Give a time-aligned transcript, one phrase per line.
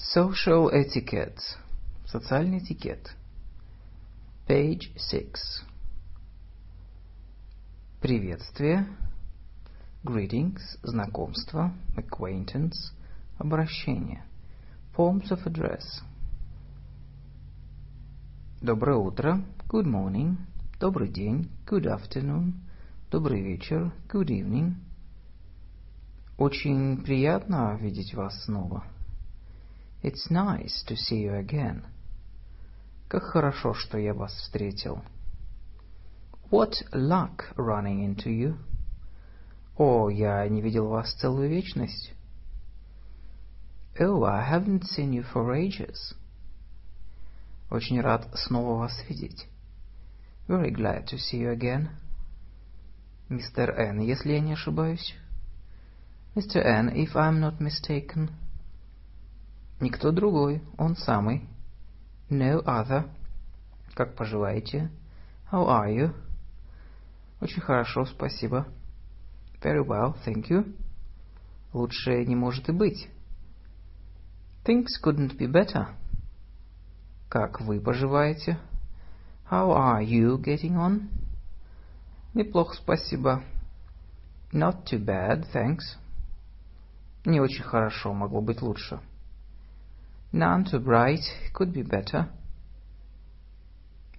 [0.00, 1.40] Social etiquette.
[2.06, 3.16] Социальный этикет.
[4.46, 5.64] Page 6.
[8.00, 8.86] Приветствие.
[10.04, 10.60] Greetings.
[10.84, 11.74] Знакомство.
[11.96, 12.92] Acquaintance.
[13.38, 14.22] Обращение.
[14.96, 15.82] Forms of address.
[18.60, 19.44] Доброе утро.
[19.66, 20.36] Good morning.
[20.78, 21.50] Добрый день.
[21.66, 22.52] Good afternoon.
[23.10, 23.92] Добрый вечер.
[24.08, 24.74] Good evening.
[26.36, 28.84] Очень приятно видеть вас снова.
[30.01, 31.83] It's nice to see you again.
[33.07, 35.03] Как хорошо, что я вас встретил.
[36.51, 38.57] What luck running into you.
[39.77, 42.13] О, я не видел вас целую вечность.
[43.99, 46.15] Oh, I haven't seen you for ages.
[47.69, 49.47] Очень рад снова вас видеть.
[50.47, 51.89] Very glad to see you again.
[53.29, 55.15] Мистер Н, если я не ошибаюсь.
[56.35, 56.57] Mr.
[56.57, 58.29] N, if I'm not mistaken.
[59.80, 61.48] Никто другой, он самый.
[62.28, 63.08] No other.
[63.94, 64.90] Как поживаете?
[65.50, 66.14] How are you?
[67.40, 68.66] Очень хорошо, спасибо.
[69.62, 70.74] Very well, thank you.
[71.72, 73.08] Лучше не может и быть.
[74.64, 75.94] Things couldn't be better.
[77.28, 78.58] Как вы поживаете?
[79.50, 81.08] How are you getting on?
[82.34, 83.42] Неплохо, спасибо.
[84.52, 85.98] Not too bad, thanks.
[87.24, 89.00] Не очень хорошо, могло быть лучше.
[90.31, 92.29] None too bright, could be better.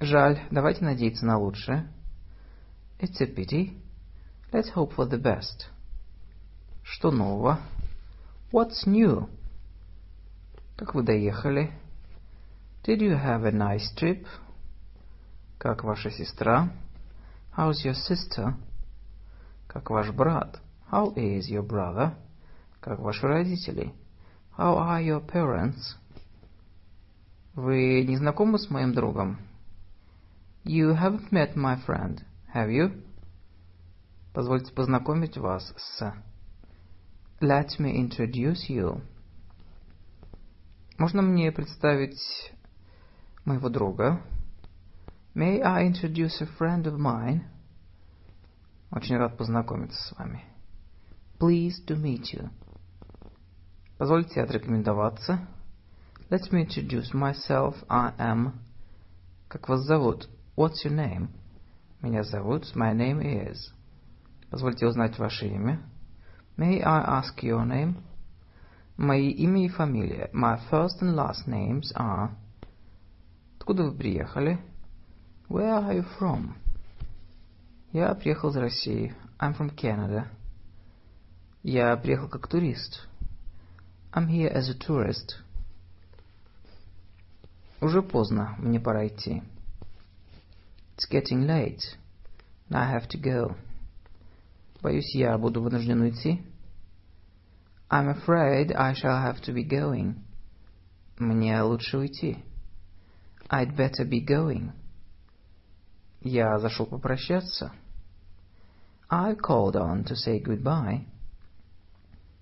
[0.01, 1.89] Жаль, давайте надеяться на лучшее.
[3.01, 3.77] It's a pity.
[4.53, 5.67] Let's hope for the best.
[6.85, 7.59] Что нового?
[8.53, 9.29] What's new?
[10.77, 11.73] Как вы доехали?
[12.85, 14.27] Did you have a nice trip?
[15.59, 16.71] Как ваша сестра?
[17.57, 18.55] How's your sister?
[19.67, 20.61] Как ваш брат?
[20.93, 22.15] How is your brother?
[22.81, 23.93] Как ваши родители?
[24.57, 25.97] How are your parents?
[27.56, 29.38] Вы не знакомы с моим другом?
[30.64, 32.22] You haven't met my friend,
[32.54, 33.04] have you?
[34.34, 36.14] Позвольте познакомить вас с...
[37.42, 39.02] Let me introduce you.
[40.98, 42.54] Можно мне представить
[43.46, 44.22] моего друга?
[45.34, 47.42] May I introduce a friend of mine?
[48.92, 50.44] Очень рад познакомиться с вами.
[51.40, 52.50] Pleased to meet you.
[53.98, 55.48] Позвольте отрекомендоваться.
[56.31, 57.77] Let me introduce myself.
[57.89, 58.53] I am...
[59.49, 60.29] Как вас зовут?
[60.57, 61.29] What's your name?
[62.03, 62.75] Меня зовут.
[62.75, 63.73] My name is...
[64.51, 65.81] Позвольте узнать ваше имя.
[66.57, 68.03] May I ask your name?
[68.97, 70.31] Мои имя и фамилия.
[70.33, 72.31] My first and last names are...
[73.59, 74.59] Откуда вы приехали?
[75.49, 76.55] Where are you from?
[77.93, 79.15] Я приехал из России.
[79.39, 80.27] I'm from Canada.
[81.63, 83.09] Я приехал как турист.
[84.13, 85.37] I'm here as a tourist.
[87.82, 89.42] Уже поздно, мне пора идти.
[90.98, 91.98] It's getting late.
[92.70, 93.56] I have to go.
[94.82, 96.44] Боюсь, я буду вынужден уйти.
[97.90, 100.16] I'm afraid I shall have to be going.
[101.18, 102.44] Мне лучше уйти.
[103.50, 104.72] I'd better be going.
[106.22, 107.72] Я зашел попрощаться.
[109.10, 111.06] I called on to say goodbye.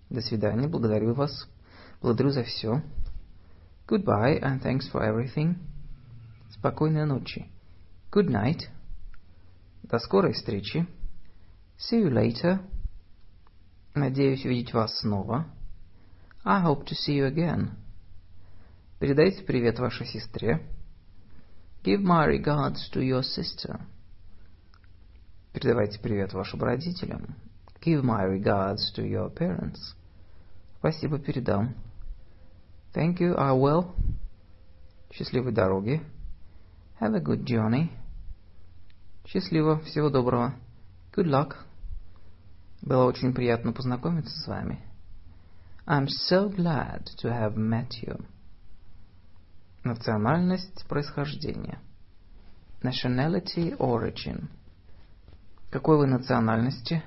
[0.09, 1.47] До свидания, благодарю вас.
[2.01, 2.81] Благодарю за все.
[3.87, 5.55] Goodbye and thanks for everything.
[6.49, 7.49] Спокойной ночи.
[8.11, 8.67] Good night.
[9.83, 10.85] До скорой встречи.
[11.77, 12.59] See you later.
[13.95, 15.45] Надеюсь увидеть вас снова.
[16.43, 17.77] I hope to see you again.
[18.99, 20.61] Передайте привет вашей сестре.
[21.83, 23.79] Give my regards to your sister.
[25.53, 27.37] Передавайте привет вашим родителям.
[27.81, 29.95] Give my regards to your parents.
[30.79, 31.73] Спасибо, передам.
[32.97, 33.93] Thank you, I will.
[35.13, 36.01] Счастливой дороги.
[36.99, 37.91] Have a good journey.
[39.23, 40.55] Счастливо, всего доброго.
[41.15, 41.57] Good luck.
[42.81, 44.81] Было очень приятно познакомиться с вами.
[45.85, 48.25] I'm so glad to have met you.
[49.83, 51.77] Национальность происхождения.
[52.81, 54.47] Nationality origin.
[55.69, 57.03] Какой вы национальности?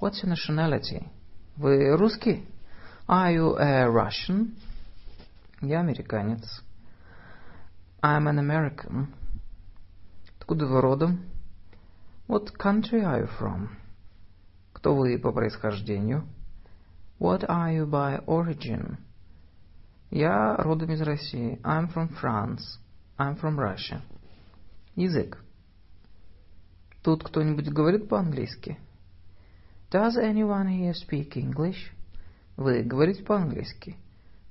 [0.00, 1.08] What's your nationality?
[1.56, 2.46] Вы русский?
[3.08, 4.54] Are you a Russian?
[5.62, 6.64] Я американец.
[8.02, 9.08] I'm an American.
[10.38, 11.20] Откуда вы родом?
[12.28, 13.68] What country are you from?
[14.72, 16.26] Кто вы по происхождению?
[17.18, 18.96] What are you by origin?
[20.10, 21.60] Я родом из России.
[21.62, 22.78] I'm from France.
[23.18, 24.00] I'm from Russia.
[24.96, 25.44] Язык.
[27.02, 28.78] Тут кто-нибудь говорит по-английски?
[29.90, 31.92] Does anyone here speak English?
[32.56, 33.98] Вы говорите по-английски?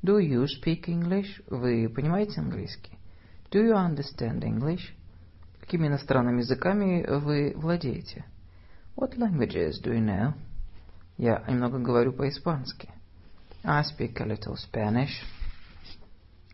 [0.01, 1.43] Do you speak English?
[1.47, 2.97] Вы понимаете английский?
[3.51, 4.95] Do you understand English?
[5.59, 8.23] Какими иностранными языками вы владеете?
[8.95, 10.33] What languages do you know?
[11.17, 12.89] Я немного говорю по-испански.
[13.61, 15.11] I speak a little Spanish.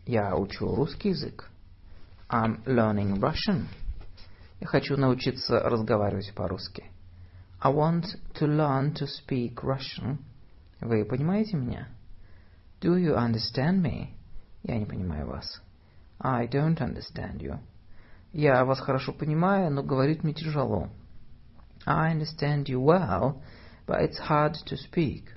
[0.06, 1.48] Я учу русский язык.
[2.28, 3.66] I'm learning Russian.
[4.58, 6.90] Я хочу научиться разговаривать по-русски.
[7.60, 8.06] I want
[8.40, 10.18] to learn to speak Russian.
[10.80, 11.88] Вы понимаете меня?
[12.80, 14.14] Do you understand me?
[14.62, 15.62] Я не понимаю вас.
[16.20, 17.58] I don't understand you.
[18.32, 20.90] Я вас хорошо понимаю, но говорить мне тяжело.
[21.86, 23.40] I understand you well,
[23.86, 25.36] but it's hard to speak.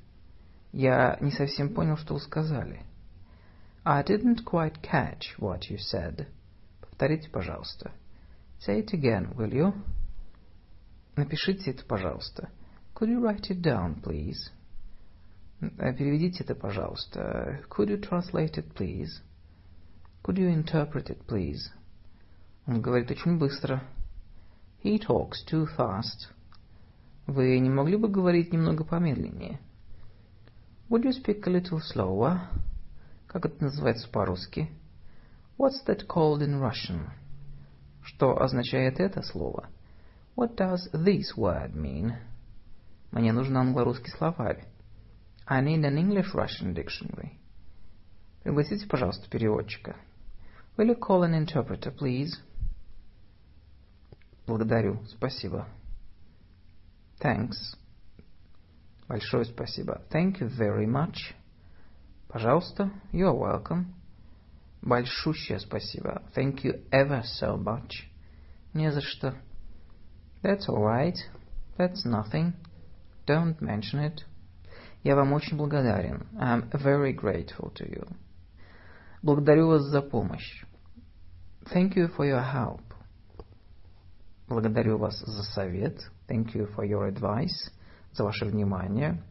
[0.74, 2.82] Я не совсем понял, что вы сказали.
[3.86, 6.28] I didn't quite catch what you said.
[6.82, 7.92] Повторите, пожалуйста.
[8.60, 9.74] Say it again, will you?
[11.16, 12.50] Напишите это, пожалуйста.
[12.94, 14.52] Could you write it down, please?
[15.60, 17.62] Переведите это, пожалуйста.
[17.70, 19.22] Could you translate it, please?
[20.24, 21.72] Could you interpret it, please?
[22.66, 23.84] Он говорит очень быстро.
[24.84, 26.32] He talks too fast.
[27.28, 29.60] Вы не могли бы говорить немного помедленнее?
[30.90, 32.40] Would you speak a little slower?
[33.28, 34.70] Как это называется по-русски?
[35.58, 37.10] What's that called in Russian?
[38.02, 39.68] Что означает это слово?
[40.38, 42.14] What does this word mean?
[43.12, 44.69] Мне нужен англо-русский словарь.
[45.49, 47.39] I need an English-Russian dictionary.
[48.43, 49.97] Пригласите, пожалуйста, переводчика.
[50.77, 52.41] Will you call an interpreter, please?
[54.47, 55.67] Благодарю, спасибо.
[57.21, 57.77] Thanks.
[59.09, 60.03] Большое спасибо.
[60.11, 61.35] Thank you very much.
[62.29, 62.91] Пожалуйста.
[63.13, 63.87] You're welcome.
[64.83, 66.23] Большущее спасибо.
[66.35, 68.09] Thank you ever so much.
[68.75, 69.35] Не за что.
[70.43, 71.17] That's all right.
[71.79, 72.55] That's nothing.
[73.27, 74.25] Don't mention it.
[75.03, 76.27] Я вам очень благодарен.
[76.39, 78.09] I'm very grateful to you.
[79.23, 80.65] Благодарю вас за помощь.
[81.73, 82.81] Thank you for your help.
[84.49, 85.99] Благодарю вас за совет.
[86.29, 87.71] Thank you for your advice.
[88.13, 89.23] За ваше внимание.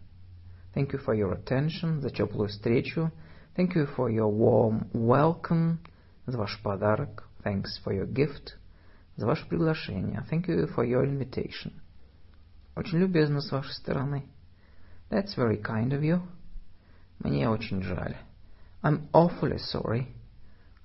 [0.76, 2.02] Thank you for your attention.
[2.02, 3.12] За теплую встречу.
[3.56, 5.78] Thank you for your warm welcome.
[6.26, 7.30] За ваш подарок.
[7.44, 8.58] Thanks for your gift.
[9.16, 10.24] За ваше приглашение.
[10.32, 11.74] Thank you for your invitation.
[12.76, 14.26] Очень любезно с вашей стороны.
[15.10, 16.22] That's very kind of you.
[17.20, 18.16] Мне очень жаль.
[18.82, 20.08] I'm awfully sorry.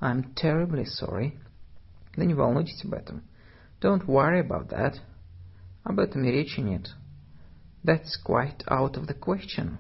[0.01, 1.39] I'm terribly sorry.
[2.17, 3.23] Да не волнуйтесь об этом.
[3.81, 5.01] Don't worry about that.
[5.85, 6.95] Об этом и речи нет.
[7.85, 9.79] That's quite out of the question.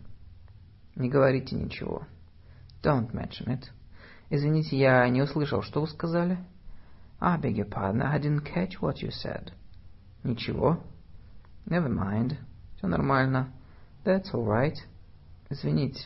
[0.96, 2.06] Не говорите ничего.
[2.82, 3.70] Don't mention it.
[4.30, 6.38] Извините, я не услышал, что вы сказали.
[7.20, 9.52] I beg your pardon, I didn't catch what you said.
[10.22, 10.82] Ничего.
[11.66, 12.36] Never mind.
[12.76, 13.52] Все нормально.
[14.04, 14.76] That's all right.
[15.50, 16.00] Извините.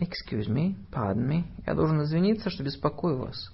[0.00, 1.44] Excuse me, pardon me.
[1.66, 3.50] Я должен извиниться, что беспокою вас.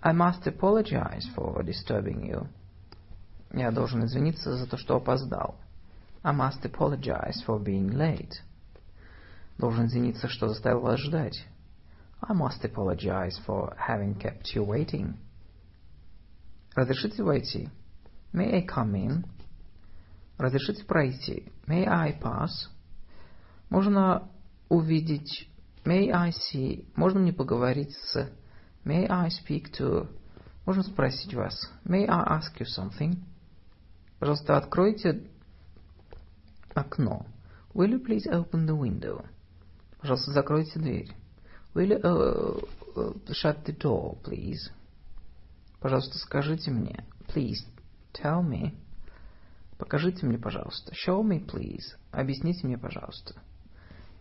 [0.00, 2.48] I must apologize for disturbing you.
[3.52, 5.56] Я должен извиниться за то, что опоздал.
[6.24, 8.32] I must apologize for being late.
[9.58, 11.46] Должен извиниться, что заставил вас ждать.
[12.20, 15.14] I must apologize for having kept you waiting.
[16.74, 17.68] Разрешите войти?
[18.32, 19.24] May I come in?
[20.37, 21.51] Разрешите пройти?
[21.67, 22.69] May I pass?
[23.69, 24.29] Можно
[24.69, 25.49] увидеть?
[25.83, 26.85] May I see?
[26.95, 28.29] Можно мне поговорить с?
[28.85, 30.07] May I speak to?
[30.65, 31.53] Можно спросить вас?
[31.85, 33.17] May I ask you something?
[34.19, 35.27] Пожалуйста, откройте
[36.73, 37.25] окно.
[37.73, 39.25] Will you please open the window?
[39.99, 41.11] Пожалуйста, закройте дверь.
[41.73, 42.61] Will you uh,
[42.95, 44.71] uh, shut the door, please?
[45.79, 47.05] Пожалуйста, скажите мне.
[47.27, 47.65] Please,
[48.13, 48.73] tell me.
[49.77, 50.93] Покажите мне, пожалуйста.
[50.93, 51.97] Show me, please.
[52.11, 53.35] Объясните мне, пожалуйста.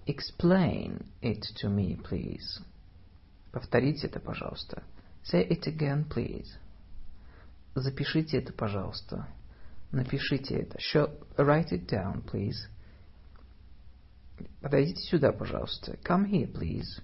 [0.07, 2.63] Explain it to me, please.
[3.53, 4.83] Повторите это, пожалуйста.
[5.25, 6.47] Say it again, please.
[7.75, 9.27] Запишите это, пожалуйста.
[9.93, 10.79] Напишите это.
[10.79, 12.69] Show, write it down, please.
[14.61, 15.97] Подойдите сюда, пожалуйста.
[16.05, 17.03] Come here, please.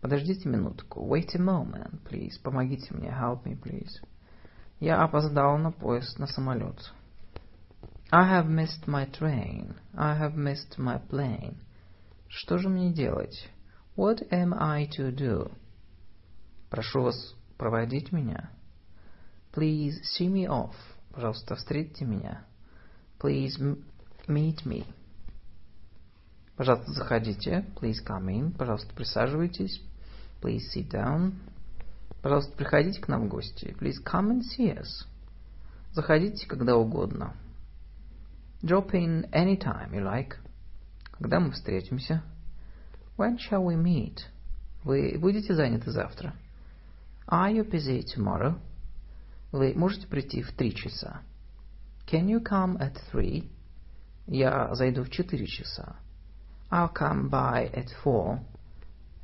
[0.00, 1.04] Подождите минутку.
[1.06, 2.40] Wait a moment, please.
[2.42, 3.08] Помогите мне.
[3.08, 3.90] Help me, please.
[4.78, 6.92] Я опоздал на поезд, на самолет.
[8.10, 9.74] I have missed my train.
[9.94, 11.56] I have missed my plane.
[12.26, 13.50] Что же мне делать?
[13.96, 15.50] What am I to do?
[16.70, 18.50] Прошу вас проводить меня.
[19.52, 20.74] Please see me off.
[21.12, 22.46] Пожалуйста, встретьте меня.
[23.20, 23.58] Please
[24.26, 24.86] meet me.
[26.56, 27.66] Пожалуйста, заходите.
[27.78, 28.56] Please come in.
[28.56, 29.82] Пожалуйста, присаживайтесь.
[30.40, 31.34] Please sit down.
[32.22, 33.76] Пожалуйста, приходите к нам в гости.
[33.78, 35.06] Please come and see us.
[35.92, 37.34] Заходите когда угодно.
[38.64, 40.36] Drop in anytime you like.
[41.12, 42.24] Когда мы встретимся?
[43.16, 44.18] When shall we meet?
[44.82, 46.34] Вы будете заняты завтра?
[47.28, 48.58] Are you busy tomorrow?
[49.52, 51.22] Вы можете прийти в три часа?
[52.06, 53.48] Can you come at three?
[54.26, 55.94] Я зайду в четыре часа.
[56.68, 58.40] I'll come by at four.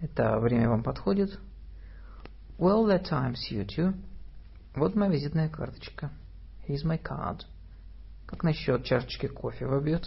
[0.00, 1.41] Это время вам подходит?
[2.57, 3.95] Will that time suit you?
[4.76, 6.12] Вот моя визитная карточка.
[6.69, 7.45] Here's my card.
[8.26, 10.04] Как насчет чашечки кофе в обед?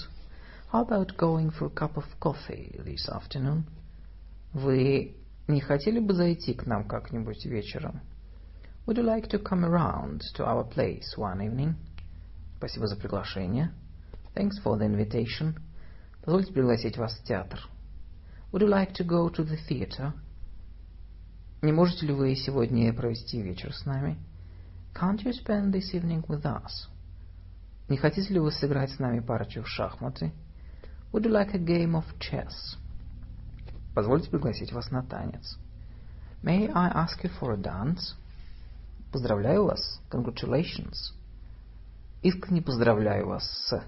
[0.72, 3.64] How about going for a cup of coffee this afternoon?
[4.54, 5.16] Вы
[5.48, 8.02] не хотели бы зайти к нам как-нибудь вечером?
[8.86, 11.76] Would you like to come around to our place one evening?
[12.58, 13.72] Спасибо за приглашение.
[14.34, 15.56] Thanks for the invitation.
[16.24, 17.60] Позвольте пригласить вас в театр.
[18.52, 20.14] Would you like to go to the theater?
[21.62, 24.18] Не можете ли вы сегодня провести вечер с нами?
[24.94, 26.88] Can't you spend this evening with us?
[27.90, 30.34] Не хотите ли вы сыграть с нами парочку в шахматы?
[31.14, 32.78] Would you like a game of chess?
[33.96, 35.58] Позвольте пригласить вас на танец.
[36.44, 38.16] May I ask you for a dance?
[39.12, 40.02] Поздравляю вас.
[40.12, 41.14] Congratulations.
[42.22, 43.84] Искренне поздравляю вас с...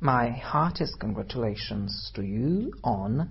[0.00, 3.28] My heartiest congratulations to you on...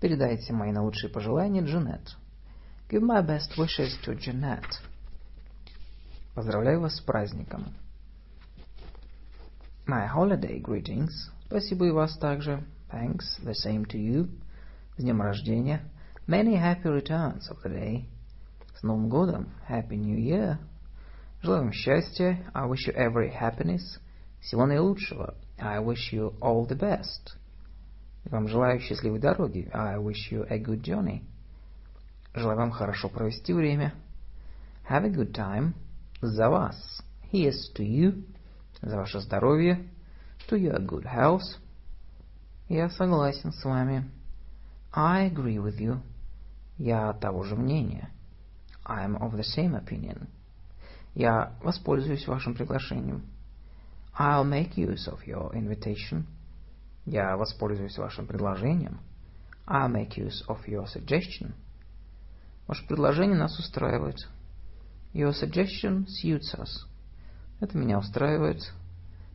[0.00, 2.16] Передайте мои наилучшие пожелания Джанет.
[2.90, 4.80] Give my best wishes to Jeanette.
[6.34, 7.74] Поздравляю вас с праздником.
[9.87, 11.11] My holiday greetings.
[11.47, 12.63] Спасибо и вас также.
[12.91, 14.29] Thanks, the same to you.
[14.97, 15.81] С днем рождения.
[16.27, 18.05] Many happy returns of the day.
[18.75, 19.49] С Новым годом.
[19.69, 20.57] Happy New Year.
[21.41, 22.37] Желаю вам счастья.
[22.53, 23.99] I wish you every happiness.
[24.39, 25.35] Всего наилучшего.
[25.59, 27.35] I wish you all the best.
[28.25, 29.69] Вам желаю счастливой дороги.
[29.73, 31.23] I wish you a good journey.
[32.33, 33.93] Желаю вам хорошо провести время.
[34.89, 35.73] Have a good time.
[36.21, 36.75] За вас.
[37.31, 38.23] Here's to you.
[38.82, 39.88] За ваше здоровье.
[40.48, 41.58] To your good health.
[42.68, 44.10] Я согласен с вами.
[44.92, 46.00] I agree with you.
[46.78, 48.10] Я того же мнения.
[48.84, 50.28] I'm of the same opinion.
[51.14, 53.26] Я воспользуюсь вашим приглашением.
[54.18, 56.24] I'll make use of your invitation.
[57.04, 59.00] Я воспользуюсь вашим предложением.
[59.66, 61.52] I'll make use of your suggestion.
[62.66, 64.28] Ваше предложение нас устраивает.
[65.12, 66.86] Your suggestion suits us.
[67.60, 68.60] Это меня устраивает.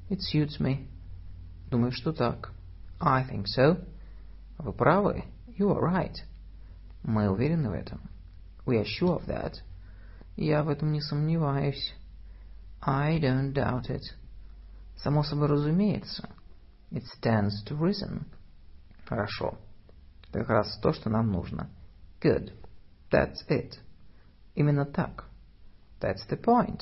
[0.10, 0.88] It suits me.
[1.70, 2.52] Думаю, что так.
[3.00, 3.84] I think so.
[4.58, 5.24] Вы правы.
[5.48, 6.16] You are right.
[7.04, 8.02] Мы уверены в этом.
[8.66, 9.56] We are sure of that.
[10.36, 11.96] Я в этом не сомневаюсь.
[12.82, 14.04] I don't doubt it.
[14.98, 16.30] Само собой разумеется.
[16.92, 18.26] It stands to reason.
[19.06, 19.58] Хорошо.
[20.30, 21.70] Это как раз то, что нам нужно.
[22.22, 22.54] Good.
[23.12, 23.74] That's it.
[24.56, 25.26] Именно так.
[26.00, 26.82] That's the point.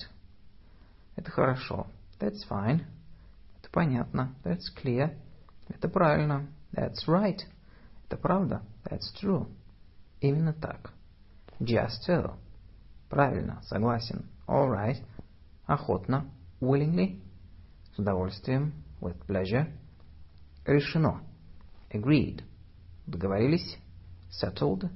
[1.19, 1.87] Это хорошо.
[2.17, 2.85] That's fine.
[3.59, 4.33] Это понятно.
[4.45, 5.17] That's clear.
[5.67, 6.47] Это правильно.
[6.71, 7.41] That's right.
[8.07, 8.63] Это правда.
[8.85, 9.45] That's true.
[10.21, 10.93] Именно так.
[11.59, 12.37] Just so.
[13.09, 13.61] Правильно.
[13.63, 14.29] Согласен.
[14.47, 15.03] All right.
[15.67, 16.31] Охотно.
[16.61, 17.21] Willingly.
[17.93, 18.71] С удовольствием.
[19.01, 19.67] With pleasure.
[20.65, 21.21] Решено.
[21.91, 22.43] Agreed.
[23.07, 23.77] Договорились?
[24.31, 24.89] Settled.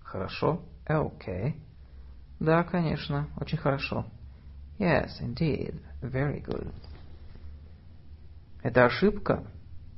[0.00, 0.62] Хорошо.
[0.88, 1.54] Okay.
[2.38, 3.28] Да, конечно.
[3.40, 4.06] Очень хорошо.
[4.79, 5.79] Yes, indeed.
[6.01, 6.73] Very good.
[8.63, 9.43] Это ошибка?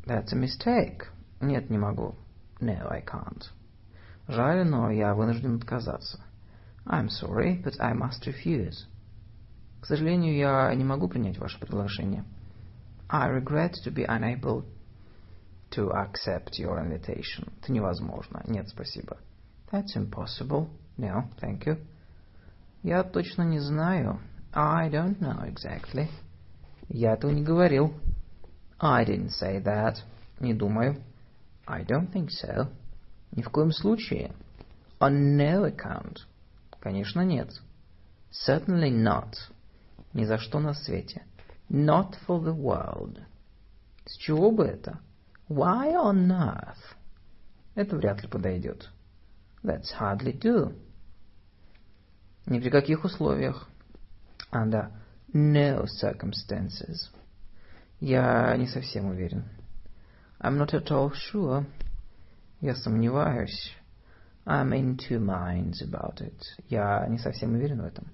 [0.05, 1.07] That's a mistake.
[1.39, 2.15] Нет, не могу.
[2.60, 3.43] No, I can't.
[4.27, 6.19] Жаль, но я вынужден отказаться.
[6.86, 8.86] I'm sorry, but I must refuse.
[9.81, 12.24] К сожалению, я не могу принять ваше приглашение.
[13.10, 14.65] I regret to be unable
[15.72, 17.51] to accept your invitation.
[17.62, 18.43] Это невозможно.
[18.48, 19.17] Нет, спасибо.
[19.72, 20.69] That's impossible.
[20.98, 21.77] No, thank you.
[22.81, 24.19] Я точно не знаю.
[24.52, 26.09] I don't know exactly.
[26.88, 27.93] Я этого не говорил.
[28.81, 29.97] I didn't say that.
[30.40, 31.02] Не думаю.
[31.67, 32.69] I don't think so.
[33.33, 34.33] Ни в коем случае.
[35.00, 36.21] On no account.
[36.81, 37.50] Конечно, нет.
[38.47, 39.35] Certainly not.
[40.14, 41.25] Ни за что на свете.
[41.69, 43.21] Not for the world.
[44.07, 45.00] С чего бы это?
[45.49, 46.97] Why on earth?
[47.75, 48.90] Это вряд ли подойдет.
[49.62, 50.75] That's hardly do.
[52.47, 53.69] Ни при каких условиях.
[54.51, 54.91] Under
[55.33, 57.10] no circumstances.
[58.00, 59.45] Я не совсем уверен.
[60.39, 61.65] I'm not at all sure.
[62.62, 63.72] Я сомневаюсь.
[64.45, 66.38] I'm in two minds about it.
[66.67, 68.12] Я не совсем уверен в этом.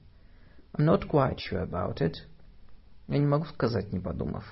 [0.73, 2.17] I'm not quite sure about it.
[3.07, 4.43] Я не могу сказать, не подумав.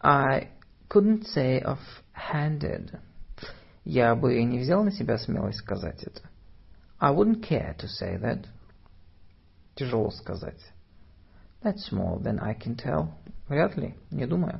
[0.00, 0.48] I
[0.88, 2.98] couldn't say off-handed.
[3.84, 6.22] Я бы не взял на себя смелость сказать это.
[6.98, 8.46] I wouldn't care to say that.
[9.77, 10.59] Тяжело сказать.
[11.61, 13.13] That's more than I can tell.
[13.47, 14.59] Вряд ли, не думаю.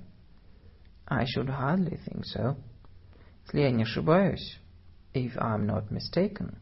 [1.07, 2.55] I should hardly think so.
[3.45, 4.59] Если я не ошибаюсь,
[5.15, 6.59] if I'm not mistaken.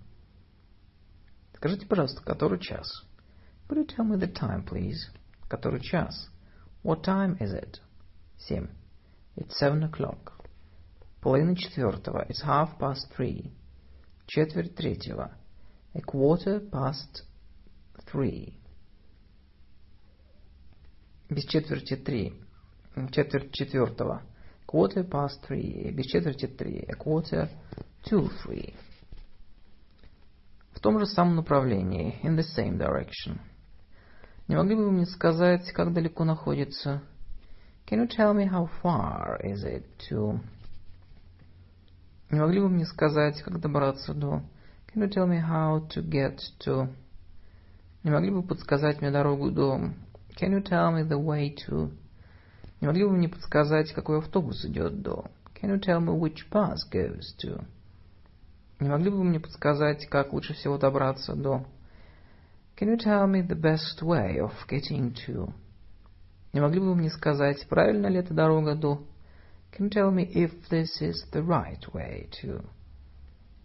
[1.56, 2.88] Скажите, пожалуйста, который час?
[3.68, 5.10] Could you tell me the time, please?
[5.50, 6.30] Который час?
[6.82, 7.80] What time is it?
[8.38, 8.70] Семь.
[9.36, 10.32] It's seven o'clock.
[11.20, 12.26] Половина четвертого.
[12.30, 13.52] It's half past three.
[14.28, 15.32] Четверть третьего.
[15.94, 17.24] A quarter past
[18.12, 18.54] three.
[21.30, 22.34] Без четверти три.
[23.12, 24.22] Четверть четвертого.
[24.68, 25.92] Quarter past three.
[25.92, 26.86] Без четверти три.
[26.88, 27.50] A quarter
[28.04, 28.74] to three.
[30.72, 32.20] В том же самом направлении.
[32.24, 33.40] In the same direction.
[34.48, 37.02] Не могли бы вы мне сказать, как далеко находится?
[37.88, 40.40] Can you tell me how far is it to...
[42.30, 44.44] Не могли бы мне сказать, как добраться до...
[44.94, 46.90] Can you tell me how to get to...
[48.06, 49.80] Не могли бы подсказать мне дорогу до...
[50.40, 51.92] Can you tell me the way to...
[52.80, 55.26] Не могли бы мне подсказать, какой автобус идет до...
[55.60, 57.66] Can you tell me which bus goes to...
[58.80, 61.66] Не могли бы мне подсказать, как лучше всего добраться до...
[62.80, 65.52] Can you tell me the best way of getting to?
[66.54, 69.02] Не могли бы вы мне сказать, правильно ли эта дорога до?
[69.76, 72.64] Can you tell me if this is the right way to?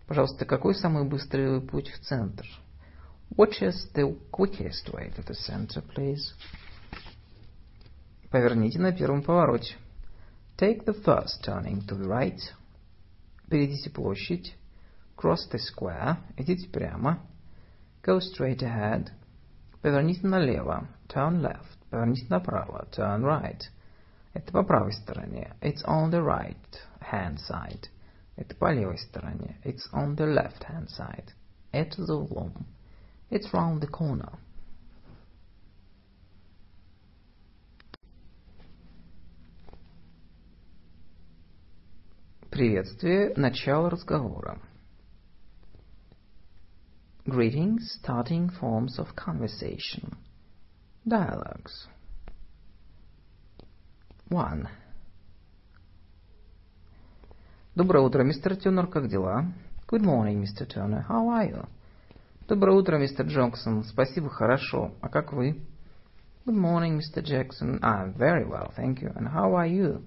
[0.07, 2.47] Пожалуйста, какой самый быстрый путь в центр?
[3.36, 6.34] Which is the quickest way to the center, please?
[8.32, 9.78] Поверните на первом повороте.
[10.58, 12.40] Take the first turning to the right.
[13.50, 14.56] Перейдите площадь.
[15.18, 16.18] Cross the square.
[16.38, 17.20] Идите прямо.
[18.04, 19.12] Go straight ahead.
[19.82, 20.88] Поверните налево.
[21.10, 21.78] Turn left.
[21.90, 22.88] Поверните направо.
[22.92, 23.64] Turn right.
[24.34, 25.56] Это по правой стороне.
[25.62, 26.56] It's on the right
[27.02, 27.90] hand side.
[28.38, 29.58] Это по левой стороне.
[29.64, 31.34] It's on the left hand side.
[31.72, 32.54] Это за углом.
[33.30, 34.32] It's round the corner.
[42.50, 43.34] Приветствие.
[43.36, 44.60] Начало разговора.
[47.26, 50.16] Greetings, starting forms of conversation.
[51.06, 51.88] Dialogues.
[54.30, 54.68] 1.
[57.76, 59.52] Доброе утро, мистер Тюнер, как дела?
[59.88, 60.66] Good morning, Mr.
[60.66, 61.06] Turner.
[61.10, 61.68] How are you?
[62.51, 63.85] Доброе утро, мистер Джонсон.
[63.85, 64.93] Спасибо, хорошо.
[65.01, 65.63] А как вы?
[66.45, 67.23] Good morning, Mr.
[67.23, 67.79] Jackson.
[67.81, 69.13] I'm very well, thank you.
[69.15, 70.03] And how are you?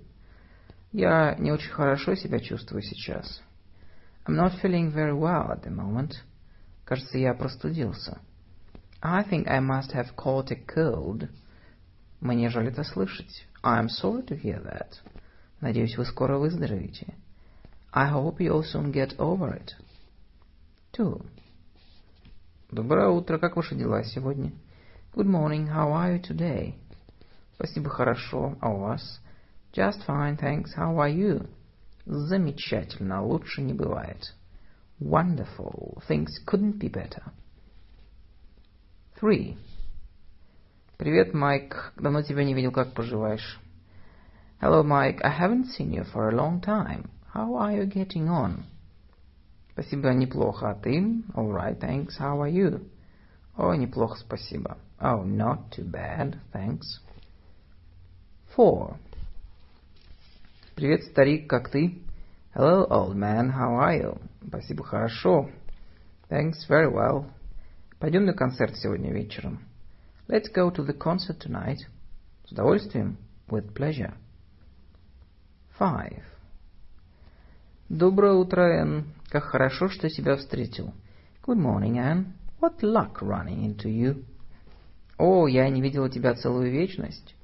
[0.91, 3.41] Я не очень хорошо себя чувствую сейчас.
[4.25, 6.15] I'm not feeling very well at the moment.
[6.83, 8.19] Кажется, я простудился.
[9.01, 11.29] I think I must have caught a cold.
[12.19, 13.47] Мне жаль это слышать.
[13.63, 14.95] I'm sorry to hear that.
[15.61, 17.15] Надеюсь, вы скоро выздоровеете.
[17.93, 19.75] I hope you'll soon get over it.
[20.91, 21.25] Two.
[22.73, 24.51] Доброе утро, как ваши дела сегодня?
[25.13, 26.73] Good morning, how are you today?
[27.53, 28.57] Спасибо, хорошо.
[28.61, 29.21] А у вас?
[29.73, 30.75] Just fine, thanks.
[30.75, 31.47] How are you?
[32.07, 34.33] Замечательно, лучше не бывает.
[34.99, 36.01] Wonderful.
[36.09, 37.21] Things couldn't be better.
[39.21, 39.55] Three.
[40.97, 41.93] Привет, Майк.
[41.95, 42.71] Давно тебя не видел.
[42.71, 43.59] Как поживаешь?
[44.59, 45.21] Hello, Mike.
[45.21, 47.07] I haven't seen you for a long time.
[47.35, 48.63] How are you getting on?
[49.72, 50.70] Спасибо, неплохо.
[50.70, 51.22] А ты?
[51.34, 52.18] All right, thanks.
[52.18, 52.88] How are you?
[53.56, 54.78] О, неплохо, спасибо.
[55.00, 57.00] Oh, not too bad, thanks.
[58.56, 58.96] Four.
[60.74, 62.02] Привет, старик, как ты?
[62.54, 64.20] Hello, old man, how are you?
[64.46, 65.50] Спасибо, хорошо.
[66.28, 67.30] Thanks, very well.
[67.98, 69.60] Пойдем на концерт сегодня вечером.
[70.28, 71.78] Let's go to the concert tonight.
[72.46, 73.16] С удовольствием.
[73.48, 74.14] With pleasure.
[75.78, 76.22] Five.
[77.93, 79.05] Доброе утро, Энн.
[79.29, 80.95] Как хорошо, что тебя встретил.
[81.45, 82.33] Good morning, Anne.
[82.59, 84.25] What luck running into you.
[85.19, 87.35] О, я не видела тебя целую вечность.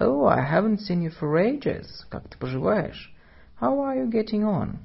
[0.00, 1.86] Oh, I haven't seen you for ages.
[2.10, 3.14] Как ты поживаешь?
[3.60, 4.78] How are you getting on?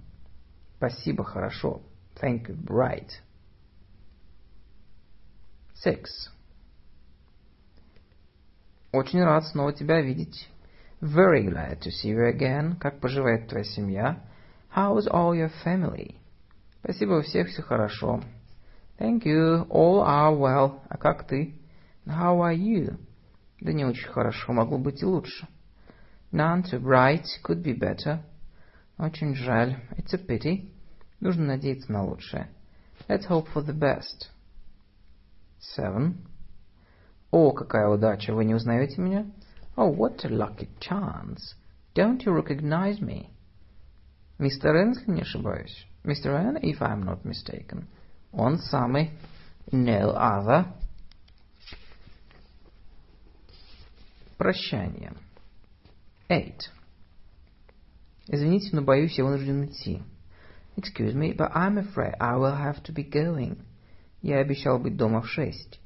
[0.77, 1.81] Спасибо, хорошо.
[2.21, 3.09] Thank you, right.
[5.83, 6.03] Six.
[8.91, 10.47] Очень рад снова тебя видеть.
[11.01, 12.77] Very glad to see you again.
[12.77, 14.21] Как поживает твоя семья?
[14.74, 16.16] How's all your family?
[16.82, 18.22] Спасибо, у всех все хорошо.
[18.98, 20.80] Thank you, all are well.
[20.88, 21.54] А как ты?
[22.06, 22.98] How are you?
[23.60, 25.48] Да не очень хорошо, могло быть и лучше.
[26.32, 28.20] None too bright, could be better.
[28.98, 29.76] Очень жаль.
[29.96, 30.70] It's a pity.
[31.20, 32.48] Нужно надеяться на лучшее.
[33.08, 34.30] Let's hope for the best.
[35.76, 36.14] Seven.
[37.30, 38.32] О, какая удача!
[38.32, 39.26] Вы не узнаете меня?
[39.76, 41.54] Oh, what a lucky chance!
[41.94, 43.30] Don't you recognize me?
[44.41, 45.87] Мистер Энн, если не ошибаюсь.
[46.03, 47.85] Мистер Энн, if I'm not mistaken.
[48.31, 49.11] Он самый.
[49.71, 50.65] No other.
[54.39, 55.13] Прощание.
[56.27, 56.57] Eight.
[58.27, 60.01] Извините, но боюсь, я вынужден идти.
[60.75, 63.63] Excuse me, but I'm afraid I will have to be going.
[64.23, 65.79] Я обещал быть дома в шесть.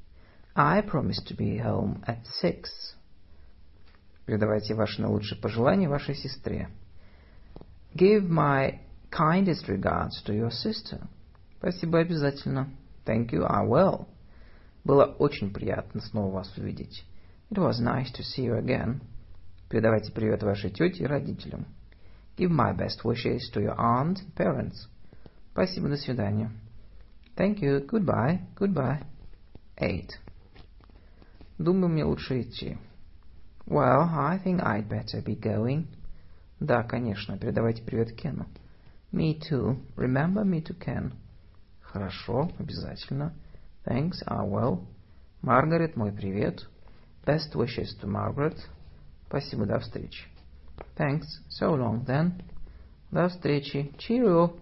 [0.54, 2.70] I promised to be home at six.
[4.24, 6.70] Передавайте ваши наилучшие пожелания вашей сестре.
[7.95, 8.79] Give my
[9.11, 11.07] kindest regards to your sister.
[11.59, 12.69] Спасибо обязательно.
[13.05, 14.07] Thank you, I will.
[14.83, 17.05] Было очень приятно снова вас увидеть.
[17.49, 19.01] It was nice to see you again.
[19.69, 21.65] Передавайте привет вашей тете и родителям.
[22.37, 24.87] Give my best wishes to your aunt and parents.
[25.51, 26.49] Спасибо, до свидания.
[27.35, 29.03] Thank you, goodbye, goodbye.
[29.77, 30.11] Eight.
[31.57, 32.77] Думаю, мне лучше идти.
[33.67, 35.87] Well, I think I'd better be going.
[36.60, 38.46] Да, конечно, передавайте привет Кену.
[39.12, 39.78] Me too.
[39.96, 41.12] Remember me to Ken.
[41.82, 43.34] Хорошо, обязательно.
[43.84, 44.86] Thanks, I will.
[45.42, 46.66] Маргарет, мой привет.
[47.26, 48.56] Best wishes to Margaret.
[49.28, 50.24] Спасибо, до встречи.
[50.96, 52.42] Thanks, so long then.
[53.10, 53.92] До встречи.
[53.98, 54.58] Cheerio.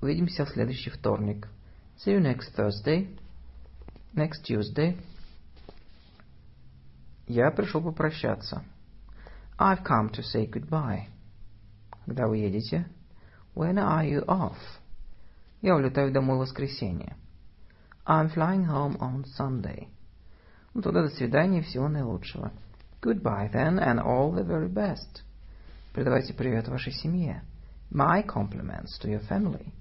[0.00, 1.48] Увидимся в следующий вторник.
[1.98, 3.08] See you next Thursday.
[4.14, 4.96] Next Tuesday.
[7.26, 8.64] Я пришел попрощаться.
[9.58, 11.08] I've come to say goodbye.
[12.06, 12.86] Когда вы едете?
[13.54, 14.56] When are you off?
[15.60, 17.16] Я улетаю домой в воскресенье.
[18.06, 19.88] I'm flying home on Sunday.
[20.72, 22.52] Ну тогда до свидания и всего наилучшего.
[23.02, 25.22] Goodbye then and all the very best.
[25.94, 27.42] Передавайте привет вашей семье.
[27.90, 29.72] My compliments to your family.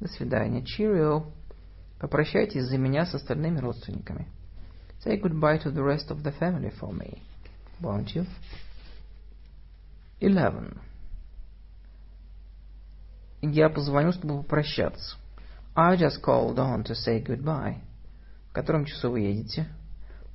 [0.00, 0.62] До свидания.
[0.62, 1.30] Cheerio.
[1.98, 4.26] Попрощайтесь за меня с остальными родственниками.
[5.04, 7.20] Say goodbye to the rest of the family for me,
[7.80, 8.26] won't you?
[10.20, 10.87] 11.
[13.40, 15.16] Я позвоню, чтобы попрощаться.
[15.74, 17.76] I just called on to say goodbye.
[18.50, 19.68] В котором часу вы едете?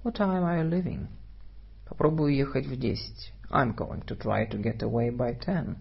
[0.04, 1.08] What time are you leaving?
[1.86, 3.34] Попробую ехать в десять.
[3.52, 5.78] I'm going to try to get away by ten.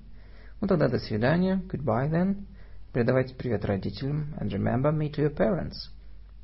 [0.61, 1.63] Ну тогда до свидания.
[1.71, 2.47] Goodbye then.
[2.93, 4.35] Передавайте привет родителям.
[4.41, 5.91] And remember me to your parents.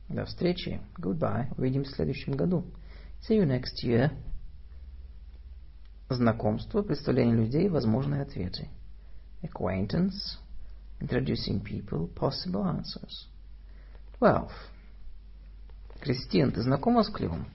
[0.09, 0.81] До встречи.
[0.97, 1.49] Goodbye.
[1.57, 2.65] Увидимся в следующем году.
[3.29, 4.13] See you next year.
[6.09, 8.69] Знакомство, представление людей, возможные ответы.
[9.43, 10.39] Acquaintance.
[11.02, 13.28] Introducing people, possible answers.
[14.20, 14.52] Twelve.
[16.00, 17.46] Кристин, ты знакома с Кливом?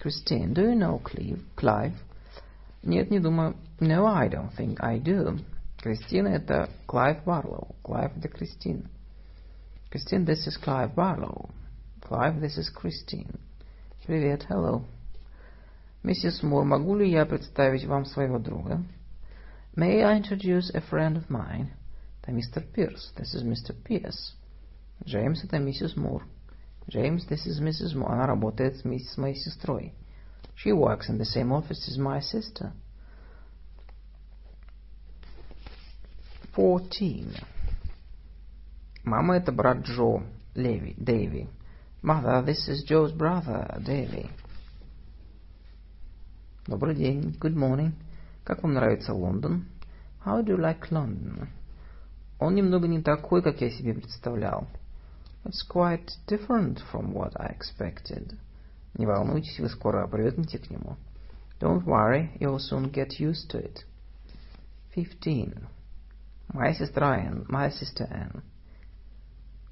[0.00, 1.42] Christine, do you know Clive?
[1.56, 1.94] Clive?
[2.82, 3.56] Нет, не думаю.
[3.80, 5.40] No, I don't think I do.
[5.78, 7.74] Кристина это Клайв Барлоу.
[7.82, 8.88] Клайв это Кристин.
[9.90, 11.48] Кристин, this is Clive Barlow.
[12.02, 13.38] Clive, this is Christine.
[14.06, 14.84] Привет, hello.
[16.02, 18.82] Миссис Мур, могу ли я представить вам своего друга?
[19.76, 21.70] May I introduce a friend of mine?
[22.22, 23.12] Это мистер Пирс.
[23.16, 23.74] This is Mr.
[23.84, 24.34] Pierce.
[25.04, 26.26] Джеймс, это миссис Мур.
[26.90, 27.94] Джеймс, this is Mrs.
[27.94, 28.12] Moore.
[28.12, 29.94] Она работает вместе с моей сестрой.
[30.56, 32.72] She works in the same office as my sister.
[36.54, 37.36] Fourteen.
[39.04, 40.22] Мама, это брат Джо,
[40.54, 41.48] Леви, Дэви.
[42.02, 44.30] Mother, this is Joe's brother, Davy.
[46.66, 47.36] Добрый день.
[47.40, 47.92] Good morning.
[48.44, 49.66] Как вам нравится Лондон?
[50.24, 51.48] How do you like London?
[52.43, 54.67] Он немного не такой, как я себе представлял.
[55.45, 58.37] It's quite different from what I expected.
[58.95, 60.97] Не волнуйтесь, вы скоро привыкнете к нему.
[61.61, 63.85] Don't worry, you'll soon get used to it.
[64.93, 65.67] Fifteen.
[66.49, 67.45] Моя сестра Энн.
[67.49, 68.43] My sister Anne.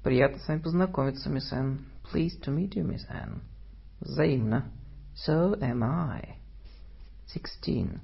[0.02, 1.84] Приятно с вами познакомиться, мисс Энн.
[2.10, 3.42] Pleased to meet you, Miss Anne.
[4.00, 4.72] Взаимно.
[5.14, 6.36] So am I.
[7.26, 8.00] Sixteen.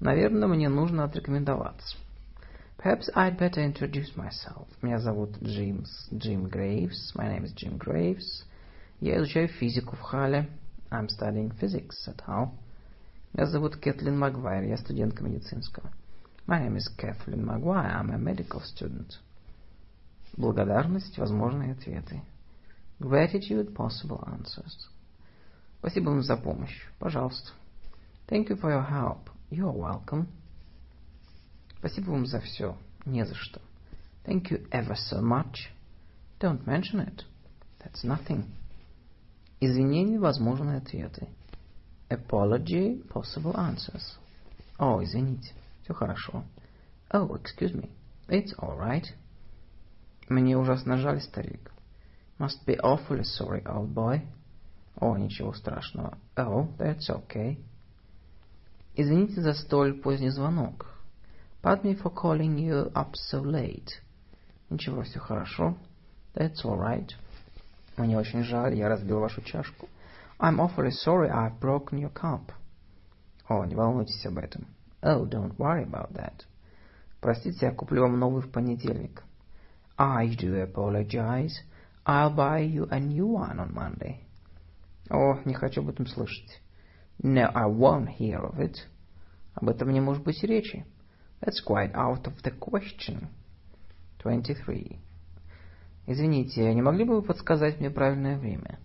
[0.00, 1.96] Наверное, мне нужно отрекомендоваться.
[2.79, 4.67] Perhaps I'd better introduce myself.
[4.81, 7.13] Меня зовут Джимс, Джим Грейвс.
[7.15, 8.45] My name is Jim Graves.
[8.99, 10.47] Я изучаю физику в Хале.
[10.91, 12.51] I'm studying physics at Hull.
[13.33, 14.63] Меня зовут Кэтлин Магуайр.
[14.63, 15.91] Я студентка медицинского.
[16.47, 17.91] My name is Kathleen Maguire.
[17.91, 19.19] I'm a medical student.
[20.37, 22.21] Благодарность, возможные ответы.
[22.99, 24.89] Gratitude, possible answers.
[25.79, 26.87] Спасибо вам за помощь.
[26.99, 27.51] Пожалуйста.
[28.27, 29.29] Thank you for your help.
[29.49, 30.27] You're welcome.
[31.80, 32.76] Спасибо вам за все.
[33.06, 33.60] Не за что.
[34.26, 35.70] Thank you ever so much.
[36.38, 37.24] Don't mention it.
[37.78, 38.44] That's nothing.
[39.60, 41.28] Извинения, возможные ответы.
[42.10, 44.18] Apology, possible answers.
[44.78, 45.54] О, извините.
[45.82, 46.44] Все хорошо.
[47.10, 47.88] Oh, excuse me.
[48.28, 49.06] It's all right.
[50.28, 51.72] Мне ужасно жаль, старик.
[52.38, 54.20] Must be awfully sorry, old boy.
[54.96, 56.18] О, ничего страшного.
[56.36, 57.56] Oh, that's okay.
[58.94, 60.99] Извините за столь поздний звонок.
[61.61, 64.01] Pardon me for calling you up so late.
[64.69, 65.75] Ничего, все хорошо.
[66.35, 67.09] That's all right.
[67.97, 69.87] Мне очень жаль, я разбил вашу чашку.
[70.39, 72.51] I'm awfully sorry I've broken your cup.
[73.47, 74.67] О, не волнуйтесь об этом.
[75.01, 76.45] Oh, don't worry about that.
[77.21, 79.23] Простите, я куплю вам новый в понедельник.
[79.97, 81.53] I do apologize.
[82.05, 84.17] I'll buy you a new one on Monday.
[85.09, 86.61] О, не хочу об этом слышать.
[87.23, 88.75] No, I won't hear of it.
[89.53, 90.85] Об этом не может быть речи.
[91.41, 93.27] That's quite out of the question.
[94.19, 94.99] 23.
[96.07, 98.79] Извините, не могли бы вы подсказать мне правильное время?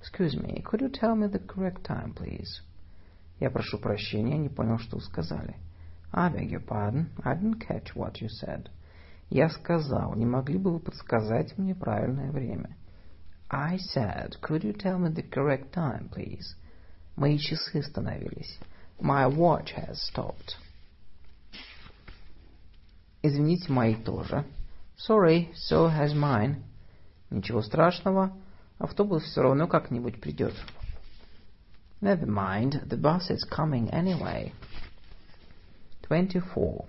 [0.00, 2.62] Excuse me, could you tell me the correct time, please?
[3.40, 5.56] Я прошу прощения, не понял, что вы сказали.
[6.12, 8.68] I beg your pardon, I didn't catch what you said.
[9.28, 12.76] Я сказал, не могли бы вы подсказать мне правильное время?
[13.48, 16.56] I said, could you tell me the correct time, please?
[17.16, 18.58] Мои часы остановились.
[19.00, 20.56] My watch has stopped.
[23.23, 24.45] Извините, мои тоже.
[24.97, 26.63] Sorry, so has mine.
[27.29, 28.33] Ничего страшного,
[28.77, 30.53] автобус все равно как-нибудь придет.
[32.01, 34.51] Never mind, the bus is coming anyway.
[36.03, 36.85] 24.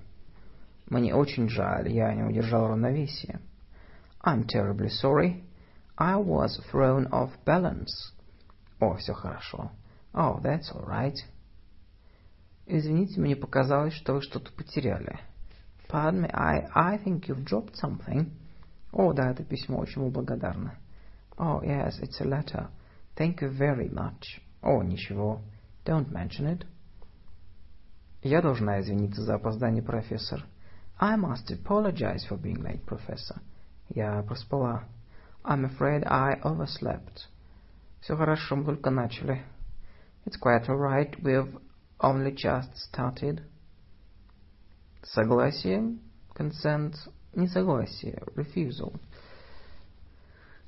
[0.89, 3.41] Мне очень жаль, я не удержал равновесия.
[4.25, 5.45] I'm terribly sorry.
[5.97, 8.13] I was thrown off balance.
[8.81, 9.71] О, все хорошо.
[10.15, 11.17] Oh, that's all right.
[12.67, 15.21] Извините, мне показалось, что вы что-то потеряли.
[15.92, 18.32] Pardon me, I, I think you've dropped something.
[18.92, 20.76] О, да, это письмо, очень благодарна.
[21.38, 22.68] Oh, yes, it's a letter.
[23.16, 24.42] Thank you very much.
[24.62, 25.42] О, ничего.
[25.86, 26.66] Don't mention it.
[28.24, 30.44] Я должна извиниться за опоздание, профессор.
[31.00, 33.40] I must apologize for being late, Professor.
[33.90, 34.84] Я проспала.
[35.46, 37.28] I'm afraid I overslept.
[38.02, 39.44] Все хорошо, мы только начали.
[40.26, 41.16] It's quite all right.
[41.22, 41.62] We've
[42.00, 43.44] only just started.
[45.03, 45.99] Согласие,
[46.35, 46.95] consent,
[47.35, 48.99] несогласие, refusal.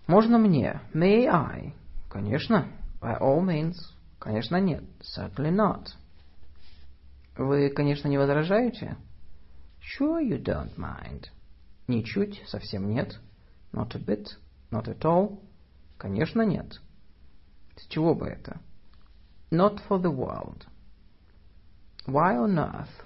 [0.07, 0.81] Можно мне?
[0.93, 1.75] May I?
[2.11, 2.69] Конечно.
[3.01, 3.75] By all means.
[4.19, 4.83] Конечно, нет.
[5.17, 5.89] Certainly not.
[7.37, 8.97] Вы, конечно, не возражаете?
[9.81, 11.27] Sure you don't mind.
[11.87, 13.19] Ничуть, совсем нет.
[13.73, 14.27] Not a bit,
[14.71, 15.41] not at all.
[15.99, 16.81] Конечно, нет.
[17.77, 18.61] С чего бы это?
[19.51, 20.67] Not for the world.
[22.07, 23.04] Why on earth?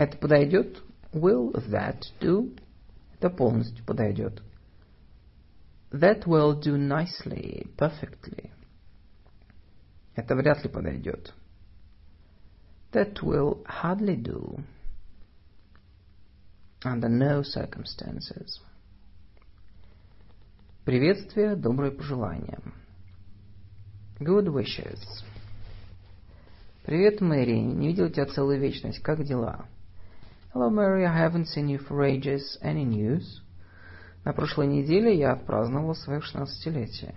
[0.00, 0.82] Это подойдет?
[1.12, 2.58] Will that do?
[3.18, 4.42] Это полностью подойдет.
[5.90, 8.50] That will do nicely, perfectly.
[10.14, 11.34] Это вряд ли подойдет.
[12.92, 14.64] That will hardly do.
[16.82, 18.58] Under no circumstances.
[20.86, 22.58] Приветствие, добрые пожелания.
[24.18, 24.98] Good wishes.
[26.86, 27.58] Привет, Мэри.
[27.58, 29.02] Не видел тебя целую вечность.
[29.02, 29.68] Как дела?
[30.53, 31.05] Hello, Mary.
[31.05, 32.57] I haven't seen you for ages.
[32.63, 33.41] Any news?
[34.23, 37.13] На прошлой неделе я отпраздновал свое шестнадцатилетие.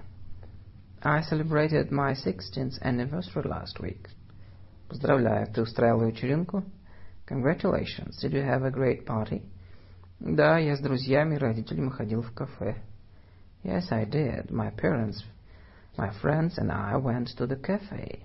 [1.02, 4.08] I celebrated my sixteenth anniversary last week.
[4.88, 6.64] Поздравляю, ты устраивала вечеринку?
[7.28, 8.18] Congratulations.
[8.22, 9.42] Did you have a great party?
[10.18, 12.82] Да, я с друзьями и родителями ходил в кафе.
[13.62, 14.50] Yes, I did.
[14.50, 15.22] My parents,
[15.96, 18.24] my friends and I went to the cafe.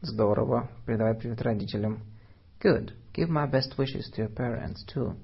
[0.00, 0.68] Здорово.
[0.86, 2.00] Передавай привет родителям.
[2.60, 2.92] Good.
[3.12, 5.14] Give my best wishes to your parents, too.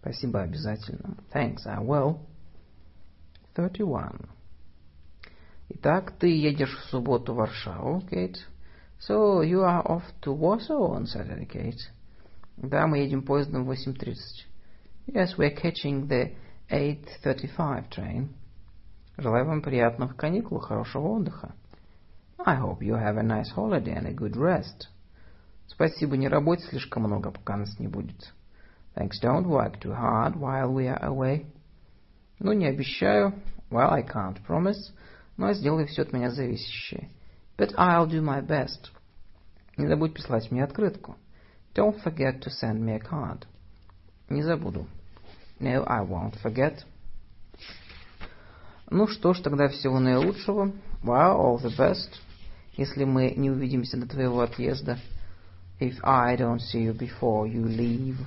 [0.00, 1.16] Спасибо, обязательно.
[1.32, 2.18] Thanks, I will.
[3.54, 4.28] 31.
[5.70, 8.36] Итак, ты едешь в субботу в Варшаву, Кейт?
[9.00, 11.80] So, you are off to Warsaw on Saturday, Kate?
[12.56, 14.14] Да, мы едем поездом в 8.30.
[15.06, 16.34] Yes, we're catching the
[16.70, 18.28] 8.35 train.
[19.16, 21.54] Желаю вам приятных каникул, хорошего отдыха.
[22.44, 24.88] I hope you have a nice holiday and a good rest.
[25.69, 28.33] Спасибо, не работай слишком много, пока нас не будет.
[28.95, 31.45] Thanks, don't work too hard while we are away.
[32.39, 33.33] Ну, не обещаю.
[33.69, 34.91] Well, I can't promise.
[35.37, 37.09] Но сделай все от меня зависящее.
[37.55, 38.91] But I'll do my best.
[39.77, 41.15] Не забудь прислать мне открытку.
[41.75, 43.43] Don't forget to send me a card.
[44.27, 44.87] Не забуду.
[45.59, 46.83] No, I won't forget.
[48.89, 50.73] Ну что ж, тогда всего наилучшего.
[51.03, 52.09] Well, all the best.
[52.75, 54.97] Если мы не увидимся до твоего отъезда.
[55.80, 58.18] If I don't see you before you leave.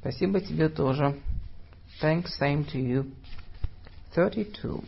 [0.00, 1.14] Спасибо тебе тоже.
[2.00, 3.12] Thanks, same to you.
[4.14, 4.82] 32.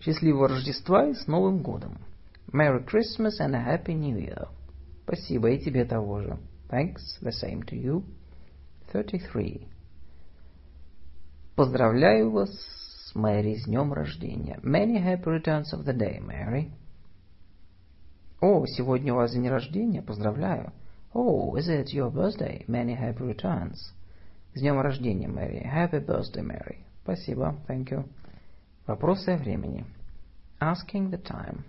[0.00, 1.98] Счастливого Рождества и с Новым годом.
[2.52, 4.48] Merry Christmas and a Happy New Year.
[5.04, 6.38] Спасибо, и тебе того же.
[6.68, 8.04] Thanks, the same to you.
[8.92, 9.66] 33.
[11.56, 12.50] Поздравляю вас,
[13.14, 14.60] Мэри, с днем рождения.
[14.62, 16.70] Many happy returns of the day, Mary.
[18.45, 20.73] О, сегодня у вас день рождения, поздравляю.
[21.13, 22.65] Oh, is it your birthday?
[22.67, 23.93] Many happy returns.
[24.53, 25.65] С днем рождения, Мэри.
[25.65, 26.79] Happy birthday, Mary.
[27.03, 28.05] Спасибо, thank you.
[28.85, 29.85] Вопросы о времени.
[30.59, 31.61] Asking the time.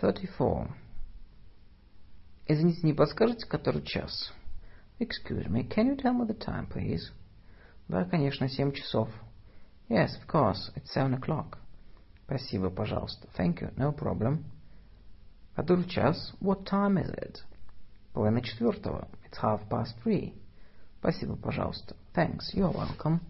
[0.00, 0.68] 34.
[2.46, 4.32] Извините, не подскажете, который час?
[5.00, 7.10] Excuse me, can you tell me the time, please?
[7.88, 9.08] Да, конечно, семь часов.
[9.88, 11.58] Yes, of course, it's seven o'clock.
[12.26, 13.26] Спасибо, пожалуйста.
[13.36, 14.44] Thank you, no problem.
[15.54, 16.32] Который час?
[16.40, 17.38] What time is it?
[18.14, 19.08] Половина четвертого.
[19.24, 20.34] It's half past three.
[21.00, 21.94] Спасибо, пожалуйста.
[22.14, 23.20] Thanks, you're welcome.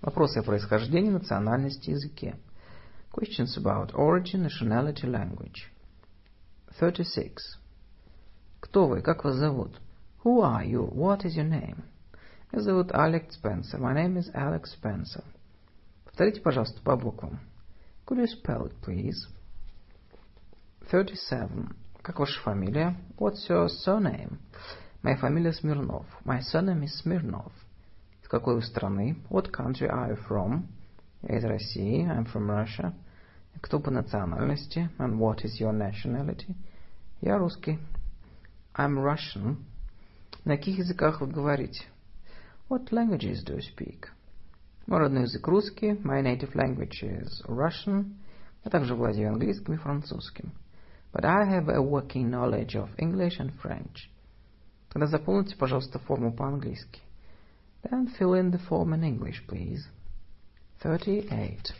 [0.00, 2.36] Вопросы о происхождении, национальности, языке.
[3.12, 5.68] Questions about origin, nationality, language.
[6.78, 7.58] 36.
[8.60, 9.02] Кто вы?
[9.02, 9.80] Как вас зовут?
[10.24, 10.88] Who are you?
[10.88, 11.82] What is your name?
[12.52, 13.80] Меня зовут Алекс Спенсер.
[13.80, 15.24] My name is Alex Spencer.
[16.04, 17.40] Повторите, пожалуйста, по буквам.
[18.06, 19.26] Could you spell it, please?
[20.92, 21.70] 37.
[22.02, 22.94] Как ваша фамилия?
[23.16, 24.36] What's your surname?
[25.02, 26.04] Моя фамилия Смирнов.
[26.26, 27.50] My surname is Smirnov.
[28.22, 29.16] Из какой вы страны?
[29.30, 30.64] What country are you from?
[31.22, 32.06] Я из России.
[32.06, 32.92] I'm from Russia.
[33.62, 34.90] Кто по национальности?
[34.98, 36.54] And what is your nationality?
[37.22, 37.78] Я русский.
[38.74, 39.64] I'm Russian.
[40.44, 41.86] На каких языках вы говорите?
[42.68, 44.08] What languages do you speak?
[44.86, 45.92] Мой родной язык русский.
[45.92, 48.12] My native language is Russian.
[48.62, 50.52] Я также владею английским и французским.
[51.11, 54.09] But I have a working knowledge of English and French.
[54.89, 57.01] Тогда заполните, пожалуйста, форму по-английски.
[57.83, 59.85] Then fill in the form in English, please.
[60.81, 61.73] 38.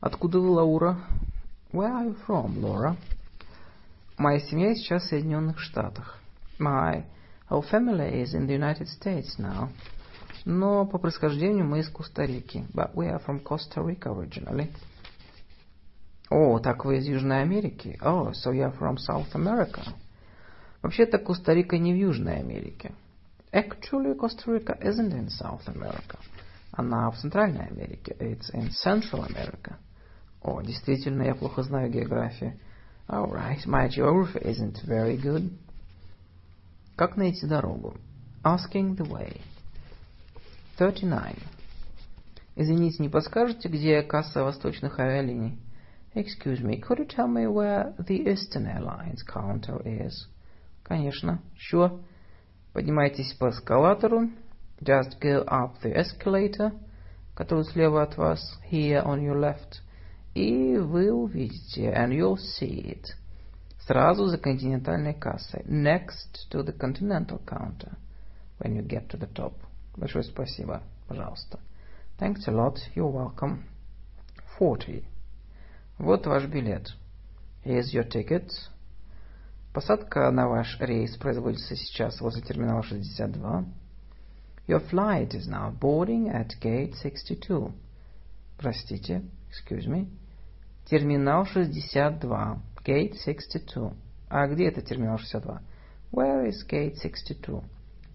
[0.00, 0.98] Откуда вы, Лаура?
[1.72, 2.96] Where are you from, Laura?
[4.18, 6.18] Моя семья сейчас в Соединенных Штатах.
[6.58, 7.04] My
[7.50, 9.68] whole family is in the United States now.
[10.44, 12.66] Но по происхождению мы из Коста-Рики.
[12.72, 14.72] But we are from Costa Rica originally.
[16.31, 17.99] О, так вы из Южной Америки?
[18.01, 19.83] Oh, so you're from South America.
[20.81, 22.93] Вообще-то Коста-Рика не в Южной Америке.
[23.51, 26.17] Actually, Costa Rica isn't in South America.
[26.71, 28.15] Она в Центральной Америке.
[28.17, 29.75] It's in Central America.
[30.41, 32.57] О, действительно, я плохо знаю географию.
[33.09, 35.51] Alright, my geography isn't very good.
[36.95, 37.97] Как найти дорогу?
[38.41, 39.41] Asking the way.
[40.77, 41.35] 39.
[42.55, 45.59] Извините, не подскажете, где касса восточных авиалиний?
[46.14, 50.26] Excuse me, could you tell me where the Eastern Airlines counter is?
[50.82, 51.40] Конечно.
[51.58, 52.00] Sure.
[52.72, 54.30] Поднимайтесь по эскалатору.
[54.80, 56.72] Just go up the escalator,
[57.34, 59.80] который слева от вас, here on your left.
[60.34, 63.14] И вы увидите, and you'll see it.
[63.86, 65.62] Сразу за континентальной кассой.
[65.64, 67.96] Next to the continental counter.
[68.58, 69.54] When you get to the top.
[69.96, 70.82] Большое спасибо.
[71.08, 71.58] Пожалуйста.
[72.18, 72.78] Thanks a lot.
[72.94, 73.64] You're welcome.
[74.58, 75.04] 40.
[76.01, 76.95] Вот ваш билет.
[77.63, 78.49] Here's your ticket.
[79.71, 83.65] Посадка на ваш рейс производится сейчас возле терминала 62.
[84.67, 87.71] Your flight is now boarding at gate 62.
[88.57, 90.07] Простите, excuse me.
[90.85, 92.59] Терминал 62.
[92.83, 93.93] Gate 62.
[94.27, 95.61] А где это терминал 62?
[96.11, 97.63] Where is gate 62?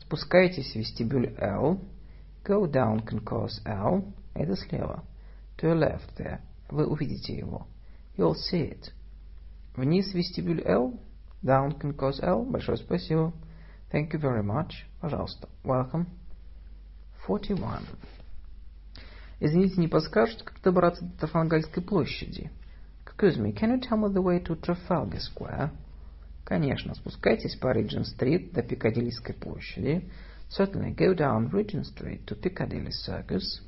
[0.00, 1.78] Спускайтесь в вестибюль L.
[2.44, 4.12] Go down concourse L.
[4.34, 5.04] Это слева.
[5.58, 6.40] To your left there.
[6.68, 7.68] Вы увидите его.
[8.16, 8.92] You'll see it.
[9.76, 10.98] Вниз вестибюль L.
[11.42, 12.44] Down concourse L.
[12.44, 13.32] Большое спасибо.
[13.92, 14.72] Thank you very much.
[15.00, 15.48] Пожалуйста.
[15.62, 16.06] Welcome.
[17.26, 17.82] 41.
[19.40, 22.50] Извините, не подскажете, как добраться до Трафальгарской площади?
[23.04, 25.70] Excuse me, can you tell me the way to Trafalgar Square?
[26.44, 30.08] Конечно, спускайтесь по Regent-стрит до Пикадиллийской площади.
[30.48, 33.60] Certainly, go down Regent Street to Piccadilly Circus.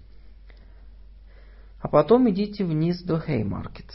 [1.81, 3.91] А потом идите вниз до Haymarket.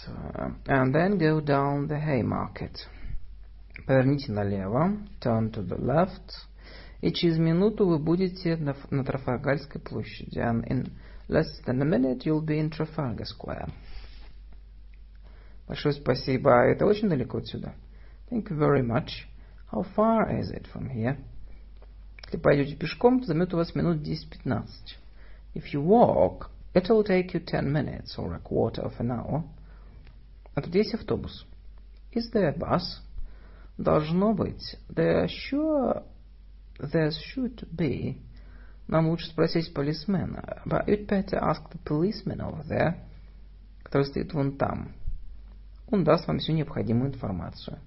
[0.65, 2.87] And then go down the Haymarket.
[3.85, 4.97] Поверните налево.
[5.19, 6.31] Turn to the left.
[7.01, 10.39] И через минуту вы будете на, на Трафальгарской площади.
[10.39, 10.91] And in
[11.27, 13.69] less than a minute you'll be in Trafalgar Square.
[15.67, 16.51] Большое спасибо.
[16.65, 17.73] Это очень далеко отсюда.
[18.29, 19.27] Thank you very much.
[19.71, 21.17] How far is it from here?
[22.25, 24.67] Если пойдете пешком, то займет у вас минут 10-15.
[25.53, 29.44] If you walk, It'll take you ten minutes or a quarter of an hour.
[30.54, 31.46] А тут есть автобус.
[32.12, 33.00] Is there a bus?
[33.78, 34.76] Должно быть.
[34.88, 36.02] There sure...
[36.78, 38.18] There should be.
[38.86, 40.62] Нам лучше спросить полисмена.
[40.64, 42.94] But you'd better ask the policeman over there,
[43.82, 44.92] который стоит вон там.
[45.90, 47.78] Он даст вам всю необходимую информацию.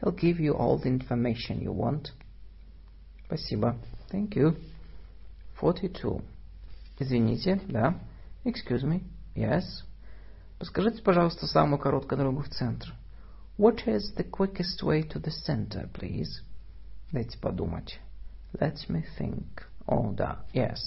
[0.00, 2.12] He'll give you all the information you want.
[3.26, 3.76] Спасибо.
[4.10, 4.56] Thank you.
[5.60, 6.22] 42.
[6.98, 7.94] Извините, да.
[8.43, 9.03] Excuse me.
[9.35, 9.63] Yes.
[10.59, 12.93] Подскажите, пожалуйста, самую короткую дорогу в центр.
[13.57, 16.41] What is the quickest way to the center, please?
[17.11, 17.99] Дайте подумать.
[18.53, 19.45] Let me think.
[19.85, 20.45] О, да.
[20.53, 20.77] Yes.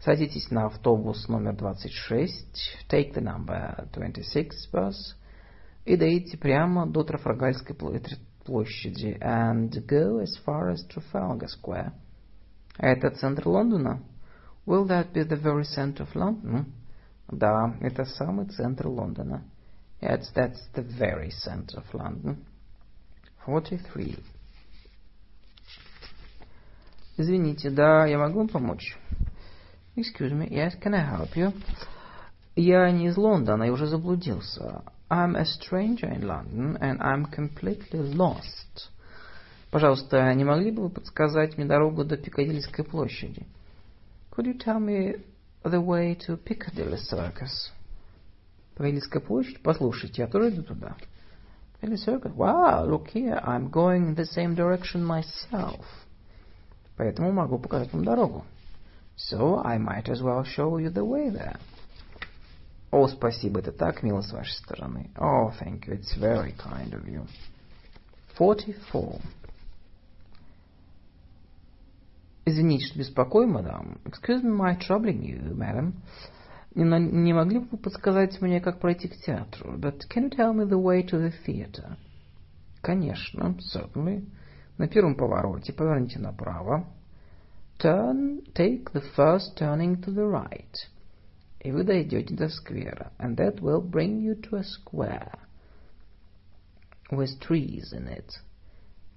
[0.00, 2.86] Садитесь на автобус номер 26.
[2.90, 5.14] Take the number 26 bus.
[5.84, 7.76] и дойти прямо до Трафальгарской
[8.44, 9.18] площади.
[9.20, 11.92] And go as far as Trafalgar Square.
[12.78, 14.02] Это центр Лондона?
[14.66, 16.66] Will that be the very center of London?
[17.28, 19.42] Да, это самый центр Лондона.
[20.00, 22.36] Yes, that's the very center of London.
[23.44, 24.18] 43.
[27.16, 28.98] Извините, да, я могу вам помочь?
[29.96, 31.54] Excuse me, yes, can I help you?
[32.56, 34.82] Я не из Лондона, я уже заблудился.
[35.10, 38.90] I'm a stranger in London, and I'm completely lost.
[39.70, 43.46] Пожалуйста, не могли бы вы подсказать мне дорогу до Пикадильской площади?
[44.33, 45.15] Could you tell me
[45.63, 47.71] the way to Piccadilly Circus?
[48.75, 49.61] Пикадильская площадь?
[49.61, 50.95] Послушайте, я тоже иду туда.
[51.81, 52.33] Piccadilly Circus?
[52.33, 55.85] Wow, look here, I'm going in the same direction myself.
[56.97, 58.45] Поэтому могу показать вам дорогу.
[59.17, 61.59] So I might as well show you the way there.
[62.91, 65.11] О, спасибо, это так мило с вашей стороны.
[65.17, 67.27] Oh, thank you, it's very kind of you.
[68.37, 69.19] 44.
[72.45, 73.99] Извините, что беспокою, мадам.
[74.05, 75.93] Excuse me my troubling you, madam.
[76.75, 79.77] Не, не могли бы вы подсказать мне, как пройти к театру?
[79.77, 81.97] But can you tell me the way to the theater?
[82.81, 84.25] Конечно, certainly.
[84.77, 86.87] На первом повороте поверните направо.
[87.79, 90.73] Turn, take the first turning to the right.
[91.59, 93.11] И вы дойдете до сквера.
[93.19, 95.37] And that will bring you to a square.
[97.11, 98.29] With trees in it.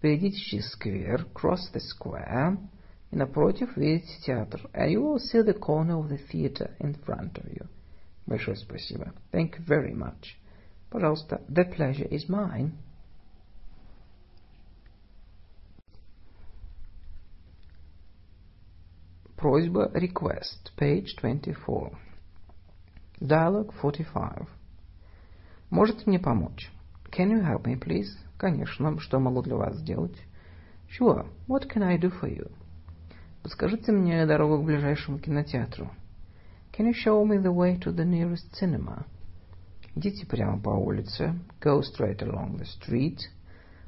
[0.00, 2.75] Перейдите через сквер, cross the square, и
[3.10, 4.60] напротив видите театр.
[4.72, 7.66] And you will see the corner of the theater in front of you.
[8.26, 9.12] Большое спасибо.
[9.32, 10.36] Thank you very much.
[10.90, 12.72] Пожалуйста, the pleasure is mine.
[19.36, 21.98] Просьба request, page 24.
[23.20, 24.46] Dialogue 45.
[25.70, 26.70] Можете мне помочь?
[27.10, 28.16] Can you help me, please?
[28.38, 28.98] Конечно.
[29.00, 30.16] Что могу для вас сделать?
[30.88, 31.26] Sure.
[31.48, 32.52] What can I do for you?
[33.47, 35.89] Подскажите мне дорогу к ближайшему кинотеатру.
[36.77, 39.05] Can you show me the way to the nearest cinema?
[39.95, 41.33] Идите прямо по улице.
[41.61, 43.19] Go straight along the street.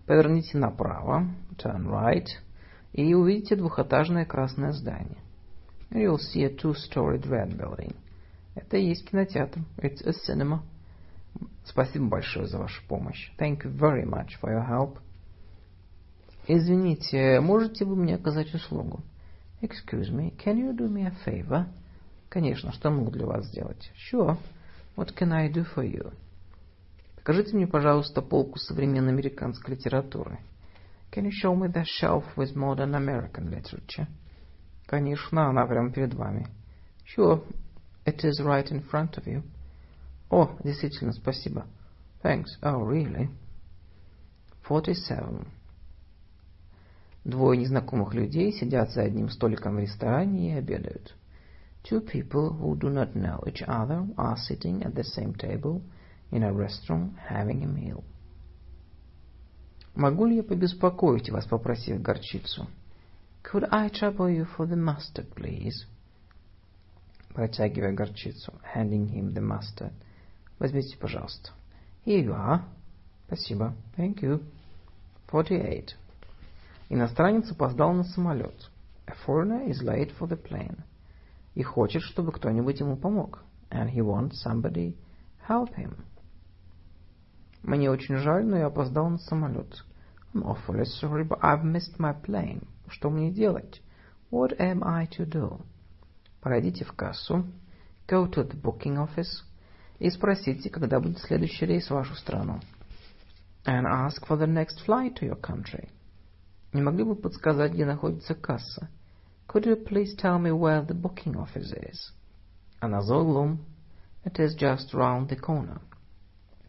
[0.07, 1.27] Поверните направо.
[1.57, 2.27] Turn right.
[2.93, 5.17] И увидите двухэтажное красное здание.
[5.91, 7.97] You'll see a two-storied red building.
[8.55, 9.59] Это и есть кинотеатр.
[9.79, 10.61] It's a cinema.
[11.65, 13.29] Спасибо большое за вашу помощь.
[13.37, 14.99] Thank you very much for your help.
[16.47, 19.03] Извините, можете вы мне оказать услугу?
[19.61, 21.65] Excuse me, can you do me a favor?
[22.29, 23.91] Конечно, что могу для вас сделать?
[24.11, 24.37] Sure.
[24.95, 26.13] What can I do for you?
[27.15, 30.39] Покажите мне, пожалуйста, полку современной американской литературы.
[31.11, 34.07] Can you show me the shelf with modern American literature?
[34.85, 36.47] Конечно, она прямо перед вами.
[37.05, 37.43] Sure,
[38.05, 39.43] it is right in front of you.
[40.29, 41.65] О, действительно, спасибо.
[42.23, 42.47] Thanks.
[42.61, 43.29] Oh, really?
[44.67, 45.58] 47.
[47.29, 51.15] Двое незнакомых людей сидят за одним столиком в ресторане и обедают.
[51.83, 55.83] Two people who do not know each other are sitting at the same table
[56.31, 58.03] in a restaurant having a meal.
[59.93, 62.67] Могу ли я побеспокоить вас, попросив горчицу?
[63.43, 65.85] Could I trouble you for the mustard, please?
[67.35, 68.53] Протягивая горчицу.
[68.75, 69.93] Handing him the mustard.
[70.57, 71.51] Возьмите, пожалуйста.
[72.07, 72.63] Here you are.
[73.27, 73.75] Спасибо.
[73.95, 74.43] Thank you.
[75.27, 75.95] 48.
[76.89, 78.71] Иностранец опоздал на самолет.
[79.05, 80.79] A foreigner is late for the plane.
[81.53, 83.43] И хочет, чтобы кто-нибудь ему помог.
[83.69, 84.97] And he wants somebody
[85.47, 85.97] help him.
[87.61, 89.85] Мне очень жаль, но я опоздал на самолет.
[90.33, 92.67] I'm awfully sorry, but I've missed my plane.
[92.87, 93.81] Что мне делать?
[94.31, 95.61] What am I to do?
[96.41, 97.45] Пройдите в кассу.
[98.07, 99.43] Go to the booking office.
[99.99, 102.59] И спросите, когда будет следующий рейс в вашу страну.
[103.65, 105.89] And ask for the next flight to your country.
[106.73, 108.89] Не могли бы подсказать, где находится касса?
[109.47, 112.13] Could you please tell me where the booking office is?
[112.79, 113.65] Она за углом.
[114.23, 115.81] It is just round the corner.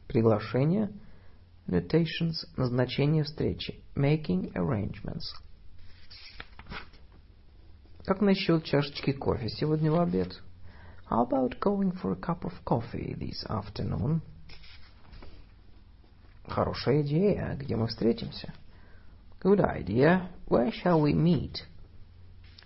[0.09, 0.91] Приглашение.
[1.67, 2.47] Invitations.
[2.57, 3.83] Назначение встречи.
[3.95, 5.35] Making arrangements.
[8.07, 10.41] Как насчет чашечки кофе сегодня в обед?
[11.11, 14.23] How about going for a cup of coffee this afternoon?
[16.47, 17.57] Хорошая идея.
[17.57, 18.55] Где мы встретимся?
[19.40, 20.30] Good idea.
[20.48, 21.64] Where shall we meet?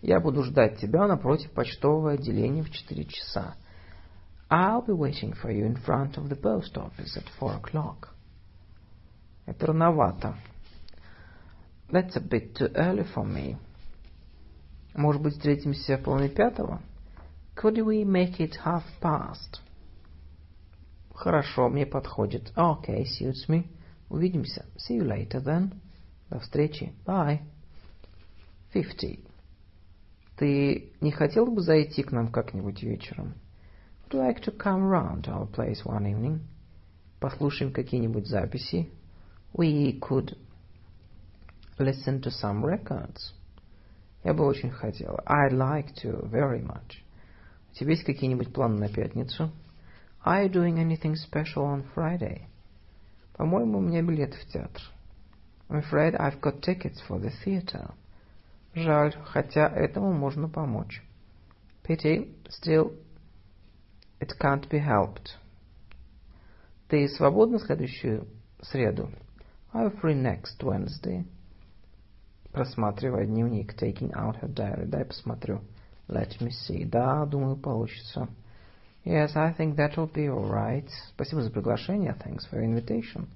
[0.01, 3.55] Я буду ждать тебя напротив почтового отделения в четыре часа.
[4.49, 8.09] I'll be waiting for you in front of the post office at four o'clock.
[9.45, 10.35] Это рановато.
[11.91, 13.57] That's a bit too early for me.
[14.95, 16.81] Может быть, встретимся в половине пятого?
[17.55, 19.59] Could we make it half past?
[21.13, 22.53] Хорошо, мне подходит.
[22.55, 23.67] Okay, suits me.
[24.09, 24.65] Увидимся.
[24.77, 25.73] See you later then.
[26.34, 26.92] До встречи.
[27.06, 27.42] Bye.
[28.74, 29.24] Fifty.
[30.36, 33.34] Ты не хотел бы зайти к нам как-нибудь вечером?
[34.02, 36.40] Would you like to come round to our place one evening?
[37.20, 38.90] Послушаем какие-нибудь записи.
[39.52, 40.36] We could
[41.78, 43.32] listen to some records.
[44.24, 45.22] Я бы очень хотела.
[45.28, 47.04] I'd like to very much.
[47.70, 49.52] У тебя есть какие-нибудь планы на пятницу?
[50.26, 52.48] Are you doing anything special on Friday?
[53.34, 54.82] По-моему, у меня билет в театр.
[55.69, 57.91] I'm afraid I've got tickets for the theater.
[58.75, 61.01] Жаль, хотя этому можно помочь.
[61.83, 62.93] Pity, still,
[64.19, 65.37] it can't be helped.
[66.87, 68.27] Ты свободна следующую
[68.61, 69.11] среду?
[69.73, 71.23] I'm free next Wednesday.
[72.51, 74.87] Просматривая дневник, taking out her diary.
[74.87, 75.61] Дай посмотрю.
[76.07, 76.83] Let me see.
[76.85, 78.27] Да, думаю, получится.
[79.05, 80.89] Yes, I think that'll be alright.
[81.13, 82.15] Спасибо за приглашение.
[82.15, 83.27] Thanks for your invitation.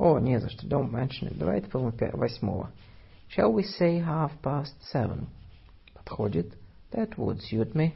[0.00, 0.66] О, не за что.
[0.66, 1.38] Don't mention it.
[1.38, 2.70] Давайте, по-моему, восьмого.
[3.28, 5.26] Shall we say half past seven?
[5.94, 6.54] Подходит.
[6.92, 7.94] That would suit me.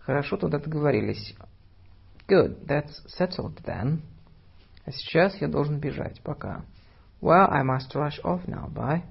[0.00, 1.34] Хорошо, тогда договорились.
[2.28, 4.00] Good, that's settled then.
[4.84, 6.20] А сейчас я должен бежать.
[6.22, 6.64] Пока.
[7.20, 8.68] Well, I must rush off now.
[8.72, 9.04] Bye.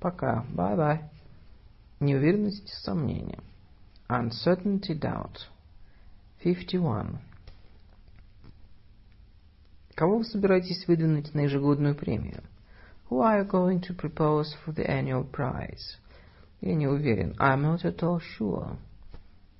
[0.00, 0.44] Пока.
[0.54, 1.00] Bye-bye.
[2.00, 3.38] Неуверенность, сомнение.
[4.08, 5.48] Uncertainty, doubt.
[6.42, 7.18] 51.
[9.97, 12.43] Кого вы собираетесь выдвинуть на ежегодную премию?
[13.09, 15.97] Who are you going to propose for the annual prize?
[16.61, 17.33] Я не уверен.
[17.39, 18.77] I'm not at all sure.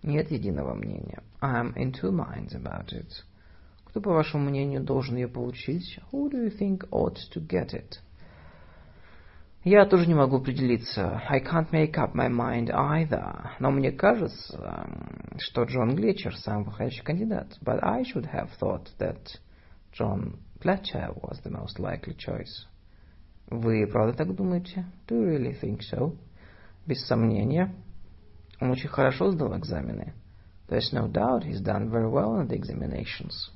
[0.03, 1.23] Нет единого мнения.
[1.41, 3.07] I'm in two minds about it.
[3.85, 5.99] Кто, по вашему мнению, должен ее получить?
[6.11, 7.97] Who do you think ought to get it?
[9.63, 11.19] Я тоже не могу определиться.
[11.27, 13.49] I can't make up my mind either.
[13.59, 14.88] Но мне кажется,
[15.39, 17.57] что Джон Глетчер самый подходящий кандидат.
[17.63, 19.17] But I should have thought that
[19.98, 22.68] John Fletcher was the most likely choice.
[23.50, 24.86] Вы правда так думаете?
[25.08, 26.16] Do you really think so?
[26.86, 27.74] Без сомнения.
[28.60, 30.14] Он очень хорошо сдал экзамены.
[30.68, 33.50] There's no doubt he's done very well on the examinations.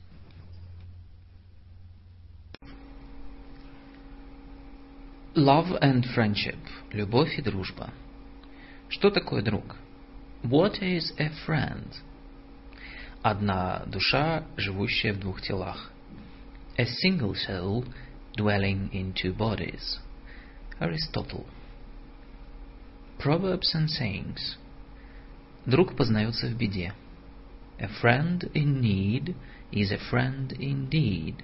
[5.35, 6.57] Love and friendship.
[6.91, 7.91] Любовь и дружба.
[8.89, 9.75] Что такое друг?
[10.43, 11.93] What is a friend?
[13.21, 15.91] Одна душа, живущая в двух телах.
[16.78, 17.84] A single soul
[18.36, 19.98] dwelling in two bodies.
[20.80, 21.46] Aristotle.
[23.18, 24.58] Proverbs and sayings.
[25.64, 26.92] Друг познается в беде.
[27.78, 29.34] A friend in need
[29.72, 31.36] is a friend indeed.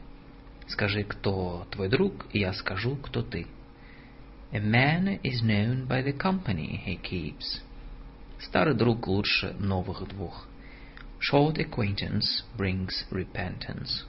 [0.69, 3.47] Скажи, кто твой друг, и я скажу, кто ты.
[4.53, 7.63] A man is known by the company he keeps.
[8.39, 10.47] Старый друг лучше новых двух.
[11.21, 14.05] Short acquaintance brings repentance.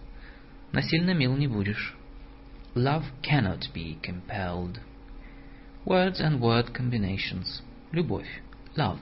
[0.71, 1.95] Насильно мил не будешь.
[2.75, 4.79] Love cannot be compelled.
[5.85, 7.61] Words and word combinations.
[7.91, 8.41] Любовь.
[8.75, 8.99] Love.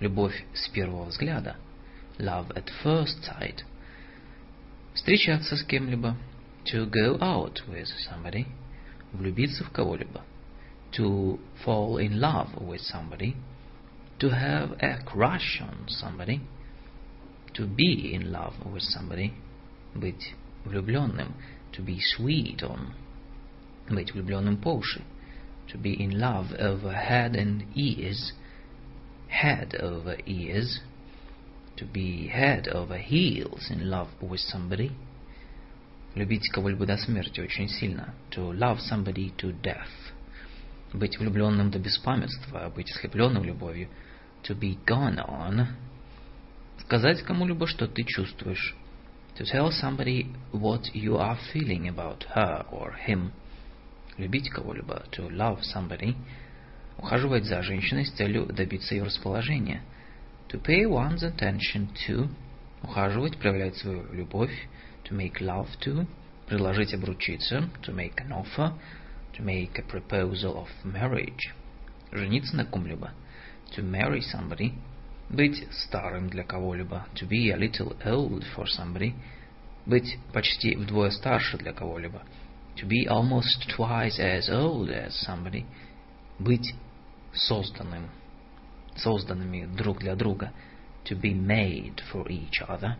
[0.00, 1.56] Любовь с первого взгляда.
[2.18, 3.62] Love at first sight.
[4.94, 6.16] Встречаться с кем-либо.
[6.64, 8.46] To go out with somebody.
[9.12, 10.22] Влюбиться в кого-либо.
[10.96, 13.36] To fall in love with somebody.
[14.18, 16.40] To have a crush on somebody.
[17.54, 19.32] To be in love with somebody.
[19.94, 20.34] Быть
[20.65, 21.33] влюбленным.
[21.73, 22.93] To be sweet on.
[23.89, 25.01] Быть влюбленным по уши.
[25.69, 28.33] To be in love over head and ears.
[29.29, 30.81] Head over ears.
[31.77, 34.91] To be head over heels in love with somebody.
[36.15, 38.13] Любить кого-либо до смерти очень сильно.
[38.31, 39.89] To love somebody to death.
[40.93, 43.89] Быть влюбленным до беспамятства, быть ослепленным любовью.
[44.43, 45.65] To be gone on.
[46.85, 48.75] Сказать кому-либо, что ты чувствуешь.
[49.36, 53.32] To tell somebody what you are feeling about her or him.
[54.16, 55.04] Любить кого-либо.
[55.12, 56.16] To love somebody.
[56.96, 59.82] Ухаживать за женщиной с целью добиться ее расположения.
[60.48, 62.28] To pay one's attention to.
[62.82, 64.68] Ухаживать, проявлять свою любовь.
[65.04, 66.06] To make love to.
[66.48, 67.70] Предложить обручиться.
[67.82, 68.72] To make an offer.
[69.34, 71.54] To make a proposal of marriage.
[72.10, 73.12] Жениться на ком-либо.
[73.76, 74.72] To marry somebody.
[75.33, 77.07] Быть старым для кого-либо.
[77.15, 79.15] To be a little old for somebody.
[79.87, 82.21] Быть почти вдвое старше для кого-либо.
[82.75, 85.65] To be almost twice as old as somebody.
[86.37, 86.75] Быть
[87.33, 88.11] созданным.
[88.95, 90.53] Созданными друг для друга.
[91.05, 92.97] To be made for each other.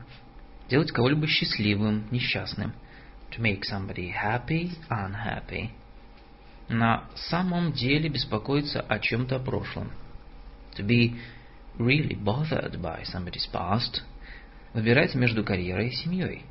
[0.69, 2.73] Делать кого-либо счастливым, несчастным.
[3.29, 5.69] To make somebody happy, unhappy.
[6.67, 9.91] На самом деле беспокоиться о чем-то прошлом.
[10.77, 11.15] To be
[11.78, 14.02] really bothered by somebody's past.
[14.74, 16.44] Выбирать между карьерой и семьей.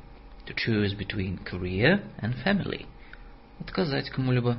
[0.46, 2.86] To choose between career and family.
[3.60, 4.58] Отказать кому-либо.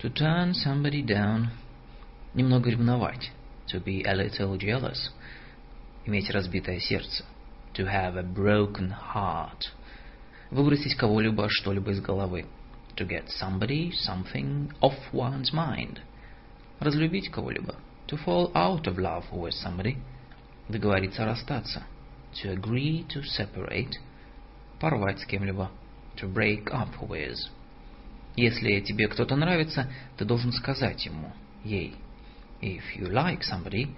[0.00, 1.50] To turn somebody down.
[2.34, 3.30] Немного ревновать.
[3.68, 5.10] To be a little jealous.
[6.04, 7.24] Иметь разбитое сердце.
[7.74, 9.72] To have a broken heart.
[10.50, 12.46] Выбросить кого-либо, что-либо из головы.
[12.96, 16.00] To get somebody, something off one's mind.
[16.80, 17.76] Разлюбить кого-либо.
[18.07, 19.97] To fall out of love with somebody.
[20.69, 21.83] Договориться расстаться.
[22.41, 23.95] To agree to separate.
[24.79, 25.69] Порвать с кем-либо.
[26.17, 27.37] To break up with.
[28.37, 31.33] Если тебе кто-то нравится, ты должен сказать ему,
[31.63, 31.95] ей.
[32.61, 33.89] If you like somebody,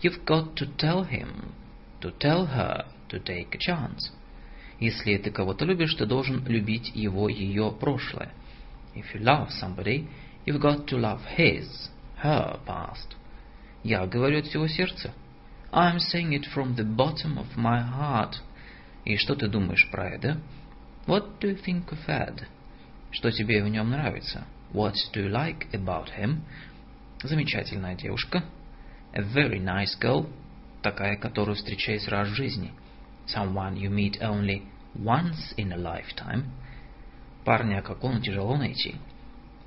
[0.00, 1.52] you've got to tell him,
[2.00, 4.12] to tell her, to take a chance.
[4.78, 8.30] Если ты кого-то любишь, ты должен любить его, ее прошлое.
[8.94, 10.06] If you love somebody,
[10.46, 11.90] you've got to love his,
[12.22, 13.17] her past.
[13.82, 15.12] Я говорю от всего сердца.
[15.72, 18.36] I'm saying it from the bottom of my heart.
[19.04, 20.40] И что ты думаешь про Эда?
[21.06, 22.46] What do you think of Ed?
[23.10, 24.46] Что тебе в нем нравится?
[24.72, 26.40] What do you like about him?
[27.22, 28.44] Замечательная девушка.
[29.14, 30.28] A very nice girl.
[30.82, 32.72] Такая, которую встречаешь раз в жизни.
[33.26, 34.62] Someone you meet only
[34.94, 36.44] once in a lifetime.
[37.44, 38.96] Парня, как он, тяжело найти.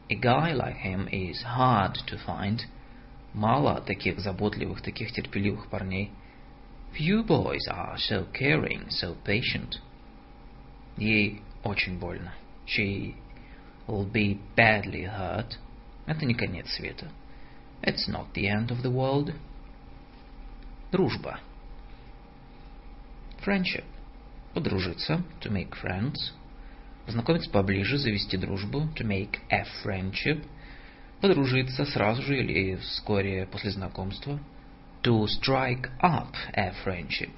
[0.09, 2.61] A guy like him is hard to find.
[3.33, 6.11] Мало таких заботливых, таких терпеливых парней.
[6.93, 9.79] Few boys are so caring, so patient.
[10.97, 12.33] Ей очень больно.
[12.67, 13.15] She
[13.87, 15.57] will be badly hurt.
[16.05, 17.09] Это не конец света.
[17.81, 19.33] It's not the end of the world.
[20.91, 21.39] Дружба.
[23.45, 23.85] Friendship.
[24.53, 25.23] Подружиться.
[25.39, 26.33] To make friends.
[27.05, 28.89] Познакомиться поближе, завести дружбу.
[28.97, 30.45] To make a friendship.
[31.21, 34.39] Подружиться сразу же или вскоре после знакомства.
[35.03, 37.29] To strike up a friendship.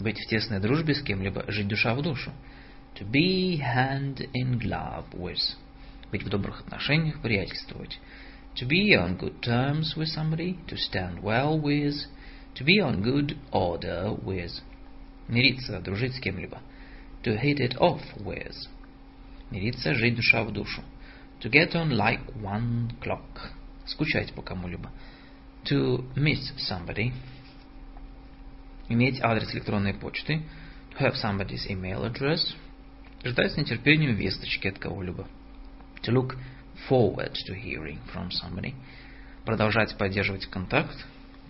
[0.00, 2.32] Быть в тесной дружбе с кем-либо, жить душа в душу.
[2.96, 5.56] To be hand in glove with.
[6.10, 8.00] Быть в добрых отношениях, приятельствовать.
[8.56, 11.94] To be on good terms with somebody, to stand well with,
[12.56, 14.52] to be on good order with.
[15.28, 16.60] Мириться, дружить с кем-либо.
[17.22, 18.56] To hit it off with.
[19.52, 20.82] Мириться, жить душа в душу.
[21.42, 23.50] To get on like one clock.
[23.84, 24.90] Скучать по кому-либо.
[25.64, 27.12] To miss somebody.
[28.88, 30.42] Иметь адрес электронной почты.
[30.92, 32.54] To have somebody's email address.
[33.24, 35.26] Ждать с нетерпением весточки от кого-либо.
[36.04, 36.36] To look
[36.88, 38.74] forward to hearing from somebody.
[39.44, 40.96] Продолжать поддерживать контакт.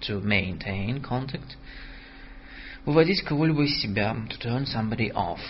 [0.09, 1.59] To maintain contact.
[2.87, 4.17] Выводить кого-либо из себя.
[4.31, 5.41] To turn somebody off.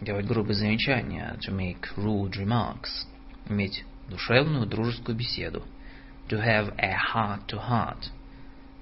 [0.00, 1.36] Делать грубые замечания.
[1.46, 3.06] To make rude remarks.
[3.52, 5.62] Иметь душевную дружескую беседу.
[6.30, 8.06] To have a heart-to-heart.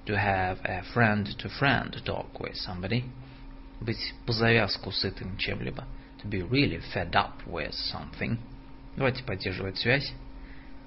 [0.05, 3.03] To have a friend-to-friend talk with somebody.
[3.81, 5.85] Быть по завязку сытым чем-либо.
[6.23, 8.37] To be really fed up with something.
[8.95, 10.13] Давайте поддерживать связь.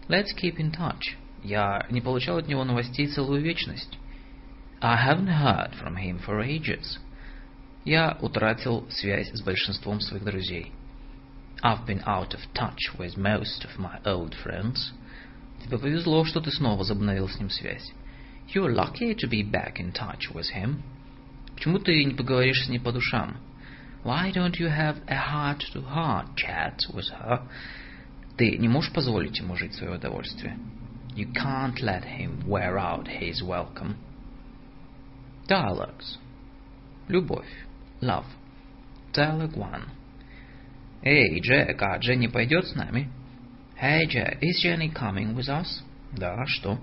[0.08, 1.16] Let's keep in touch.
[1.42, 3.98] Я не получал от него новостей целую вечность.
[4.80, 6.98] I haven't heard from him for ages.
[7.84, 10.72] Я утратил связь с большинством своих друзей.
[11.63, 14.93] I've been out of touch with most of my old friends.
[15.63, 17.91] Тебе повезло, что ты снова возобновил с ним связь.
[18.53, 20.81] You're lucky to be back in touch with him.
[21.55, 23.37] Почему ты не поговоришь с ней по душам?
[24.03, 27.41] Why don't you have a heart-to-heart chat with her?
[28.37, 30.57] Ты не можешь позволить ему жить в свое удовольствие.
[31.15, 33.97] You can't let him wear out his welcome.
[35.49, 36.17] Dialogues.
[37.09, 37.49] Любовь.
[38.01, 38.25] Love.
[39.11, 39.81] Dialogue 1.
[41.03, 43.09] Эй, Джек, а Дженни пойдет с нами?
[43.81, 45.81] Hey, Jack, is Jenny coming with us?
[46.11, 46.79] Да, что?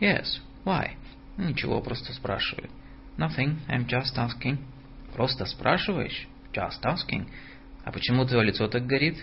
[0.00, 0.40] Yes.
[0.64, 0.90] Why?
[1.38, 2.68] Ничего, просто спрашиваю.
[3.16, 4.58] Nothing, I'm just asking.
[5.14, 6.26] Просто спрашиваешь?
[6.52, 7.26] Just asking.
[7.84, 9.16] А почему твое лицо так горит?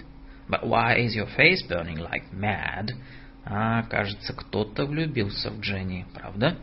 [0.48, 2.92] But why is your face burning like mad?
[3.44, 6.58] А, кажется, кто-то влюбился в Дженни, правда?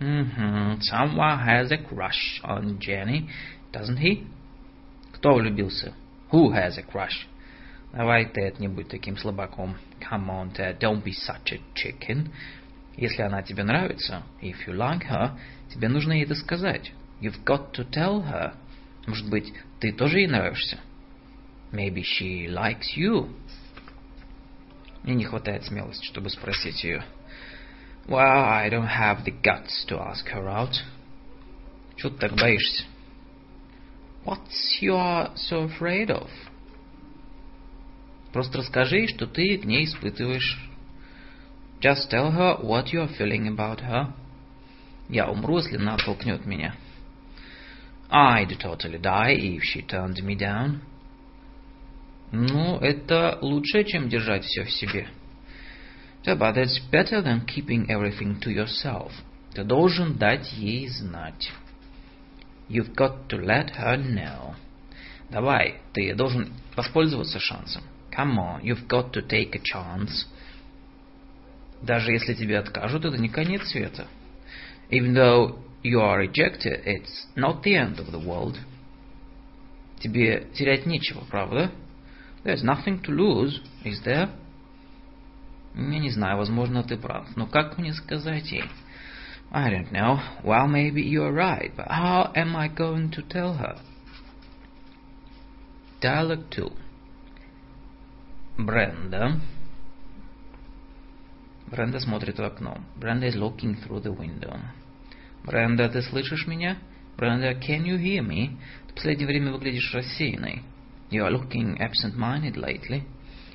[0.00, 0.80] Mm-hmm.
[0.92, 3.28] Someone has a crush on Jenny,
[3.72, 4.26] doesn't he?
[5.12, 5.92] Кто влюбился?
[6.32, 7.26] Who has a crush?
[7.93, 9.77] Давай, Тед, не будь таким слабаком.
[9.99, 12.31] Come on, Ted, don't be such a chicken.
[12.97, 15.37] Если она тебе нравится, if you like her,
[15.71, 16.91] тебе нужно ей это сказать.
[17.21, 18.55] You've got to tell her.
[19.05, 20.79] Может быть, ты тоже ей нравишься?
[21.71, 23.29] Maybe she likes you.
[25.03, 27.03] Мне не хватает смелости, чтобы спросить ее.
[28.07, 30.73] Well, I don't have the guts to ask her out.
[31.95, 32.85] Чего ты так боишься?
[34.25, 36.29] What's you are so afraid of?
[38.33, 40.59] Просто расскажи что ты к ней испытываешь.
[41.79, 44.11] Just tell her what you are feeling about her.
[45.07, 46.75] Я умру, если она толкнет меня.
[48.09, 50.79] I'd totally die if she turned me down.
[52.31, 55.07] Ну, это лучше, чем держать все в себе.
[56.25, 59.11] Yeah, but that's better than keeping everything to yourself.
[59.53, 61.51] Ты должен дать ей знать.
[62.69, 64.55] You've got to let her know.
[65.29, 67.83] Давай, ты должен воспользоваться шансом.
[68.14, 70.26] Come on, you've got to take a chance.
[71.82, 74.08] Даже если тебе откажут, это не конец света.
[74.90, 78.58] Even though you are rejected, it's not the end of the world.
[80.00, 81.70] Тебе терять нечего, правда?
[82.44, 84.30] There's nothing to lose, is there?
[85.76, 87.36] Я не знаю, возможно, ты прав.
[87.36, 88.64] Но как мне сказать ей?
[89.50, 90.18] I don't know.
[90.42, 93.76] Well, maybe you're right, but how am I going to tell her?
[96.00, 96.70] Dialogue 2
[98.56, 99.40] Бренда
[101.70, 102.78] Бренда смотрит в окно.
[102.96, 104.58] Brenda is looking through the window.
[105.44, 106.78] Бренда, ты слышишь меня?
[107.16, 108.56] Brenda, can you hear me?
[108.86, 110.62] Ты в последнее время выглядишь рассеянной.
[111.10, 113.04] You are looking absent-minded lately.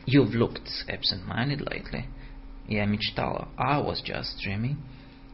[0.06, 2.06] You've looked absent-minded lately.
[2.68, 3.48] Я мечтала.
[3.58, 4.78] I was just dreaming.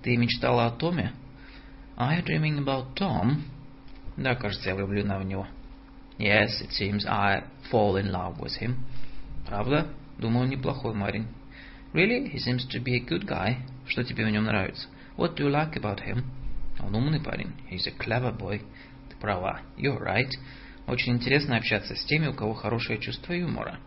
[0.03, 1.11] Ты мечтала о Томе?
[1.97, 3.41] Are you dreaming about Tom?
[4.15, 5.47] Да, кажется, я влюблена в него.
[6.17, 8.75] Yes, it seems I fall in love with him.
[9.46, 9.88] Правда?
[10.18, 11.26] Думаю, неплохой парень.
[11.92, 12.30] Really?
[12.30, 13.58] He seems to be a good guy.
[13.86, 14.88] Что тебе в нем нравится?
[15.16, 16.24] What do you like about him?
[16.80, 17.52] Он умный парень.
[17.70, 18.60] He's a clever boy.
[19.08, 19.60] Ты права.
[19.76, 20.30] You're right.
[20.86, 23.78] Очень интересно общаться с теми, у кого хорошее чувство юмора.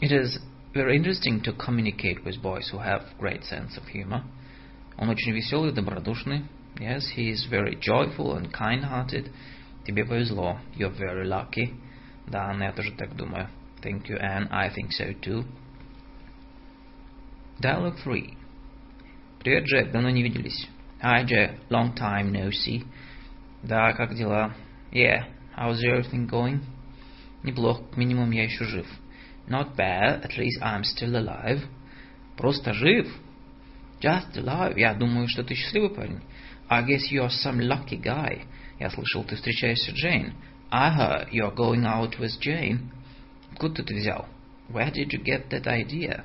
[0.00, 0.38] It is
[0.74, 4.22] very interesting to communicate with boys who have great sense of humor.
[4.98, 6.44] Он очень веселый и добродушный.
[6.76, 9.30] Yes, he is very joyful and kind-hearted.
[9.86, 10.58] Тебе повезло.
[10.76, 11.72] You're very lucky.
[12.26, 13.48] Да, Анна, я тоже так думаю.
[13.82, 14.48] Thank you, Anne.
[14.50, 15.44] I think so too.
[17.60, 18.36] Dialogue 3.
[19.40, 19.92] Привет, Джек.
[19.92, 20.68] Давно не виделись.
[21.00, 21.58] Hi, Jack.
[21.70, 22.84] Long time no see.
[23.62, 24.54] Да, как дела?
[24.92, 25.26] Yeah.
[25.56, 26.60] How's everything going?
[27.42, 27.84] Неплохо.
[27.92, 28.86] К минимуму я еще жив.
[29.46, 30.24] Not bad.
[30.24, 31.62] At least I'm still alive.
[32.36, 33.08] Просто жив?
[34.00, 34.76] Just alive.
[34.76, 36.20] Я думаю, что ты счастливый парень.
[36.68, 38.42] I guess you're some lucky guy.
[38.78, 40.34] Я слышал, ты встречаешься с Джейн.
[40.70, 42.90] I heard you're going out with Jane.
[43.52, 44.26] Откуда ты взял?
[44.68, 46.24] Where did you get that idea?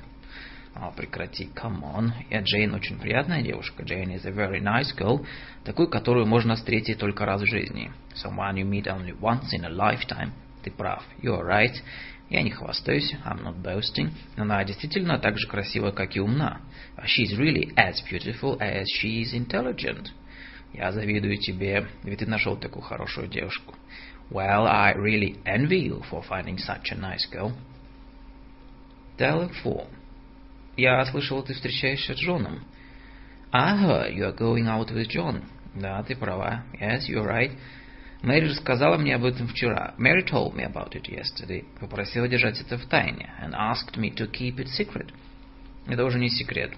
[0.74, 2.12] А, прекрати, come on.
[2.28, 3.84] Я Джейн очень приятная девушка.
[3.84, 5.24] Джейн is a very nice girl.
[5.64, 7.92] Такую, которую можно встретить только раз в жизни.
[8.14, 10.32] Someone you meet only once in a lifetime.
[10.64, 11.04] Ты прав.
[11.22, 11.74] You're right.
[12.28, 13.14] Я не хвастаюсь.
[13.24, 14.10] I'm not boasting.
[14.36, 16.62] Она действительно так же красивая, как и умна.
[17.04, 20.10] She's really as beautiful as she is intelligent.
[20.72, 23.74] Я завидую тебе, ведь ты нашел такую хорошую девушку.
[24.31, 27.53] Well, I really envy you for finding such a nice girl.
[29.17, 29.87] Dialogue 4.
[30.77, 32.61] Я слышал, ты встречаешься с Джоном.
[33.51, 35.43] I heard you are going out with John.
[35.73, 36.63] Да, ты права.
[36.79, 37.51] Yes, you're right.
[38.21, 39.93] Мэри рассказала мне об этом вчера.
[39.97, 41.65] Mary told me about it yesterday.
[41.79, 43.29] Попросила держать это в тайне.
[43.41, 45.13] And asked me to keep it secret.
[45.87, 46.73] Это уже не секрет.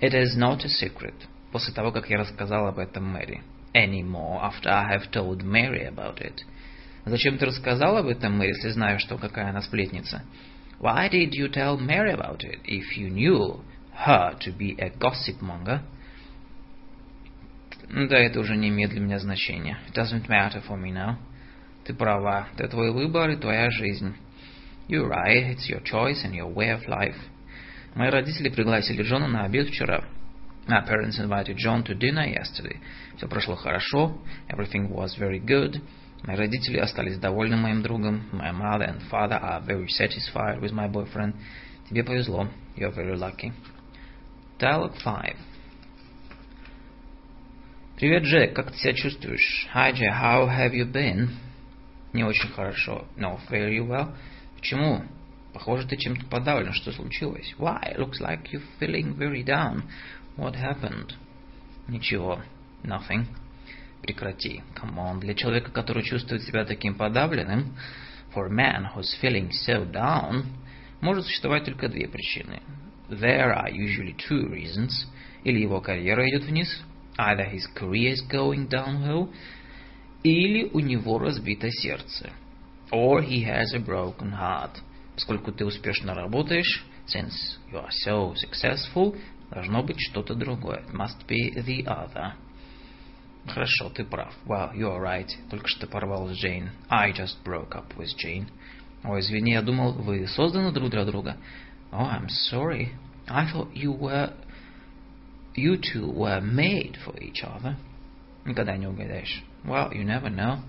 [0.00, 1.14] It is not a secret.
[1.52, 3.42] После того, как я рассказал об этом Мэри.
[3.74, 6.42] Any more after I have told Mary about it.
[7.07, 10.23] Зачем ты рассказал об этом Мэри, если знаешь, что какая она сплетница?
[10.79, 15.41] Why did you tell Mary about it if you knew her to be a gossip
[15.41, 15.81] monger?
[17.89, 19.77] Да, это уже не имеет для меня значения.
[19.89, 21.15] It doesn't matter for me now.
[21.85, 22.49] Ты права.
[22.57, 24.13] Это твой выбор и твоя жизнь.
[24.89, 25.55] You're right.
[25.55, 27.15] It's your choice and your way of life.
[27.95, 30.03] Мои родители пригласили Джона на обед вчера.
[30.67, 32.77] My parents invited John to dinner yesterday.
[33.15, 34.17] Все прошло хорошо.
[34.49, 35.81] Everything was very good.
[36.24, 38.22] Мои родители остались довольны моим другом.
[38.32, 41.34] My mother and father are very satisfied with my boyfriend.
[41.90, 42.48] Тебе повезло.
[42.76, 43.52] You're very lucky.
[44.58, 45.36] Dialogue 5.
[47.96, 48.54] Привет, Джек.
[48.54, 49.68] Как ты себя чувствуешь?
[49.74, 50.12] Hi, Jack.
[50.12, 51.30] How have you been?
[52.12, 53.06] Не очень хорошо.
[53.16, 54.14] No, very well.
[54.56, 55.02] Почему?
[55.52, 56.72] Похоже, ты чем-то подавлен.
[56.72, 57.54] Что случилось?
[57.58, 57.94] Why?
[57.96, 59.82] Looks like you're feeling very down.
[60.36, 61.14] What happened?
[61.88, 62.40] Ничего.
[62.84, 63.26] Nothing.
[64.01, 64.63] Прекрати.
[64.75, 65.19] Come on.
[65.19, 67.75] Для человека, который чувствует себя таким подавленным,
[68.33, 70.45] for a man who's feeling so down,
[71.01, 72.61] может существовать только две причины.
[73.09, 74.91] There are usually two reasons.
[75.43, 76.83] Или его карьера идет вниз,
[77.17, 79.31] either his career is going downhill,
[80.23, 82.31] или у него разбито сердце,
[82.91, 84.81] or he has a broken heart.
[85.15, 89.17] Поскольку ты успешно работаешь, since you are so successful,
[89.49, 90.83] должно быть что-то другое.
[90.87, 92.33] It must be the other.
[93.47, 94.33] Хорошо, ты прав.
[94.45, 95.29] Well, you are right.
[95.49, 96.69] Только что порвал с Джейн.
[96.89, 98.47] I just broke up with Jane.
[99.03, 101.37] Ой, извини, я думал, вы созданы друг для друга.
[101.91, 102.89] Oh, I'm sorry.
[103.27, 104.33] I thought you were...
[105.55, 107.75] You two were made for each other.
[108.45, 109.43] Никогда не угадаешь.
[109.63, 110.59] Well, you never know.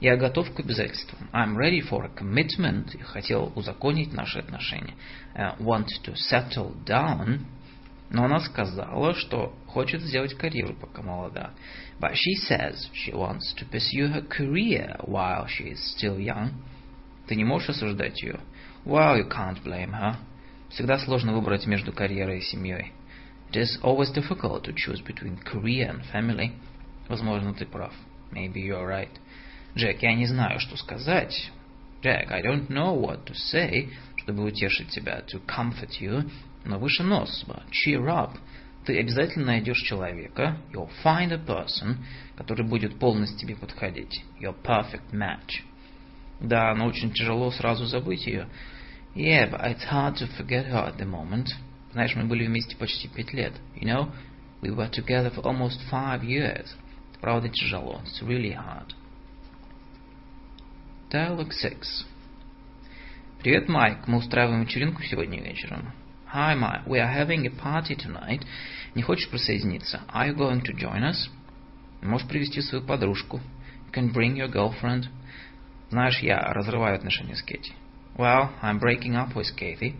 [0.00, 1.28] Я готов к обязательствам.
[1.32, 2.96] I'm ready for a commitment.
[2.98, 4.94] Я хотел узаконить наши отношения.
[5.36, 7.46] Uh, want to settle down.
[8.09, 11.51] Но она сказала, что хочет сделать карьеру, пока молода.
[11.99, 16.53] But she says she wants to pursue her career while she is still young.
[17.27, 18.39] Ты не можешь осуждать ее.
[18.83, 20.15] Well, you can't blame her.
[20.69, 22.93] Всегда сложно выбрать между карьерой и семьей.
[23.51, 26.53] It is always difficult to choose between career and family.
[27.07, 27.93] Возможно, ты прав.
[28.31, 29.09] Maybe you're right.
[29.75, 31.51] Джек, я не знаю, что сказать.
[32.01, 36.29] Jack, I don't know what to say, чтобы утешить тебя, to comfort you.
[36.64, 38.36] Но выше нос, cheer up.
[38.86, 41.96] Ты обязательно найдешь человека, you'll find a person,
[42.36, 44.22] который будет полностью тебе подходить.
[44.40, 45.62] Your perfect match.
[46.40, 48.48] Да, но очень тяжело сразу забыть ее.
[49.14, 51.46] Yeah, but it's hard to forget her at the moment.
[51.92, 53.52] Знаешь, мы были вместе почти пять лет.
[53.76, 54.12] You know,
[54.60, 56.74] we were together for almost five years.
[57.12, 58.02] Это правда тяжело.
[58.04, 58.92] It's really hard.
[61.10, 62.06] Dialogue 6.
[63.40, 64.08] Привет, Майк.
[64.08, 65.92] Мы устраиваем вечеринку сегодня вечером.
[66.34, 66.88] Hi, Mike.
[66.88, 68.44] We are having a party tonight.
[68.96, 70.00] Не хочешь присоединиться?
[70.12, 71.30] Are you going to join us?
[72.02, 73.40] Можешь привести свою подружку.
[73.86, 75.04] You can bring your girlfriend.
[75.90, 77.74] Знаешь, я разрываю отношения с Кэти.
[78.16, 79.94] Well, I'm breaking up with Kathy.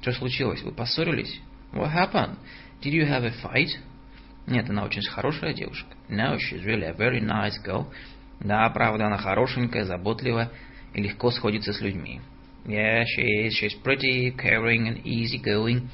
[0.00, 0.62] Что случилось?
[0.62, 1.40] Вы поссорились?
[1.72, 2.38] What happened?
[2.82, 3.78] Did you have a fight?
[4.48, 5.94] Нет, она очень хорошая девушка.
[6.08, 7.86] No, she's really a very nice girl.
[8.40, 10.50] Да, правда, она хорошенькая, заботливая
[10.92, 12.20] и легко сходится с людьми.
[12.67, 13.53] Yeah, she is.
[13.55, 15.89] She's pretty, caring and easygoing.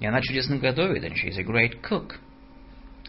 [0.00, 2.18] И она чудесно готовит, and she's a great cook.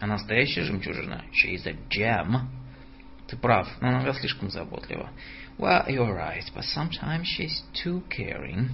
[0.00, 1.24] Она настоящая жемчужина.
[1.32, 2.48] She is a gem.
[3.26, 5.10] Ты прав, но иногда слишком заботлива.
[5.58, 8.70] Well, you're right, but sometimes she's too caring.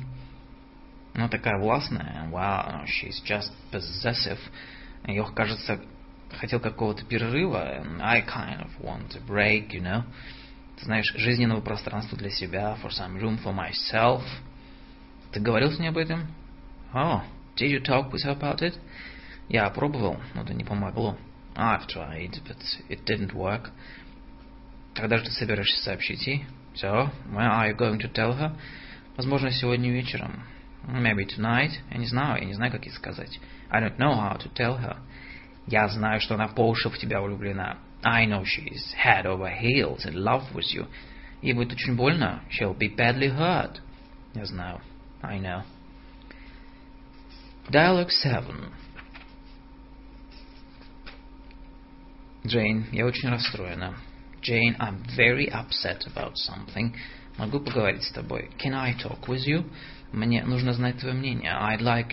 [1.15, 2.29] Она такая властная.
[2.31, 4.39] Wow, she's just possessive.
[5.07, 5.81] Ее, кажется,
[6.31, 7.85] хотел какого-то перерыва.
[8.01, 10.05] I kind of want a break, you know.
[10.86, 12.78] Знаешь, жизненного пространства для себя.
[12.84, 14.22] For some room for myself.
[15.32, 16.28] Ты говорил с ней об этом?
[16.94, 17.24] Oh,
[17.56, 18.80] did you talk with her about it?
[19.50, 21.18] Я пробовал, но это не помогло.
[21.56, 23.72] I've tried, but it didn't work.
[24.94, 26.46] Когда же ты собираешься сообщить ей?
[26.76, 28.56] So, when are you going to tell her?
[29.18, 30.44] Возможно, сегодня вечером.
[30.88, 31.72] Maybe tonight.
[31.90, 33.40] Я не знаю, я не знаю, как ей сказать.
[33.72, 34.98] I don't know how to tell her.
[35.66, 37.80] Я знаю, что она по уши в тебя влюблена.
[38.05, 40.87] I know she's head over heels in love with you.
[41.43, 42.43] Ей будет очень больно.
[42.51, 43.81] She'll be badly hurt.
[44.35, 44.81] Я знаю.
[45.23, 45.63] I know.
[47.71, 48.73] Dialogue 7.
[52.47, 53.97] Джейн, я очень расстроена.
[54.43, 56.95] Jane, I'm very upset about something.
[57.37, 58.51] Могу поговорить с тобой?
[58.59, 59.71] Can I talk with you?
[60.13, 61.53] Мне нужно знать твое мнение.
[61.53, 62.13] I'd like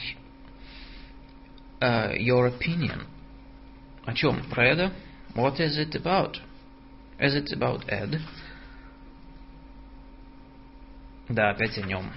[1.79, 3.05] uh, your opinion.
[4.05, 4.43] О чем?
[4.49, 4.93] Про Эда?
[5.35, 6.38] What is it about?
[7.19, 8.19] Is it about Ed?
[11.29, 12.11] Да, опять о нем.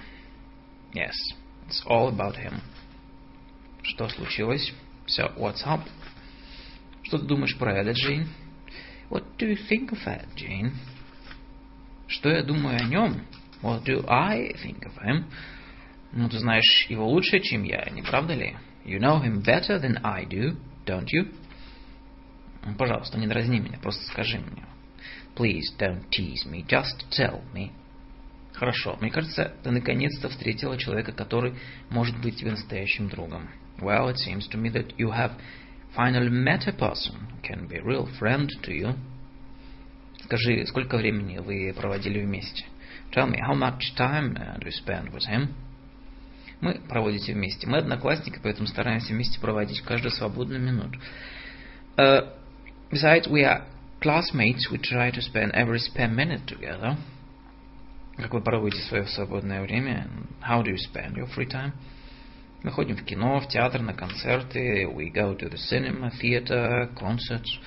[0.93, 1.13] Yes,
[1.67, 2.61] it's all about him.
[3.83, 4.73] Что случилось?
[5.07, 5.81] So, what's up?
[7.03, 8.27] Что ты думаешь про Эда, Джейн?
[9.09, 10.73] What do you think of Ed, Jane?
[12.07, 13.25] Что я думаю о нем?
[13.61, 15.25] What do I think of him?
[16.13, 18.55] Ну, ты знаешь его лучше, чем я, не правда ли?
[18.85, 20.55] You know him better than I do,
[20.85, 21.31] don't you?
[22.74, 24.64] Пожалуйста, не дразни меня, просто скажи мне.
[25.36, 27.70] Please don't tease me, just tell me.
[28.54, 31.54] Хорошо, мне кажется, ты наконец-то встретила человека, который
[31.90, 33.50] может быть тебе настоящим другом.
[33.78, 35.32] Well, it seems to me that you have
[35.94, 38.94] finally met a person who can be a real friend to you.
[40.24, 42.64] Скажи, сколько времени вы проводили вместе?
[43.12, 45.48] Tell me, how much time do you spend with him?
[46.60, 47.66] Мы проводите вместе.
[47.66, 50.98] Мы одноклассники, поэтому стараемся вместе проводить каждую свободную минуту.
[51.98, 52.32] Uh,
[52.89, 53.65] besides, we are
[54.01, 54.69] classmates.
[54.71, 56.97] We try to spend every spare minute together.
[58.17, 60.07] Как вы проводите свое свободное время?
[60.41, 61.73] How do you spend your free time?
[62.63, 64.85] Мы ходим в кино, в театр, на концерты.
[64.85, 67.59] We go to the cinema, theater, concerts.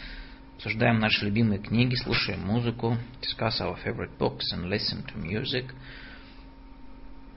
[0.57, 2.96] Обсуждаем наши любимые книги, слушаем музыку.
[3.20, 5.66] Discuss our favorite books and listen to music.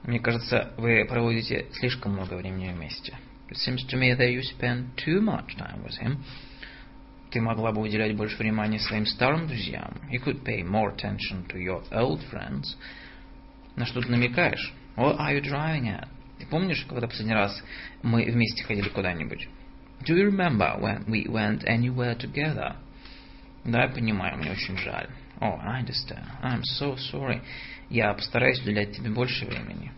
[0.04, 3.16] Мне кажется, вы проводите слишком много времени вместе.
[3.50, 6.18] It seems to me that you spend too much time with him.
[7.33, 9.91] Ты могла бы уделять больше внимания своим старым друзьям.
[10.11, 12.77] You could pay more attention to your old friends.
[13.75, 14.71] На что ты намекаешь?
[14.95, 16.07] What are you driving at?
[16.37, 17.59] Ты помнишь, когда последний раз
[18.03, 19.47] мы вместе ходили куда-нибудь?
[20.05, 22.75] Do you remember when we went anywhere together?
[23.65, 25.09] Да, я понимаю, мне очень жаль.
[25.41, 26.27] Oh, I understand.
[26.43, 27.41] I'm so sorry.
[27.89, 29.91] Я постараюсь уделять тебе больше времени.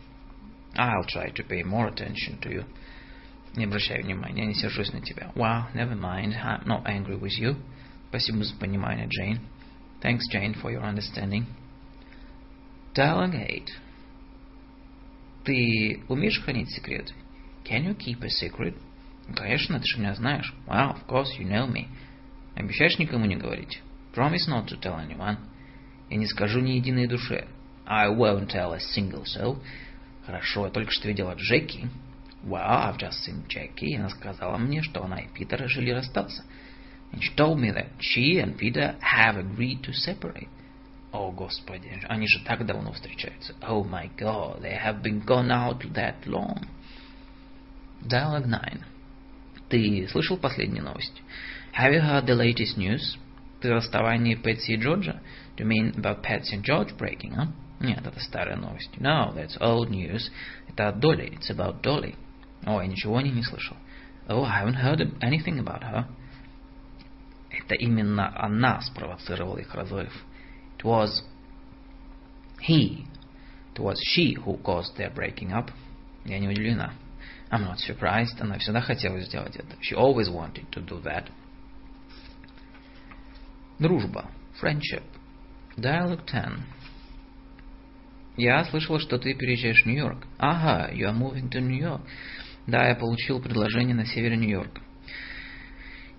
[0.78, 2.64] I'll try to pay more attention to you.
[3.56, 5.32] Не обращай внимания, я не сержусь на тебя.
[5.36, 6.34] Well, never mind.
[6.44, 7.56] I'm not angry with you.
[8.10, 9.40] Спасибо за понимание, Джейн.
[10.02, 11.46] Thanks, Jane, for your understanding.
[12.94, 13.66] Dialogue 8.
[15.46, 17.14] Ты умеешь хранить секреты?
[17.64, 18.76] Can you keep a secret?
[19.36, 20.54] Конечно, ты же меня знаешь.
[20.68, 21.88] Wow, of course you know me.
[22.56, 23.82] Обещаешь никому не говорить?
[24.14, 25.38] Promise not to tell anyone.
[26.10, 27.48] Я не скажу ни единой душе.
[27.86, 29.62] I won't tell a single soul.
[30.26, 31.90] Хорошо, я только что видела Джеки.
[32.45, 36.45] Well, I've just seen Jackie, и она сказала мне, что она и Питер решили расстаться.
[37.13, 40.49] And she told me that she and Peter have agreed to separate.
[41.13, 43.55] О, Господи, они же так давно встречаются.
[43.63, 46.67] Oh my God, they have been gone out that long.
[48.01, 48.85] Dialogue 9.
[49.69, 51.23] Ты слышал последние новости?
[51.77, 53.19] Have you heard the latest news?
[53.61, 55.21] Ты о расставании Пэтси и Джорджа?
[55.57, 57.49] Do you mean about Patsy and George breaking up?
[57.81, 58.91] Нет, это старая новость.
[58.99, 60.31] No, that's old news.
[60.69, 61.33] Это от Долли.
[61.37, 62.15] It's about Dolly.
[62.66, 63.78] О, я ничего о ней не слышал.
[64.28, 66.08] Oh, I haven't heard anything about her.
[67.52, 70.12] Это именно она спровоцировала их разрыв.
[70.78, 71.24] It was
[72.68, 73.06] he.
[73.74, 75.72] It was she who caused their breaking up.
[76.26, 76.94] Я не удивлена.
[77.52, 78.42] I'm not surprised.
[78.42, 79.76] Она всегда хотела сделать это.
[79.82, 81.30] She always wanted to do that.
[83.78, 84.26] Дружба.
[84.60, 85.04] Friendship.
[85.78, 86.64] Dialogue 10.
[88.38, 90.26] Я слышала, что ты переезжаешь в Нью-Йорк.
[90.40, 92.02] Ага, you are moving to New York.
[92.68, 94.82] Да, я получил предложение на севере Нью-Йорка.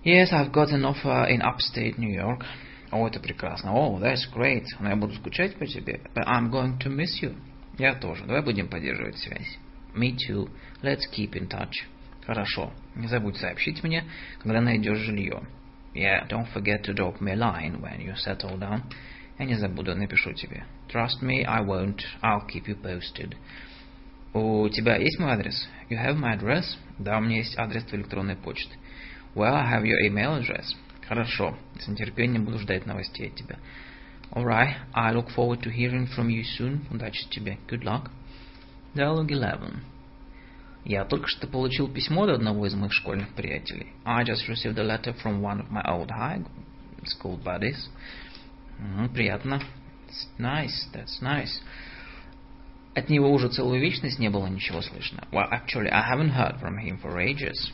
[0.03, 2.45] Yes, I've got an offer in upstate New York.
[2.91, 3.71] О, это прекрасно.
[3.71, 4.63] Oh, that's great.
[4.79, 5.99] Но я буду скучать по тебе.
[6.15, 7.35] But I'm going to miss you.
[7.77, 8.23] Я тоже.
[8.25, 9.57] Давай будем поддерживать связь.
[9.93, 10.49] Me too.
[10.81, 11.73] Let's keep in touch.
[12.25, 12.71] Хорошо.
[12.95, 14.05] Не забудь сообщить мне,
[14.39, 15.41] когда найдешь жилье.
[15.93, 18.83] Yeah, don't forget to drop me a line when you settle down.
[19.39, 20.63] Я не забуду, напишу тебе.
[20.87, 21.99] Trust me, I won't.
[22.21, 23.35] I'll keep you posted.
[24.33, 25.67] У тебя есть мой адрес?
[25.89, 26.65] You have my address?
[26.99, 28.75] Да, у меня есть адрес твоей электронной почты.
[29.35, 30.75] Well, I have your email address.
[31.07, 31.57] Хорошо.
[31.79, 33.57] С нетерпением буду ждать новостей от тебя.
[34.31, 36.81] Alright, I look forward to hearing from you soon.
[36.91, 37.57] Удачи тебе.
[37.69, 38.11] Good luck.
[38.93, 39.83] Dialogue 11.
[40.85, 43.93] Я только что получил письмо от одного из моих школьных приятелей.
[44.05, 46.43] I just received a letter from one of my old high
[47.05, 47.89] school buddies.
[48.79, 49.61] Mm, приятно.
[50.07, 51.61] It's nice, that's nice.
[52.97, 55.27] От него уже целую вечность не было ничего слышно.
[55.31, 57.71] Well, actually, I haven't heard from him for ages.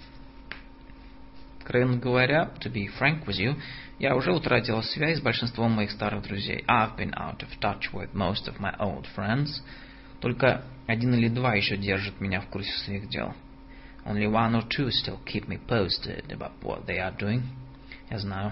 [1.61, 3.55] Откровенно говоря, to be frank with you,
[3.99, 6.65] я уже утратила связь с большинством моих старых друзей.
[6.67, 9.61] I've been out of touch with most of my old friends.
[10.19, 13.34] Только один или два еще держат меня в курсе своих дел.
[14.03, 17.43] Only one or two still keep me posted about what they are doing.
[18.09, 18.51] Я знаю.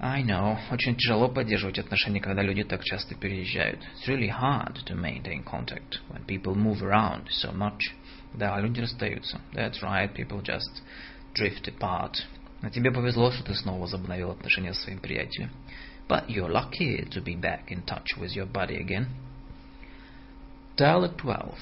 [0.00, 0.56] I know.
[0.70, 3.80] Очень тяжело поддерживать отношения, когда люди так часто переезжают.
[3.94, 7.92] It's really hard to maintain contact when people move around so much.
[8.32, 9.40] Да, люди расстаются.
[9.52, 10.82] That's right, people just
[11.34, 12.14] drift apart.
[12.62, 15.50] Но тебе повезло, что ты снова возобновил отношения со своим приятелем.
[16.08, 19.06] But you're lucky to be back in touch with your buddy again.
[20.76, 21.54] Dialogue 12.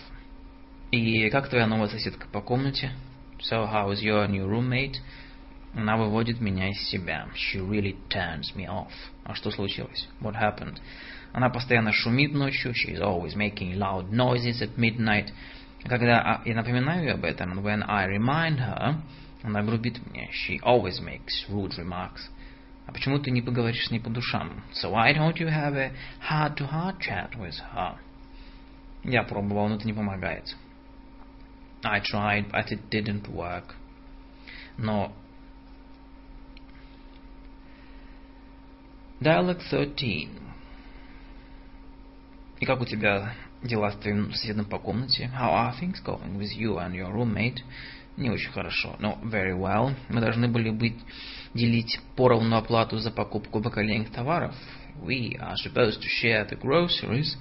[0.92, 2.92] И как твоя новая соседка по комнате?
[3.40, 4.96] So how is your new roommate?
[5.75, 7.27] Она выводит меня из себя.
[7.35, 8.91] She really turns me off.
[9.23, 10.07] А что случилось?
[10.21, 10.79] What happened?
[11.31, 12.73] Она постоянно шумит ночью.
[12.73, 15.33] She is always making loud noises at midnight.
[15.83, 19.01] Когда я напоминаю ей об этом, when I remind her,
[19.41, 20.29] она грубит мне.
[20.31, 22.29] She always makes rude remarks.
[22.85, 24.63] А почему ты не поговоришь с ней по душам?
[24.73, 25.91] So why don't you have a
[26.29, 27.97] heart-to-heart chat with her?
[29.03, 30.55] Я пробовал, но это не помогает.
[31.83, 33.75] I tried, but it didn't work.
[34.77, 35.13] Но
[39.23, 40.27] Dialogue 13.
[42.59, 45.31] И как у тебя дела с твоим соседом по комнате?
[45.33, 47.59] How are things going with you and your roommate?
[48.17, 49.95] Не очень хорошо, но very well.
[50.09, 50.97] Мы должны были быть
[51.53, 54.53] делить поровну оплату за покупку бакалейных товаров.
[55.01, 57.37] We are supposed to share the groceries.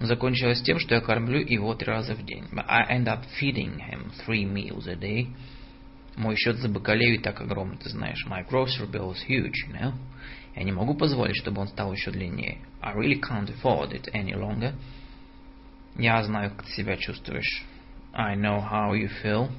[0.00, 2.44] Закончилось тем, что я кормлю его три раза в день.
[2.52, 5.28] But I end up feeding him three meals a day.
[6.16, 8.26] Мой счет за бакалею так огромный, ты знаешь.
[8.26, 9.94] My grocery bill is huge, you know.
[10.54, 12.58] Я не могу позволить, чтобы он стал еще длиннее.
[12.80, 14.74] I really can't afford it any longer.
[15.96, 17.64] Я знаю, как ты себя чувствуешь.
[18.12, 19.50] I know how you feel.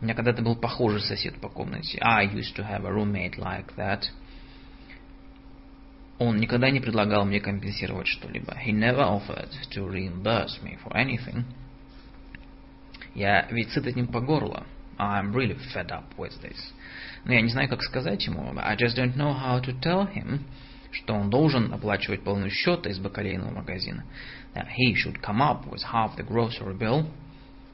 [0.00, 1.98] У меня когда-то был похожий сосед по комнате.
[2.00, 4.04] I used to have a roommate like that.
[6.18, 8.56] Он никогда не предлагал мне компенсировать что-либо.
[8.64, 11.44] He never offered to reimburse me for anything.
[13.14, 14.66] Я ведь сыт этим по горло.
[14.98, 16.58] I'm really fed up with this.
[17.28, 18.58] Но я не знаю, как сказать ему.
[18.58, 20.40] I just don't know how to tell him,
[20.90, 24.04] что он должен оплачивать полный счет из бакалейного магазина.
[24.54, 27.06] That he should come up with half the grocery bill.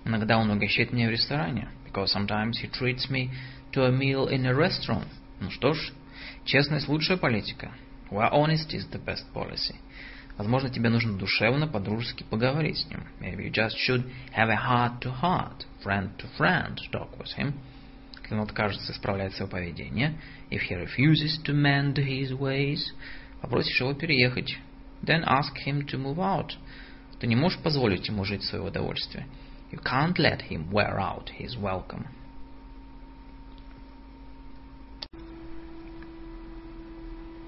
[0.05, 3.31] Иногда он угощает меня в ресторане because sometimes he treats me
[3.73, 5.07] to a meal in a restaurant.
[5.39, 5.93] Ну что ж,
[6.45, 7.71] честность лучшая политика.
[8.11, 9.77] Where honesty is the best policy.
[10.37, 13.05] Возможно, тебе нужно душевно, по-дружески поговорить с ним.
[13.21, 14.05] Maybe you just should
[14.37, 17.55] have a heart-to-heart, friend-to-friend talk with him.
[18.25, 20.19] Если он откажется исправлять свое поведение,
[20.51, 22.81] if he refuses to mend his ways,
[23.43, 24.57] попросишь его переехать.
[25.03, 26.57] Then ask him to move out.
[27.21, 29.27] Ты не можешь позволить ему жить в свое удовольствие.
[29.71, 32.07] You can't let him wear out his welcome.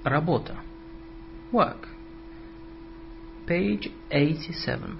[0.05, 0.59] Работа.
[1.53, 1.89] Work.
[3.47, 4.99] Page 87.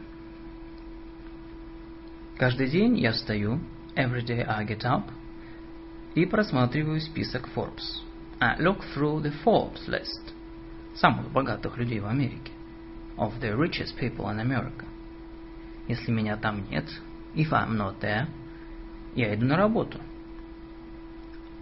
[2.39, 3.61] Каждый день я встаю,
[3.95, 5.05] every day I get up,
[6.17, 8.03] и просматриваю список Forbes.
[8.41, 10.33] I look through the Forbes list
[10.95, 12.53] самых богатых людей в Америке.
[13.19, 14.87] Of the richest people in America.
[15.89, 16.85] Если меня там нет,
[17.35, 18.29] if I'm not there,
[19.15, 20.01] я иду на работу.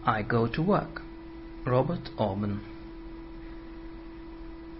[0.05, 1.03] I go to work.
[1.65, 2.61] Роберт Обен.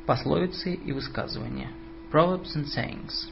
[0.07, 1.71] Пословицы и высказывания.
[2.13, 3.29] Proverbs and sayings.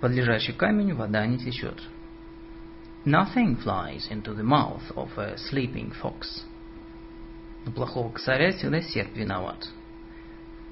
[0.00, 1.80] Под лежачий камень вода не течет.
[3.05, 6.43] Nothing flies into the mouth of a sleeping fox.
[7.67, 9.69] У плохого косаря всегда серп виноват.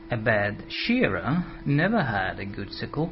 [0.09, 3.11] A bad shearer never had a good sickle.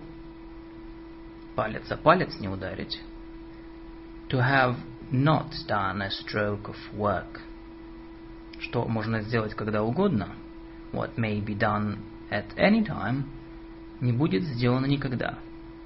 [1.56, 3.00] Палец о палец не ударить.
[4.30, 4.78] To have
[5.12, 7.42] not done a stroke of work.
[8.60, 10.36] Что можно сделать когда угодно.
[10.92, 12.00] What may be done
[12.30, 13.26] at any time
[14.00, 15.38] не будет сделано никогда.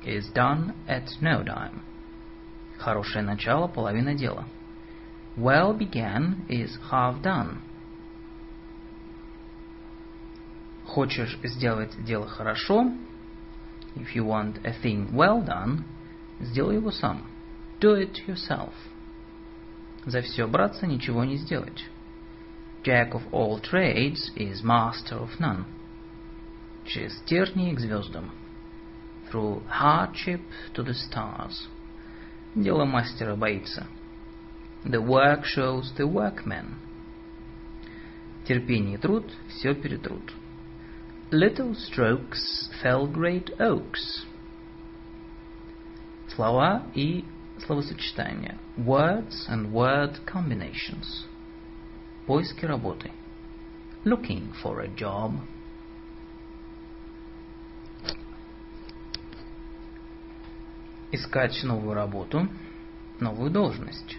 [0.05, 1.81] Is done at no time.
[2.80, 4.46] Хорошее начало– половина дела.
[5.36, 7.58] Well began is half done.
[10.86, 12.90] Хочешь сделать дело хорошо?
[13.96, 15.84] If you want a thing well done,
[16.40, 17.26] сделай его сам.
[17.80, 18.72] Do it yourself.
[20.06, 21.84] За все браться ничего не сделать.
[22.82, 25.66] Jack of all trades is master of none.
[26.86, 28.30] Через тернии к звездам.
[29.30, 30.40] Through hardship
[30.72, 31.68] to the stars.
[32.54, 33.86] Дело мастера боится.
[34.84, 36.76] The work shows the workman.
[38.46, 40.32] Терпение и труд все перетрут.
[41.30, 44.24] Little strokes fell great oaks.
[46.34, 47.24] Слова и
[47.58, 48.58] словосочетания.
[48.76, 51.26] Words and word combinations.
[52.26, 53.12] Поиски работы.
[54.04, 55.34] Looking for a job.
[61.12, 62.48] Искать новую работу,
[63.18, 64.18] новую должность.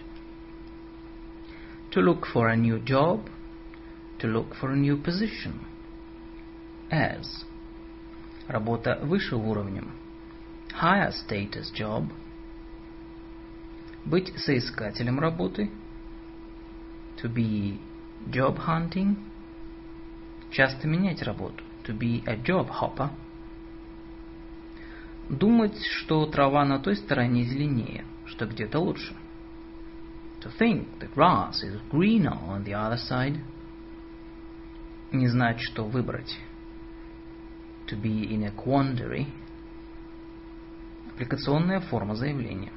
[1.92, 3.28] To look for a new job,
[4.18, 5.54] to look for a new position.
[6.90, 7.44] As.
[8.46, 9.84] Работа высшего уровня.
[10.80, 12.10] Higher status job.
[14.04, 15.70] Быть соискателем работы.
[17.22, 17.78] To be
[18.26, 19.16] job hunting.
[20.50, 21.62] Часто менять работу.
[21.84, 23.10] To be a job hopper.
[25.32, 29.16] Думать, что трава на той стороне зеленее, что где-то лучше.
[30.42, 33.40] To think the grass is greener on the other side.
[35.10, 36.38] Не знать, что выбрать.
[37.86, 39.26] To be in a quandary.
[41.14, 42.72] Аппликационная форма заявления.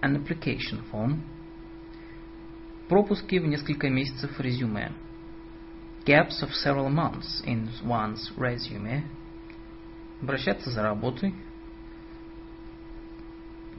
[0.00, 1.22] An application form.
[2.88, 4.92] Пропуски в несколько месяцев резюме.
[6.04, 9.02] Gaps of several months in one's resume.
[10.22, 11.34] Обращаться за работой.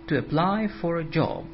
[0.09, 1.47] To apply for a job.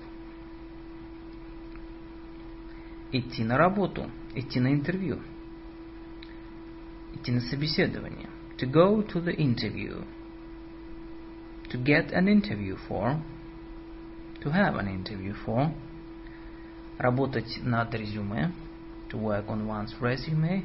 [3.12, 4.10] Идти на работу.
[4.34, 5.20] Идти на интервью.
[7.14, 8.28] Идти на собеседование.
[8.58, 10.04] To go to the interview.
[11.70, 13.22] To get an interview for.
[14.40, 15.72] To have an interview for.
[16.98, 18.52] Работать над резюме.
[19.10, 20.64] To work on one's resume.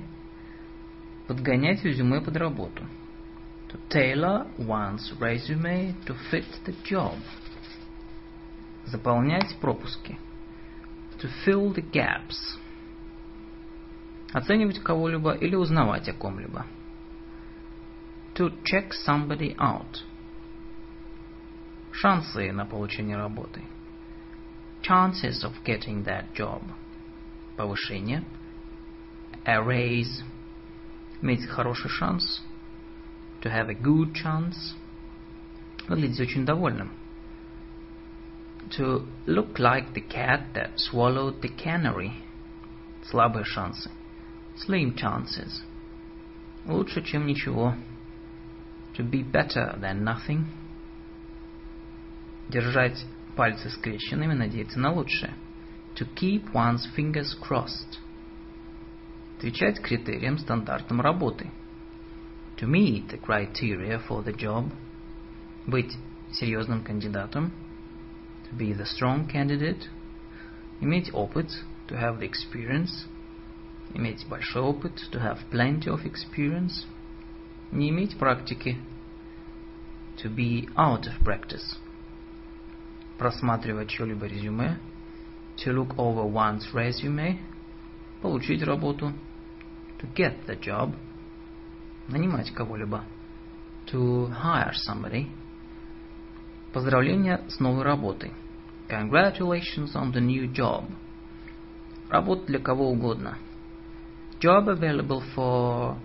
[1.28, 2.84] Подгонять резюме под работу.
[3.70, 7.18] To tailor one's resume to fit the job.
[8.90, 10.19] Заполнять пропуски.
[11.20, 12.59] To fill the gaps.
[14.32, 16.65] Оценивать кого-либо или узнавать о ком-либо.
[18.35, 20.02] To check somebody out.
[21.93, 23.62] Шансы на получение работы.
[24.82, 26.62] Chances of getting that job.
[27.56, 28.24] Повышение.
[29.44, 30.23] A raise.
[31.20, 32.43] Иметь хороший шанс.
[33.43, 34.74] To have a good chance.
[35.89, 36.90] Выглядеть очень довольным.
[38.77, 42.12] To look like the cat that swallowed the canary.
[43.11, 43.90] Слабые шансы.
[44.57, 45.62] Slim chances.
[46.66, 47.74] Лучше, чем ничего.
[48.97, 50.45] To be better than nothing.
[52.49, 55.32] Держать пальцы скрещенными, надеяться на лучшее.
[55.97, 57.99] To keep one's fingers crossed.
[59.39, 61.51] Отвечать критериям, стандартам работы.
[62.59, 64.70] To meet the criteria for the job.
[65.66, 65.97] Быть
[66.32, 67.53] серьезным кандидатом.
[68.50, 69.88] To be the strong candidate.
[70.82, 71.50] Иметь опыт.
[71.88, 73.06] To have the experience.
[73.94, 75.10] Иметь большой опыт.
[75.12, 76.86] To have plenty of experience.
[77.72, 78.78] Не иметь практики.
[80.18, 81.78] To be out of practice.
[83.18, 84.78] Просматривать чье-либо резюме.
[85.58, 87.40] To look over one's resume.
[88.22, 89.14] Получить работу.
[90.00, 90.95] To get the job.
[92.08, 93.04] Нанимать кого-либо.
[93.88, 95.30] To hire somebody.
[96.73, 98.32] Поздравления с новой работой.
[98.89, 100.85] Congratulations on the new job.
[102.11, 103.39] Работа для кого угодно.
[104.40, 105.97] Job available for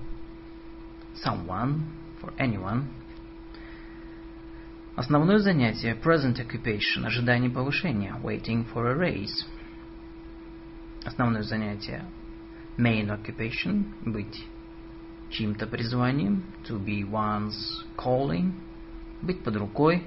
[1.15, 1.81] someone,
[2.21, 2.85] for anyone.
[4.95, 9.45] Основное занятие, present occupation, ожидание повышения, waiting for a raise.
[11.03, 12.05] Основное занятие,
[12.77, 14.45] main occupation, быть
[15.29, 18.53] чьим-то призванием, to be one's calling,
[19.21, 20.03] быть под рукой,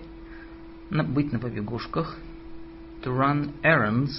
[0.90, 2.16] быть на побегушках,
[3.02, 4.12] to run errands,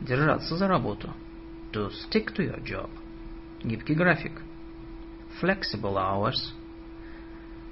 [0.00, 1.12] держаться за работу,
[1.72, 2.90] to stick to your job,
[3.62, 4.42] гибкий график,
[5.40, 6.54] flexible hours,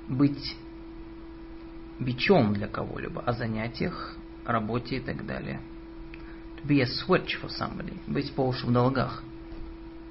[0.09, 0.57] быть
[1.99, 5.61] бичом для кого-либо, о занятиях, работе и так далее.
[6.57, 9.23] To be a switch for somebody, быть по уши в долгах.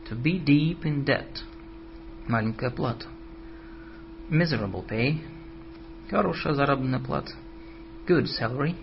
[0.10, 1.43] To be deep in debt,
[2.27, 3.07] маленькая плата.
[4.30, 5.22] Miserable pay,
[6.10, 7.34] хорошая заработная плата.
[8.07, 8.76] Good salary,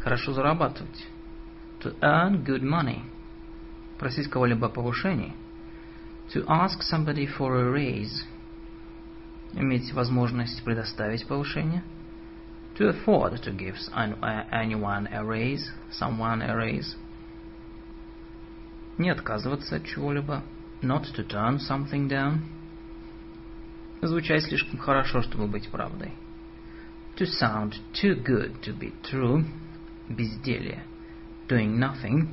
[0.00, 1.06] хорошо зарабатывать.
[1.80, 3.02] To earn good money,
[3.98, 5.34] просить кого-либо о повышении.
[6.32, 8.24] To ask somebody for a raise,
[9.52, 11.82] иметь возможность предоставить повышение.
[12.78, 16.96] To afford to give anyone a raise, someone a raise.
[18.96, 20.42] Не отказываться от чего-либо.
[20.82, 22.40] Not to turn something down.
[24.02, 26.12] Звучать слишком хорошо, чтобы быть правдой.
[27.16, 29.44] To sound too good to be true.
[30.10, 30.82] Безделье.
[31.48, 32.28] Doing nothing.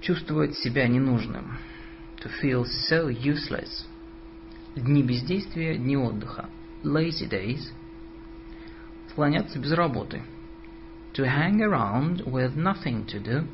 [0.00, 1.58] Чувствовать себя ненужным.
[2.22, 3.84] To feel so useless.
[4.76, 6.48] Дни бездействия, дни отдыха.
[6.84, 7.72] Lazy days.
[9.12, 10.22] Слоняться без работы.
[11.14, 13.48] To hang around with nothing to do.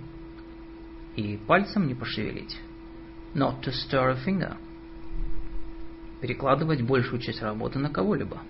[1.16, 2.59] И пальцем не пошевелить.
[3.35, 4.59] Not to stir a finger.
[6.20, 8.43] Перекладывать большую часть работы на кого-либо.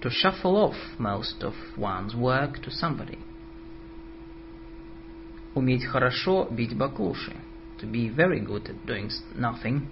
[0.00, 3.18] To shuffle off most of one's work to somebody.
[5.54, 7.36] Уметь хорошо бить баклуши.
[7.80, 9.88] To be very good at doing nothing.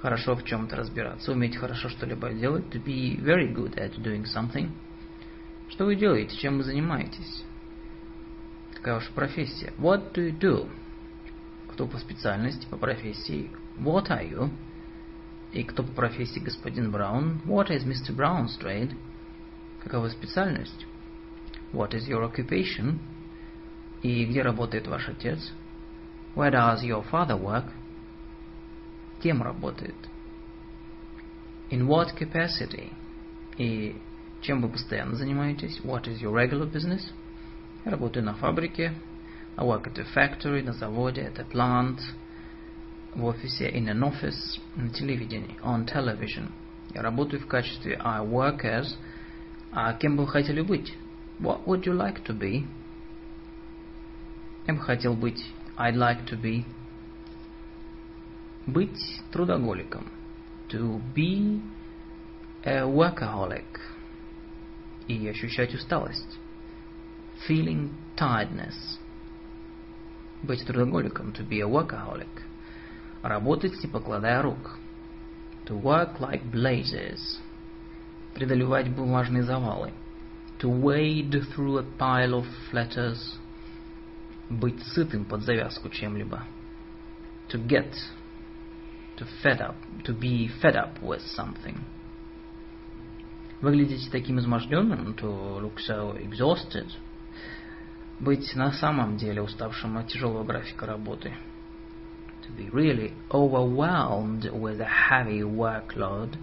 [0.00, 2.64] Хорошо в чем-то разбираться, уметь хорошо что-либо делать.
[2.70, 4.70] To be very good at doing something.
[5.68, 6.36] Что вы делаете?
[6.36, 7.44] Чем вы занимаетесь?
[8.74, 9.72] Какая ваша профессия?
[9.78, 10.70] What do you do?
[11.72, 13.50] Кто по специальности, по профессии?
[13.78, 14.50] What are you?
[15.54, 17.40] И кто по профессии господин Браун?
[17.46, 18.12] What is Mr.
[18.14, 18.96] Brown's trade?
[19.84, 20.84] Какова специальность?
[21.72, 22.98] What is your occupation?
[24.02, 25.52] И где работает ваш отец?
[26.34, 27.66] Where does your father work?
[29.22, 29.94] Кем работает?
[31.70, 32.92] In what capacity?
[33.56, 33.96] И
[34.40, 35.80] чем вы постоянно занимаетесь?
[35.84, 37.02] What is your regular business?
[37.84, 38.92] Я работаю на фабрике.
[39.56, 42.23] I work at a factory, на заводе, at a plant, в
[43.22, 46.50] офисе, in an office, на телевидении, on television.
[46.94, 48.96] Я работаю в качестве I work as.
[49.72, 50.94] А кем бы вы хотели быть?
[51.40, 52.66] What would you like to be?
[54.66, 55.44] Я бы хотел быть.
[55.76, 56.64] I'd like to be.
[58.66, 58.98] Быть
[59.32, 60.06] трудоголиком.
[60.70, 61.60] To be
[62.64, 63.80] a workaholic.
[65.08, 66.38] И ощущать усталость.
[67.48, 68.98] Feeling tiredness.
[70.42, 71.32] Быть трудоголиком.
[71.32, 72.28] To be a workaholic.
[73.24, 74.78] Работать, не покладая рук.
[75.64, 77.40] To work like blazes.
[78.34, 79.94] Преодолевать бумажные завалы.
[80.60, 83.38] To wade through a pile of letters.
[84.50, 86.44] Быть сытым под завязку чем-либо.
[87.48, 87.94] To get.
[89.16, 89.76] To fed up.
[90.04, 91.78] To be fed up with something.
[93.62, 96.90] Выглядите таким изможденным, to look so exhausted.
[98.20, 101.32] Быть на самом деле уставшим от тяжелого графика работы.
[102.53, 106.35] To be really overwhelmed with a heavy workload.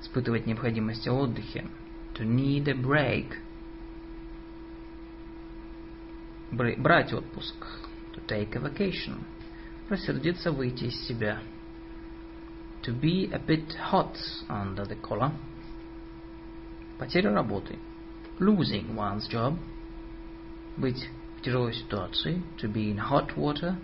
[0.00, 1.66] Испытывать необходимость в отдыхе.
[2.14, 3.38] To need a break.
[6.52, 7.54] Брать отпуск.
[8.14, 9.24] To take a vacation.
[9.88, 11.40] Рассердиться, выйти из себя.
[12.82, 14.16] To be a bit hot
[14.48, 15.32] under the collar.
[16.98, 17.78] Потеря работы.
[18.38, 19.58] Losing one's job.
[20.76, 21.08] Быть
[21.38, 22.42] в тяжелой ситуации.
[22.58, 23.76] To be in hot water.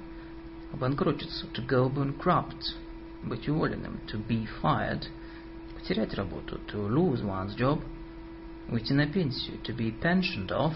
[0.75, 2.75] обанкротиться, to go bankrupt,
[3.23, 5.07] быть уволенным, to be fired,
[5.75, 7.81] потерять работу, to lose one's job,
[8.69, 10.75] уйти на пенсию, to be pensioned off,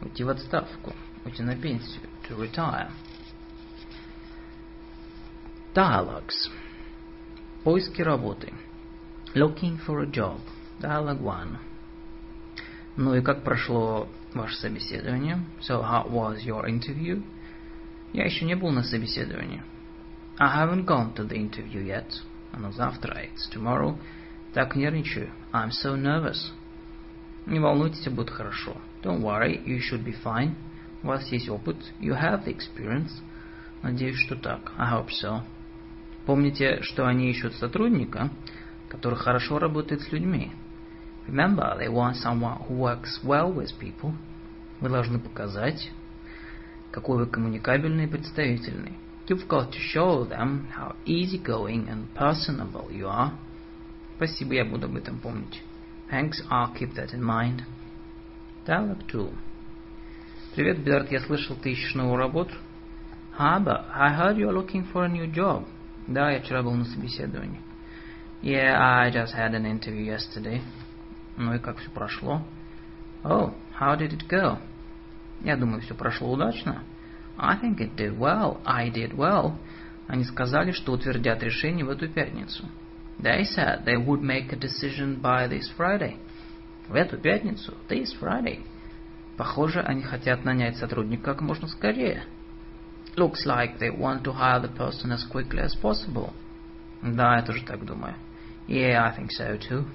[0.00, 0.94] уйти в отставку,
[1.24, 2.90] уйти на пенсию, to retire.
[5.74, 6.50] Dialogues.
[7.64, 8.52] Поиски работы.
[9.34, 10.40] Looking for a job.
[10.80, 11.58] Dialogue 1.
[12.96, 15.44] Ну и как прошло ваше собеседование?
[15.60, 17.22] So how was your interview?
[18.16, 19.62] Я еще не был на собеседовании.
[20.38, 22.06] I haven't gone to the interview yet.
[22.50, 23.26] Оно завтра.
[23.26, 23.98] It's tomorrow.
[24.54, 25.28] Так нервничаю.
[25.52, 26.50] I'm so nervous.
[27.44, 28.74] Не волнуйтесь, будет хорошо.
[29.02, 30.54] Don't worry, you should be fine.
[31.02, 31.76] У вас есть опыт.
[32.00, 33.12] You have the experience.
[33.82, 34.72] Надеюсь, что так.
[34.78, 35.42] I hope so.
[36.24, 38.30] Помните, что они ищут сотрудника,
[38.88, 40.52] который хорошо работает с людьми.
[41.28, 44.14] Remember, they want someone who works well with people.
[44.80, 45.90] Вы должны показать,
[46.95, 48.93] какой вы коммуникабельный и представительный.
[49.27, 53.31] You've got to show them how easygoing and personable you are.
[54.17, 55.61] Спасибо, я буду об этом помнить.
[56.11, 57.63] Thanks, I'll keep that in mind.
[58.65, 59.29] Dialogue 2.
[60.55, 62.53] Привет, Берт, я слышал, ты ищешь новую работу.
[63.37, 65.65] Hi, but I heard you're looking for a new job.
[66.07, 67.61] Да, я вчера был на собеседовании.
[68.41, 70.61] Yeah, I just had an interview yesterday.
[71.37, 72.41] Ну и как все прошло?
[73.23, 74.57] Oh, how did it go?
[75.42, 76.82] Я думаю, все прошло удачно.
[77.38, 78.60] I think it did well.
[78.64, 79.56] I did well.
[80.06, 82.64] Они сказали, что утвердят решение в эту пятницу.
[83.18, 86.16] They said they would make a decision by this Friday.
[86.88, 88.60] В эту пятницу, this Friday.
[89.36, 92.24] Похоже, они хотят нанять сотрудника как можно скорее.
[93.16, 96.32] Looks like they want to hire the person as quickly as possible.
[97.02, 98.14] Да, я тоже так думаю.
[98.68, 99.86] Yeah, I think so too.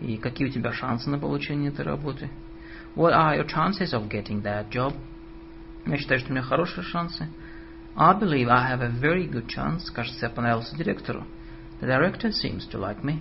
[0.00, 2.30] И какие у тебя шансы на получение этой работы?
[2.94, 4.94] What are your chances of getting that job?
[5.86, 7.28] Я считаю, что у меня хорошие шансы.
[7.96, 9.90] I believe I have a very good chance.
[9.92, 11.24] Кажется, я понравился директору.
[11.80, 13.20] The director seems to like me.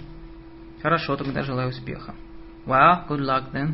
[0.81, 2.13] Хорошо, тогда желаю успеха.
[2.65, 3.73] Well, good luck then.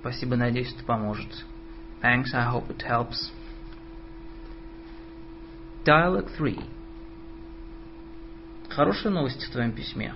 [0.00, 1.44] Спасибо, надеюсь, это поможет.
[2.02, 3.30] Thanks, I hope it helps.
[5.84, 6.60] Dialogue 3.
[8.68, 10.14] Хорошая новость в твоем письме.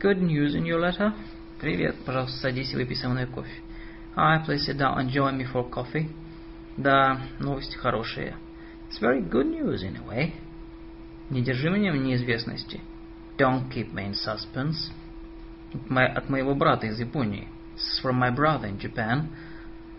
[0.00, 1.12] Good news in your letter.
[1.60, 3.50] Привет, пожалуйста, садись и выпей со мной кофе.
[4.15, 6.07] Hi, please sit down and join me for coffee.
[6.77, 8.35] Да, новости хорошие.
[8.89, 10.33] It's very good news in a way.
[11.29, 12.81] Не держи меня в неизвестности.
[13.37, 14.91] Don't keep me in suspense.
[15.89, 17.47] От моего брата из Японии.
[17.75, 19.27] This is from my brother in Japan.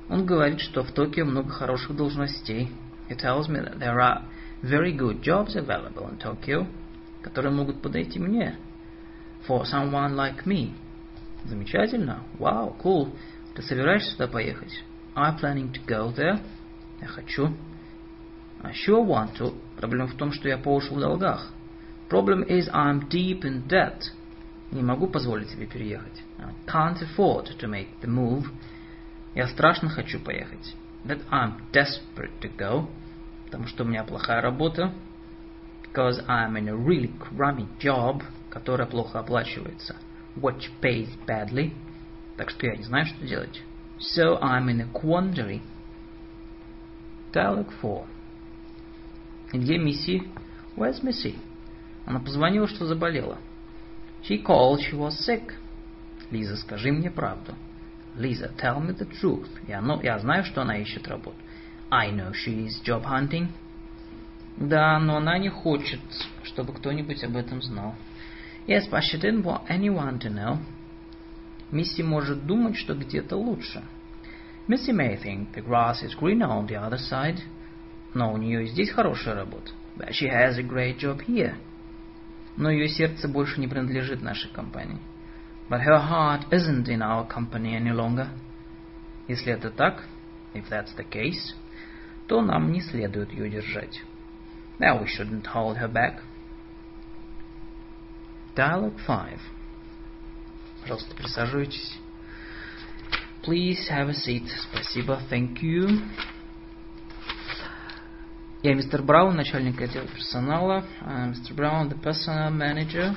[0.09, 2.71] Он говорит, что в Токио много хороших должностей.
[3.11, 4.23] He tells me that there are
[4.63, 6.67] very good jobs available in Tokyo,
[7.23, 8.57] которые могут подойти мне.
[9.47, 10.73] For someone like me.
[11.45, 12.23] Замечательно.
[12.39, 13.13] Wow, cool.
[13.56, 14.84] Ты собираешься сюда поехать?
[15.16, 16.40] I'm planning to go there.
[17.02, 17.54] Я хочу.
[18.64, 19.54] I sure want to.
[19.78, 21.52] Проблема в том, что я по в долгах.
[22.10, 24.02] Problem is I'm deep in debt.
[24.72, 26.24] Не могу позволить себе переехать.
[26.40, 28.46] I can't afford to make the move.
[29.36, 30.76] Я страшно хочу поехать.
[31.06, 32.88] That I'm desperate to go.
[33.46, 34.94] Потому что у меня плохая работа.
[35.84, 39.98] Because I'm in a really crummy job, которая плохо оплачивается.
[40.36, 41.74] Which pays badly.
[42.38, 43.62] Так что я не знаю, что делать.
[44.00, 45.62] So I'm in a quandary.
[47.32, 48.06] Dialogue 4.
[49.54, 50.24] Где Мисси?
[50.76, 51.38] Where's Missy?
[52.06, 53.38] Она позвонила, что заболела.
[54.24, 55.54] She called, she was sick.
[56.30, 57.54] Лиза, скажи мне правду.
[58.16, 59.50] Лиза, tell me the truth.
[59.68, 61.38] Я, ну, я знаю, что она ищет работу.
[61.90, 63.50] I know she is job hunting.
[64.58, 66.00] Да, но она не хочет,
[66.44, 67.96] чтобы кто-нибудь об этом знал.
[68.68, 70.60] Yes, but she didn't want anyone to know.
[71.72, 73.84] Мисси может думать, что где-то лучше.
[74.68, 77.40] Missy may think the grass is greener on the other side.
[78.14, 79.72] Но у нее здесь хорошая работа.
[79.98, 81.56] But she has a great job here.
[82.58, 85.00] Но ее сердце больше не принадлежит нашей компании.
[85.70, 88.28] But her heart isn't in our company any longer.
[89.28, 90.04] Если это так,
[90.54, 91.56] if that's the case,
[92.28, 94.02] то нам не следует ее держать.
[94.80, 96.22] Now we shouldn't hold her back.
[98.56, 99.40] Dialogue 5.
[100.82, 101.98] Пожалуйста, присаживайтесь.
[103.44, 104.48] Please have a seat.
[104.72, 105.22] Спасибо.
[105.30, 106.02] Thank you.
[108.64, 110.86] Я мистер Браун, начальник отдела персонала.
[111.28, 113.16] Мистер Браун, the personal manager.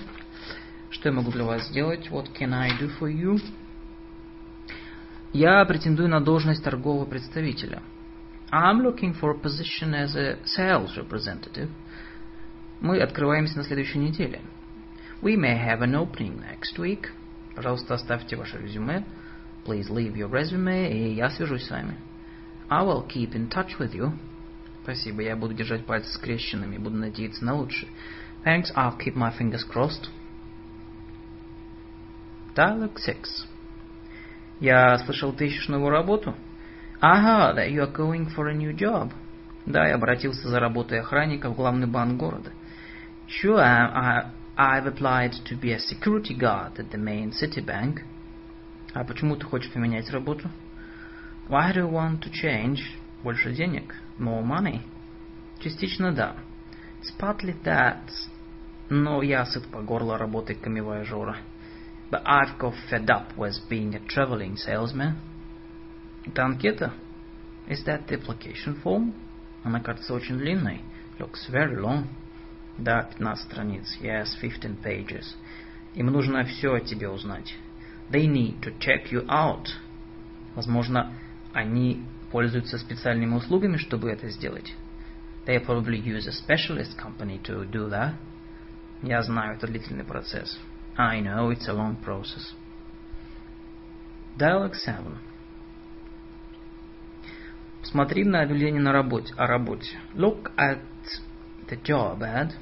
[0.90, 2.08] Что я могу для вас сделать?
[2.10, 3.38] What can I do for you?
[5.32, 7.82] Я претендую на должность торгового представителя.
[8.50, 11.68] I'm looking for a position as a sales representative.
[12.80, 14.40] Мы открываемся на следующей неделе.
[15.20, 17.10] We may have an opening next week.
[17.54, 19.04] Пожалуйста, оставьте ваше резюме.
[19.64, 21.96] Please leave your resume, и я свяжусь с вами.
[22.68, 24.12] I will keep in touch with you.
[24.82, 27.90] Спасибо, я буду держать пальцы скрещенными, буду надеяться на лучшее.
[28.44, 30.10] Thanks, I'll keep my fingers crossed.
[32.54, 33.48] Dialogue 6.
[34.60, 36.34] Я слышал, ты ищешь новую работу?
[37.00, 39.12] Heard that you are going for a new job.
[39.66, 42.52] Да, я обратился за работой охранника в главный банк города.
[43.26, 48.01] Sure, I, I've applied to be a security guard at the main city bank.
[48.93, 50.49] А почему ты хочешь поменять работу?
[51.47, 52.79] Why do you want to change?
[53.23, 53.95] Больше денег?
[54.17, 54.81] More money?
[55.59, 56.35] Частично да.
[57.01, 58.09] It's partly that.
[58.89, 61.37] Но я сыт по горло работой камевояжера.
[62.11, 65.15] But I've got fed up with being a traveling salesman.
[66.25, 66.91] Это анкета?
[67.67, 69.13] Is that the application form?
[69.63, 70.81] Она кажется очень длинной.
[71.19, 72.07] Looks very long.
[72.78, 73.98] Да, 15 страниц.
[74.00, 75.24] Yes, 15 pages.
[75.94, 77.54] Им нужно все о тебе узнать.
[78.10, 79.66] They need to check you out.
[80.54, 81.12] Возможно,
[81.52, 84.74] они пользуются специальными услугами, чтобы это сделать.
[85.46, 88.14] They probably use a specialist company to do that.
[89.02, 90.58] Я знаю, это длительный процесс.
[90.96, 92.54] I know, it's a long process.
[94.36, 95.16] Dialogue 7.
[97.82, 99.96] Посмотри на объявление на работе, о работе.
[100.14, 100.80] Look at
[101.68, 102.52] the job ad.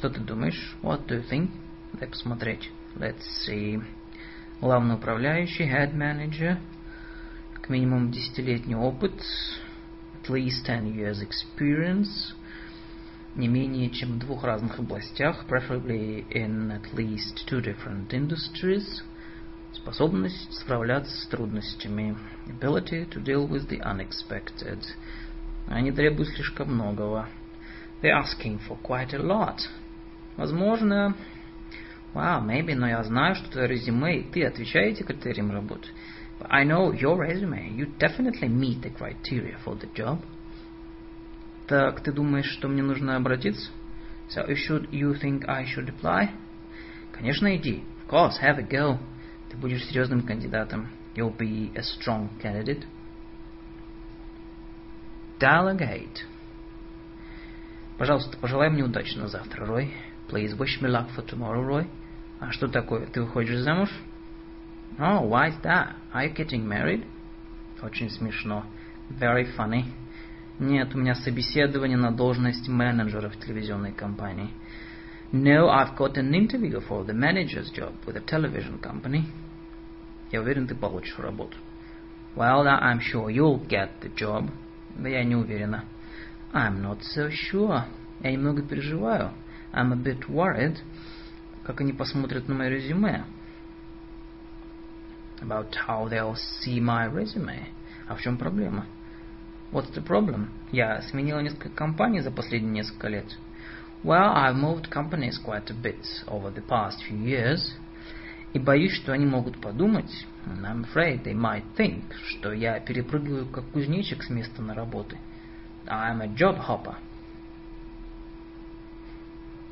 [0.00, 0.74] Что ты думаешь?
[0.82, 1.50] What do you think?
[1.92, 2.70] Дай посмотреть.
[2.96, 3.84] Let's see.
[4.62, 6.56] Главный управляющий, head manager.
[7.52, 9.12] Как минимум десятилетний опыт.
[10.22, 12.32] At least 10 years experience.
[13.36, 15.44] Не менее чем в двух разных областях.
[15.46, 19.02] Preferably in at least two different industries.
[19.74, 22.16] Способность справляться с трудностями.
[22.46, 24.82] Ability to deal with the unexpected.
[25.68, 27.28] Они требуют слишком многого.
[28.00, 29.60] They're asking for quite a lot.
[30.40, 31.14] Возможно,
[32.14, 35.88] wow, maybe, но я знаю, что твое резюме и ты отвечаете критериям работы.
[36.38, 37.76] But I know your resume.
[37.76, 40.18] You definitely meet the criteria for the job.
[41.66, 43.70] Так, ты думаешь, что мне нужно обратиться?
[44.30, 46.30] So you should you think I should apply?
[47.12, 47.84] Конечно, иди.
[48.06, 48.98] Of course, have a go.
[49.50, 50.88] Ты будешь серьезным кандидатом.
[51.14, 52.86] You'll be a strong candidate.
[55.38, 56.08] 8.
[57.98, 59.92] Пожалуйста, пожелай мне удачи на завтра, Рой.
[60.30, 61.88] Please wish me luck for tomorrow, Roy.
[62.38, 63.06] А что такое?
[63.06, 63.90] Ты выходишь замуж?
[64.96, 65.96] Oh, why is that?
[66.14, 67.04] Are you getting married?
[67.82, 68.64] Очень смешно.
[69.10, 69.86] Very funny.
[70.60, 74.50] Нет, у меня собеседование на должность менеджера в телевизионной компании.
[75.32, 79.24] No, I've got an interview for the manager's job with a television company.
[80.30, 81.56] Я уверен, ты получишь работу.
[82.36, 84.48] Well, I'm sure you'll get the job.
[84.94, 85.86] Да я не уверена.
[86.52, 87.82] I'm not so sure.
[88.20, 89.32] Я немного переживаю.
[89.72, 90.78] I'm a bit worried.
[91.64, 93.24] Как они посмотрят на мое резюме.
[95.40, 97.66] About how they'll see my resume.
[98.08, 98.86] А в чем проблема?
[99.72, 100.48] What's the problem?
[100.72, 103.38] Я сменила несколько компаний за последние несколько лет.
[104.02, 107.60] Well, I've moved companies quite a bit over the past few years.
[108.52, 110.10] И боюсь, что они могут подумать,
[110.46, 115.18] I'm afraid they might think, что я перепрыгиваю как кузнечик с места на работы.
[115.86, 116.96] I'm a job hopper.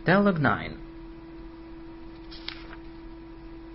[0.09, 0.73] Dialogue 9.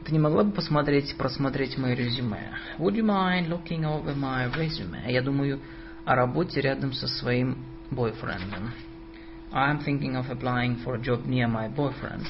[0.03, 2.57] Ты не могла бы посмотреть, просмотреть мое резюме?
[2.79, 5.11] Would you mind looking over my resume?
[5.11, 5.59] Я думаю
[6.05, 8.71] о работе рядом со своим бойфрендом.
[9.51, 12.25] I'm thinking of applying for a job near my boyfriend.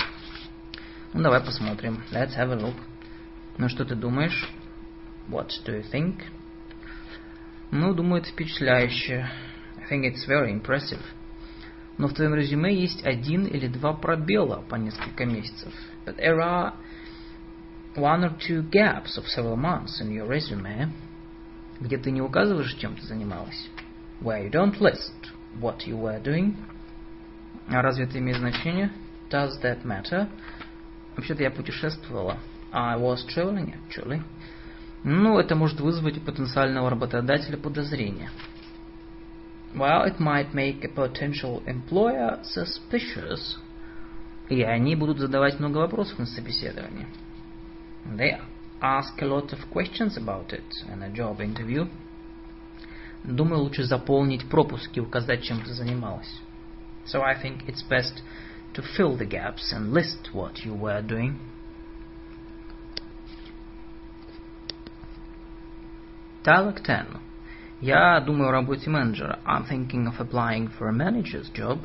[1.13, 2.03] Ну, давай посмотрим.
[2.11, 2.75] Let's have a look.
[3.57, 4.49] Ну, что ты думаешь?
[5.29, 6.23] What do you think?
[7.71, 9.29] Ну, думаю, это впечатляюще.
[9.77, 10.99] I think it's very impressive.
[11.97, 15.73] Но в твоем резюме есть один или два пробела по несколько месяцев.
[16.05, 16.73] But there are
[17.95, 20.89] one or two gaps of several months in your resume,
[21.79, 23.69] где ты не указываешь, чем ты занималась.
[24.21, 25.13] Where you don't list
[25.59, 26.55] what you were doing.
[27.67, 28.91] А разве это имеет значение?
[29.29, 30.27] Does that matter?
[31.15, 32.37] Вообще-то я путешествовала.
[32.71, 34.21] I was traveling, actually.
[35.03, 38.31] Ну, это может вызвать у потенциального работодателя подозрения.
[39.74, 43.58] Well, it might make a potential employer suspicious.
[44.48, 47.06] И они будут задавать много вопросов на собеседовании.
[48.06, 48.40] They
[48.80, 51.88] ask a lot of questions about it in a job interview.
[53.24, 56.40] Думаю, лучше заполнить пропуски, указать, чем ты занималась.
[57.06, 58.22] So I think it's best
[58.74, 61.38] to fill the gaps and list what you were doing.
[66.44, 67.20] Dialogue 10.
[67.83, 69.39] Я думаю о работе менеджера.
[69.45, 71.79] I'm thinking of applying for a manager's job.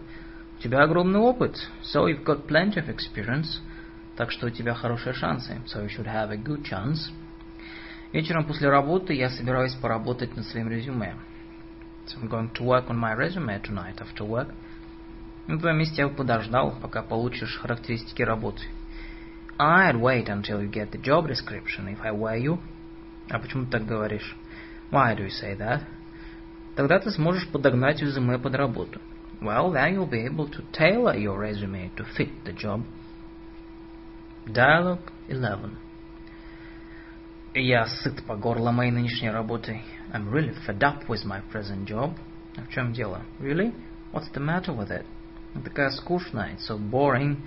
[0.56, 1.56] У тебя огромный опыт.
[1.82, 3.60] So you've got plenty of experience.
[4.16, 5.60] Так что у тебя хорошие шансы.
[5.66, 7.10] So you should have a good chance.
[8.12, 11.16] Вечером после работы я собираюсь поработать над своим резюме.
[12.06, 14.54] So I'm going to work on my resume tonight after work.
[15.48, 18.62] На твоем месте я бы подождал, пока получишь характеристики работы.
[19.58, 22.60] I'd wait until you get the job description if I were you.
[23.30, 24.36] А почему ты так говоришь?
[24.91, 25.81] Why do you say that?
[26.75, 28.99] Тогда ты сможешь подогнать резюме под работу.
[29.41, 32.83] Well, then you'll be able to tailor your resume to fit the job.
[34.45, 35.71] Dialogue 11.
[37.55, 39.81] Я сыт по горло моей нынешней работой.
[40.11, 42.15] I'm really fed up with my present job.
[42.55, 43.21] А в чем дело?
[43.39, 43.73] Really?
[44.11, 45.05] What's the matter with it?
[45.63, 47.37] Такая скучная, it's so boring.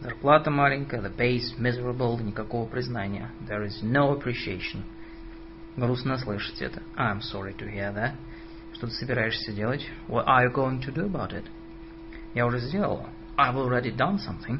[0.00, 3.30] Зарплата маленькая, the pay is miserable, никакого признания.
[3.48, 4.84] There is no appreciation.
[5.77, 6.81] Грустно слышать это.
[6.97, 8.15] I'm sorry to hear that.
[8.73, 9.87] Что ты собираешься делать?
[10.07, 11.45] What are you going to do about it?
[12.33, 13.09] Я уже сделала.
[13.37, 14.59] I've already done something.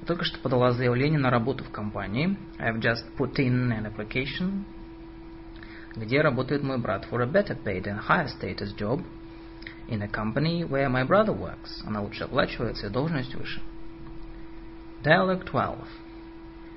[0.00, 2.36] Я только что подала заявление на работу в компании.
[2.58, 4.64] I've just put in an application.
[5.94, 9.04] Где работает мой брат for a better paid and higher status job.
[9.88, 11.82] In a company where my brother works.
[11.84, 13.60] Она лучше оплачивается и должность выше.
[15.04, 15.84] Dialogue 12.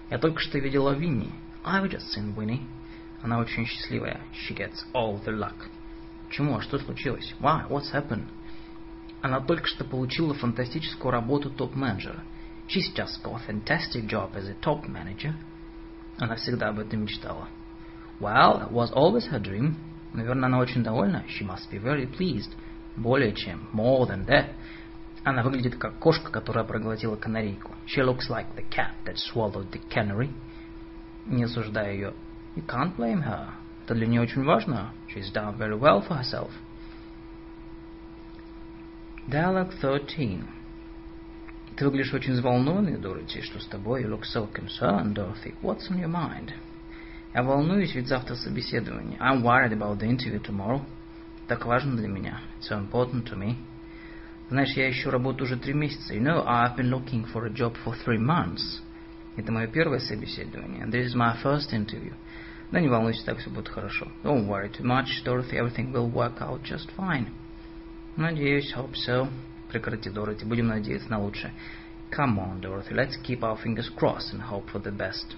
[0.09, 1.31] Я только что видела Винни.
[1.63, 2.67] I've just seen Winnie.
[3.25, 4.21] Она очень счастливая.
[4.33, 5.55] She gets all the luck.
[6.27, 6.57] Почему?
[6.57, 7.33] А что случилось?
[7.39, 7.67] Why?
[7.67, 8.27] What's happened?
[9.23, 12.21] Она только что получила фантастическую работу топ-менеджера.
[12.67, 15.33] She's just got a fantastic job as a top manager.
[16.19, 17.47] Она всегда об этом мечтала.
[18.19, 19.73] Well, that was always her dream.
[20.13, 21.25] Наверное, она очень довольна.
[21.27, 22.51] She must be very pleased.
[22.95, 23.67] Более чем.
[23.73, 24.51] More than that.
[25.23, 27.71] Она выглядит как кошка, которая проглотила канарейку.
[27.87, 30.29] She looks like the cat that swallowed the canary.
[31.25, 32.13] Не осуждая ее.
[32.56, 33.48] You can't blame her.
[33.84, 34.92] Это для нее очень важно.
[35.08, 36.50] She's done very well for herself.
[39.28, 40.44] Dialogue 13.
[41.76, 43.40] Ты выглядишь очень взволнованный, Дороти.
[43.40, 44.02] Что с тобой?
[44.02, 45.54] You look so concerned, Dorothy.
[45.62, 46.52] What's on your mind?
[47.32, 49.18] Я волнуюсь, ведь завтра собеседование.
[49.18, 50.82] I'm worried about the interview tomorrow.
[51.46, 52.40] Так важно для меня.
[52.58, 53.56] It's so important to me.
[54.50, 56.12] Знаешь, я ищу работу уже три месяца.
[56.12, 58.82] You know, I've been looking for a job for three months.
[59.36, 60.86] Это мое первое собеседование.
[60.86, 62.12] This is my first interview.
[62.74, 64.08] Да не волнуйся, так все будет хорошо.
[64.22, 65.58] Don't worry too much, Dorothy.
[65.58, 67.26] Everything will work out just fine.
[68.16, 69.28] Надеюсь, hope so.
[69.70, 70.44] Прекрати, Дороти.
[70.44, 71.52] Будем надеяться на лучшее.
[72.10, 72.92] Come on, Dorothy.
[72.92, 75.36] Let's keep our fingers crossed and hope for the best.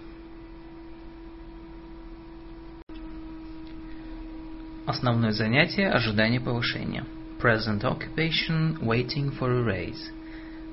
[4.84, 7.04] Основное занятие – ожидание повышения.
[7.40, 10.10] Present occupation – waiting for a raise.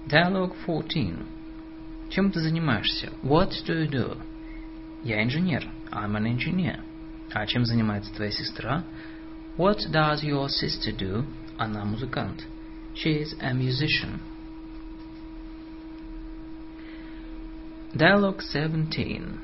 [0.07, 1.25] Dialogue 14.
[2.09, 3.11] Чем ты занимаешься?
[3.21, 4.17] What do you do?
[5.03, 5.67] Я инженер.
[5.93, 6.79] I'm an engineer.
[7.31, 8.83] А чем занимается твоя сестра?
[9.57, 11.25] What does your sister do?
[11.57, 12.45] Она музыкант.
[12.95, 14.19] She is a musician.
[17.93, 19.39] Dialogue 17.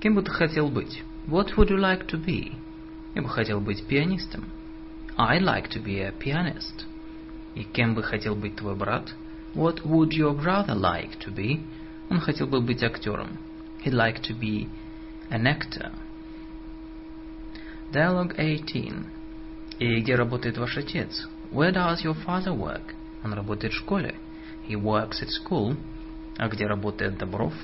[0.00, 1.02] Кем бы ты хотел быть?
[1.26, 2.52] What would you like to be?
[3.14, 4.44] Я бы хотел быть пианистом.
[5.16, 6.84] I'd like to be a pianist.
[7.54, 9.14] И кем бы хотел быть твой брат?
[9.54, 11.64] What would your brother like to be?
[12.10, 13.38] Он хотел бы быть актером.
[13.84, 14.68] He'd like to be
[15.30, 15.92] an actor.
[17.92, 19.06] Dialogue 18.
[19.78, 21.28] И где работает ваш отец?
[21.52, 22.94] Where does your father work?
[23.22, 24.14] Он работает в школе.
[24.68, 25.76] He works at school.
[26.36, 27.54] А где работает Добров?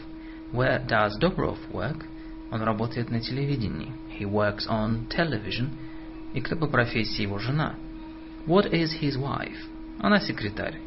[0.53, 2.05] Where does Dobrov work?
[2.51, 3.93] Он работает на телевидении.
[4.19, 5.71] He works on television.
[6.35, 7.75] И кто по профессии его жена?
[8.47, 9.57] What is his wife?
[9.99, 10.79] Она секретарь.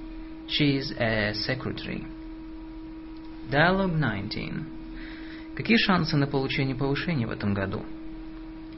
[0.48, 2.06] She is a secretary.
[3.50, 4.66] Dialogue 19.
[5.59, 7.85] Какие шансы на получение повышения в этом году?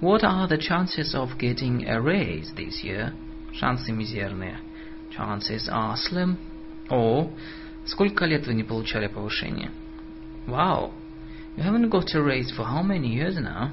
[0.00, 3.12] What are the chances of getting a raise this year?
[3.52, 4.60] Шансы мизерные.
[5.14, 6.38] Chances are slim.
[6.88, 7.30] О,
[7.84, 9.72] сколько лет вы не получали повышение?
[10.46, 10.92] Wow,
[11.58, 13.72] you haven't got a raise for how many years now?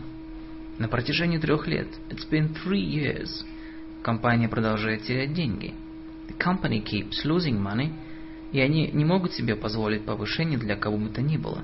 [0.77, 1.87] На протяжении трех лет.
[2.09, 3.45] It's been three years.
[4.03, 5.73] Компания продолжает терять деньги.
[6.27, 7.93] The company keeps losing money.
[8.51, 11.63] И они не могут себе позволить повышение для кого бы то ни было.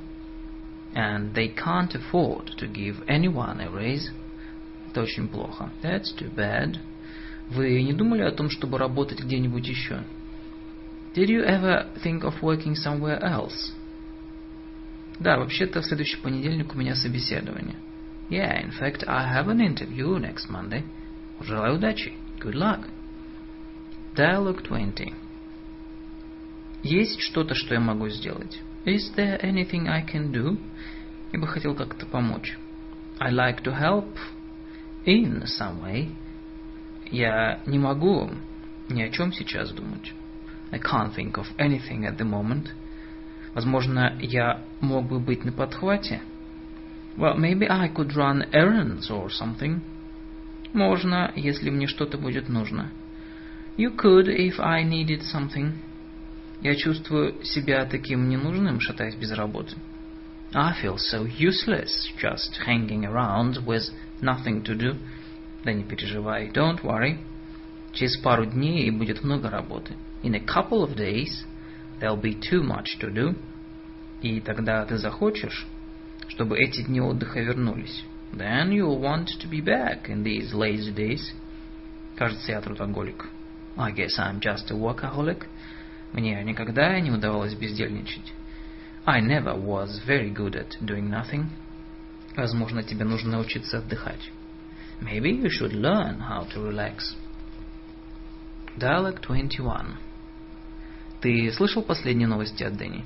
[0.96, 4.12] And they can't afford to give anyone a raise.
[4.90, 5.72] Это очень плохо.
[5.82, 6.78] That's too bad.
[7.50, 10.04] Вы не думали о том, чтобы работать где-нибудь еще?
[11.16, 13.74] Did you ever think of working somewhere else?
[15.20, 17.76] Да, вообще-то в следующий понедельник у меня собеседование.
[18.30, 20.84] Yeah, in fact, I have an interview next Monday.
[21.42, 22.14] Желаю удачи.
[22.40, 22.88] Good luck.
[24.16, 25.14] Dialogue 20.
[26.84, 28.60] Есть что-то, что я могу сделать?
[28.85, 30.59] Is there anything I can do?
[31.33, 32.57] Я бы хотел как-то помочь.
[33.21, 34.17] I'd like to help
[35.05, 36.09] in some way.
[37.11, 38.31] Я не могу
[38.89, 40.13] ни о чем сейчас думать.
[40.71, 42.69] I can't think of anything at the moment.
[43.55, 46.21] Возможно, я мог бы быть на подхвате.
[47.17, 49.81] Well, maybe I could run errands or something.
[50.73, 52.91] Можно, если мне что-то будет нужно.
[53.77, 55.73] You could if I needed something.
[56.62, 59.76] Я чувствую себя таким ненужным, шатаясь без работы.
[60.54, 64.96] I feel so useless, just hanging around with nothing to do.
[65.64, 67.18] Да не переживай, don't worry.
[67.92, 69.96] Через пару дней будет много работы.
[70.24, 71.44] In a couple of days,
[72.00, 73.36] there'll be too much to do.
[74.22, 75.66] И тогда ты захочешь,
[76.28, 78.04] чтобы эти дни отдыха вернулись.
[78.32, 81.34] Then you'll want to be back in these lazy days.
[82.16, 83.28] Кажется, я трудоголик.
[83.76, 85.46] I guess I'm just a workaholic.
[86.14, 88.34] Мне никогда не удавалось бездельничать.
[89.06, 91.48] I never was very good at doing nothing.
[92.38, 94.32] Возможно, тебе нужно научиться отдыхать.
[95.02, 97.16] Maybe you should learn how to relax.
[98.78, 99.98] Dialogue 21.
[101.20, 103.04] Ты слышал последние новости от Дэнни?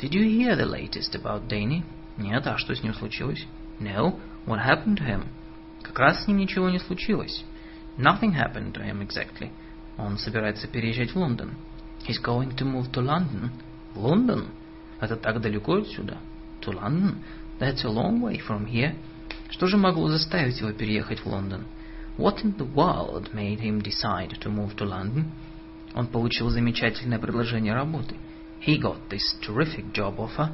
[0.00, 1.84] Did you hear the latest about Danny?
[2.16, 3.46] Нет, а что с ним случилось?
[3.80, 5.26] No, what happened to him?
[5.82, 7.44] Как раз с ним ничего не случилось.
[7.96, 9.50] Nothing happened to him exactly.
[9.96, 11.52] Он собирается переезжать в Лондон.
[12.06, 13.50] He's going to move to London.
[13.94, 14.48] Лондон?
[15.00, 16.18] Это так далеко отсюда.
[16.62, 17.22] To London?
[17.58, 18.94] That's a long way from here.
[19.50, 21.64] Что же могло заставить его переехать в Лондон?
[22.16, 25.24] What in the world made him decide to move to London?
[25.94, 28.16] Он получил замечательное предложение работы.
[28.64, 30.52] He got this terrific job offer.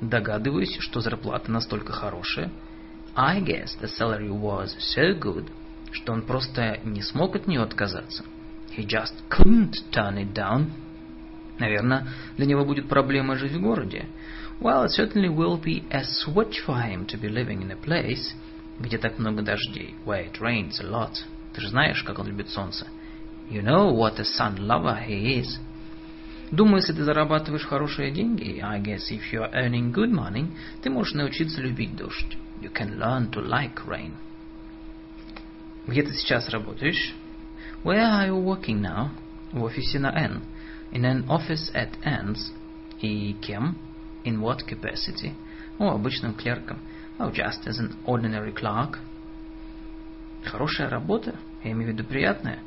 [0.00, 2.50] Догадываюсь, что зарплата настолько хорошая.
[3.14, 5.48] I guess the salary was so good,
[5.92, 8.24] что он просто не смог от нее отказаться.
[8.76, 10.72] He just couldn't turn it down.
[11.58, 14.06] Наверное, для него будет проблема жить в городе.
[14.60, 18.34] Well, it certainly will be a switch for him to be living in a place
[18.78, 21.12] где так много дождей, where it rains a lot.
[21.54, 22.86] Ты же знаешь, как он любит солнце.
[23.50, 25.58] You know what a sun lover he is.
[26.50, 30.50] Думаю, если ты зарабатываешь хорошие деньги, I guess if you are earning good money,
[30.82, 32.36] ты можешь научиться любить дождь.
[32.60, 34.12] You can learn to like rain.
[35.86, 37.14] Где ты сейчас работаешь?
[37.86, 39.10] Where are you working now?
[39.52, 40.42] В офисе на N.
[40.90, 42.50] In an office at N's.
[43.00, 43.76] И кем?
[44.24, 45.34] In what capacity?
[45.78, 46.80] О, обычным клерком.
[47.20, 48.98] Oh, just as an ordinary clerk.
[50.42, 51.36] Хорошая работа?
[51.62, 52.58] Я имею в виду приятная.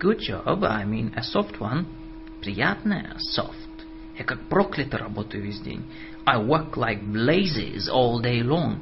[0.00, 1.84] Good job, I mean a soft one.
[2.40, 3.86] Приятная, soft.
[4.18, 5.84] Я как проклято работаю весь день.
[6.24, 8.80] I work like blazes all day long.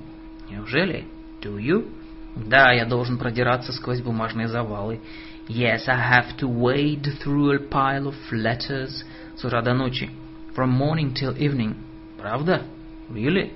[0.48, 1.04] Неужели?
[1.42, 1.90] Do you?
[2.36, 5.00] Да, я должен продираться сквозь бумажные завалы.
[5.47, 9.03] Yes, I have to wade through a pile of letters.
[9.35, 10.09] С утра до ночи.
[10.55, 11.75] From morning till evening.
[12.17, 12.63] Правда?
[13.09, 13.51] Really?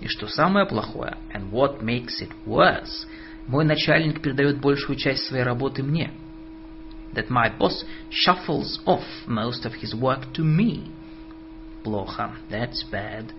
[0.00, 1.16] И что самое плохое?
[1.32, 3.06] And what makes it worse?
[3.46, 6.10] Мой начальник передает большую часть своей работы мне.
[7.14, 10.90] That my boss shuffles off most of his work to me.
[11.84, 12.34] Плохо.
[12.50, 13.32] That's bad.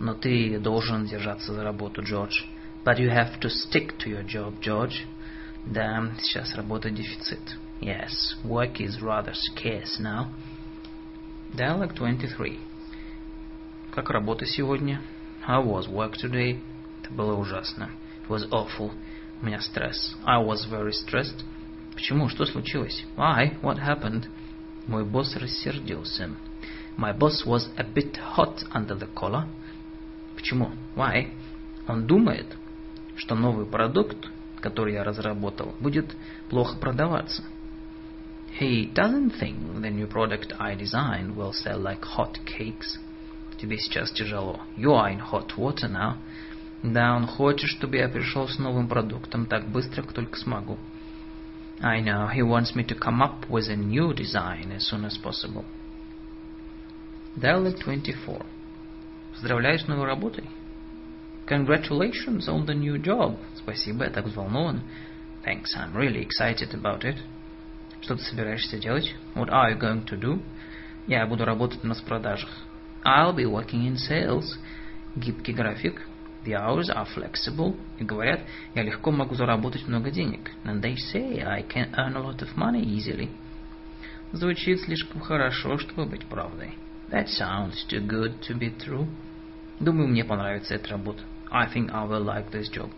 [0.00, 2.32] Но ты должен держаться за работу, Джордж.
[2.84, 5.06] But you have to stick to your job, George.
[5.69, 7.39] Да, сейчас работа дефицит.
[7.79, 10.25] Yes, work is rather scarce now.
[11.53, 12.59] Dialogue 23.
[13.91, 14.99] Как работа сегодня?
[15.47, 16.59] How was work today?
[17.03, 17.91] Это было ужасно.
[18.23, 18.91] It was awful.
[19.43, 20.15] У меня стресс.
[20.25, 21.45] I was very stressed.
[21.93, 22.29] Почему?
[22.29, 23.05] Что случилось?
[23.15, 23.61] Why?
[23.61, 24.27] What happened?
[24.87, 26.31] Мой босс рассердился.
[26.97, 29.45] My boss was a bit hot under the collar.
[30.35, 30.71] Почему?
[30.95, 31.31] Why?
[31.87, 32.57] Он думает,
[33.15, 34.29] что новый продукт,
[34.60, 36.16] который я разработал, будет
[36.48, 37.44] плохо продаваться.
[38.58, 42.98] He doesn't think the new product I designed will sell like hot cakes.
[43.60, 44.60] Тебе сейчас тяжело.
[44.76, 46.16] You are in hot water now.
[46.82, 50.78] Да, он хочет, чтобы я пришел с новым продуктом так быстро, как только смогу.
[51.80, 55.18] I know, he wants me to come up with a new design as soon as
[55.18, 55.64] possible.
[57.36, 58.44] Dialogue 24.
[59.32, 60.44] Поздравляю с новой работой.
[61.46, 63.38] Congratulations on the new job.
[63.69, 64.81] Спасибо, я так взволнован.
[65.45, 67.17] Thanks, I'm really excited about it.
[68.01, 69.13] Что ты собираешься делать?
[69.35, 70.41] What are you going to do?
[71.05, 72.49] Я буду работать на распродажах.
[73.05, 74.57] I'll be working in sales.
[75.15, 76.01] Гибкий график.
[76.45, 77.77] The hours are flexible.
[77.99, 78.41] И говорят,
[78.73, 80.49] я легко могу заработать много денег.
[80.65, 83.29] And they say I can earn a lot of money easily.
[84.31, 86.73] Звучит слишком хорошо, чтобы быть правдой.
[87.11, 89.07] That sounds too good to be true.
[89.79, 91.21] Думаю, мне понравится эта работа.
[91.51, 92.89] I think I will like this job.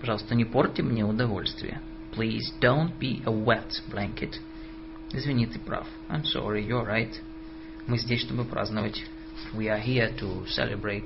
[0.00, 1.80] Пожалуйста, не порти мне удовольствие.
[2.14, 4.40] Please don't be a wet blanket.
[5.12, 5.86] Извини, ты прав.
[6.08, 7.14] I'm sorry, you're right.
[7.86, 9.04] Мы здесь, чтобы праздновать.
[9.54, 11.04] We are here to celebrate.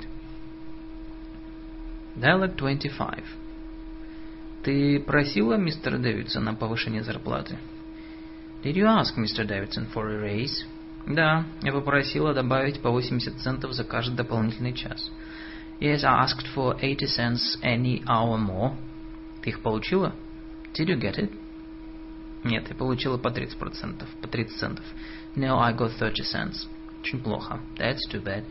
[2.16, 3.24] Dialogue 25.
[4.62, 7.58] Ты просила мистера Дэвидсона повышение зарплаты?
[8.62, 9.46] Did you ask Mr.
[9.46, 10.64] Davidson for a raise?
[11.06, 15.10] Да, я попросила добавить по 80 центов за каждый дополнительный час.
[15.82, 18.76] Yes, I asked for 80 cents any hour more.
[19.42, 20.14] Ты их получила?
[20.74, 21.36] Did you get it?
[22.44, 24.84] Нет, я получила по 30%, по 30 центов.
[25.34, 26.68] No, I got 30 cents.
[27.00, 27.58] Очень плохо.
[27.78, 28.44] That's too bad.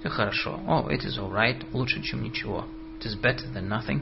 [0.00, 0.60] Все хорошо.
[0.66, 1.62] Oh, it is all right.
[1.74, 2.64] Лучше, чем ничего.
[2.98, 4.00] It is better than nothing.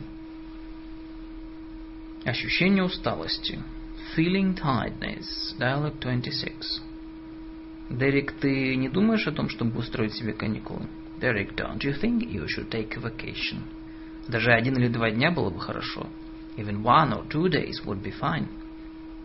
[2.25, 3.59] Ощущение усталости.
[4.17, 5.57] Feeling tiredness.
[5.59, 6.83] Dialogue 26.
[7.91, 10.87] Дерек, ты не думаешь о том, чтобы устроить себе каникулы?
[11.21, 13.63] Derek, don't you think you should take a vacation?
[14.29, 16.09] Даже один или два дня было бы хорошо.
[16.57, 18.49] Even one or two days would be fine.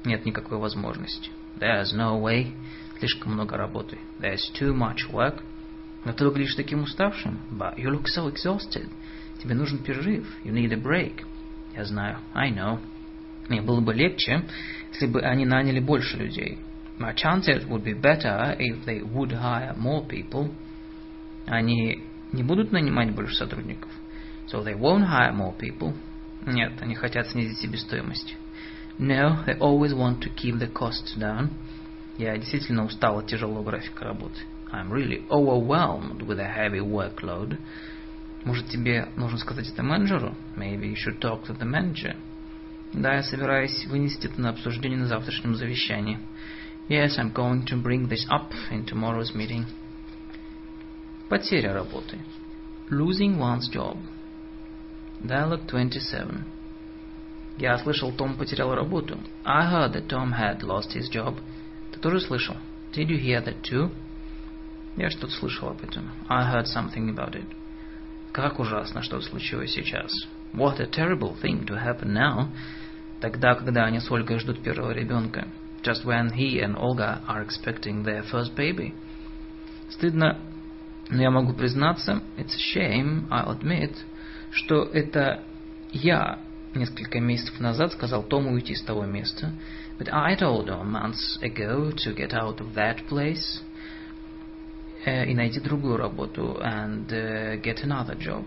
[0.05, 1.31] Нет никакой возможности.
[1.59, 2.53] There's no way.
[2.99, 3.97] Слишком много работы.
[4.19, 5.41] There's too much work.
[6.05, 7.39] Но ты выглядишь таким уставшим.
[7.51, 8.89] But you look so exhausted.
[9.43, 10.25] Тебе нужен перерыв.
[10.43, 11.25] You need a break.
[11.75, 12.19] Я знаю.
[12.33, 12.79] I know.
[13.49, 14.45] Мне было бы легче,
[14.93, 16.59] если бы они наняли больше людей.
[16.99, 20.51] My chances would be better if they would hire more people.
[21.51, 22.01] Они
[22.31, 23.91] не будут нанимать больше сотрудников.
[24.47, 25.93] So they won't hire more people.
[26.45, 28.37] Нет, они хотят снизить себестоимость.
[28.97, 31.49] No, they always want to keep the costs down.
[32.17, 34.39] Я действительно устал от тяжелого графика работы.
[34.71, 37.57] I'm really overwhelmed with a heavy workload.
[38.45, 40.33] Может, тебе нужно сказать это менеджеру?
[40.55, 42.15] Maybe you should talk to the manager.
[42.93, 46.17] Да, я собираюсь вынести это на обсуждение на завтрашнем совещании.
[46.87, 49.65] Yes, I'm going to bring this up in tomorrow's meeting.
[51.31, 52.19] Потеря работы.
[52.89, 53.95] Losing one's job.
[55.23, 56.43] Dialogue 27.
[57.57, 59.17] Я слышал, Том потерял работу.
[59.45, 61.39] I heard that Tom had lost his job.
[61.93, 62.57] Ты тоже слышал?
[62.91, 63.93] Did you hear that too?
[64.97, 66.11] Я что-то слышал об этом.
[66.27, 67.47] I heard something about it.
[68.33, 70.11] Как ужасно, что случилось сейчас.
[70.51, 72.49] What a terrible thing to happen now.
[73.21, 75.47] Тогда, когда они с Ольгой ждут первого ребенка.
[75.81, 78.93] Just when he and Olga are expecting their first baby.
[79.89, 80.37] Стыдно,
[81.11, 83.95] но я могу признаться, it's a shame, I'll admit,
[84.51, 85.43] что это
[85.91, 86.39] я
[86.73, 89.51] несколько месяцев назад сказал Тому уйти с того места.
[89.99, 93.61] But I told him months ago to get out of that place
[95.05, 98.45] э, и найти другую работу and uh, get another job.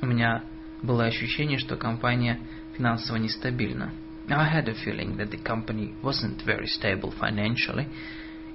[0.00, 0.42] У меня
[0.82, 2.40] было ощущение, что компания
[2.76, 3.92] финансово нестабильна.
[4.28, 7.86] I had a feeling that the company wasn't very stable financially.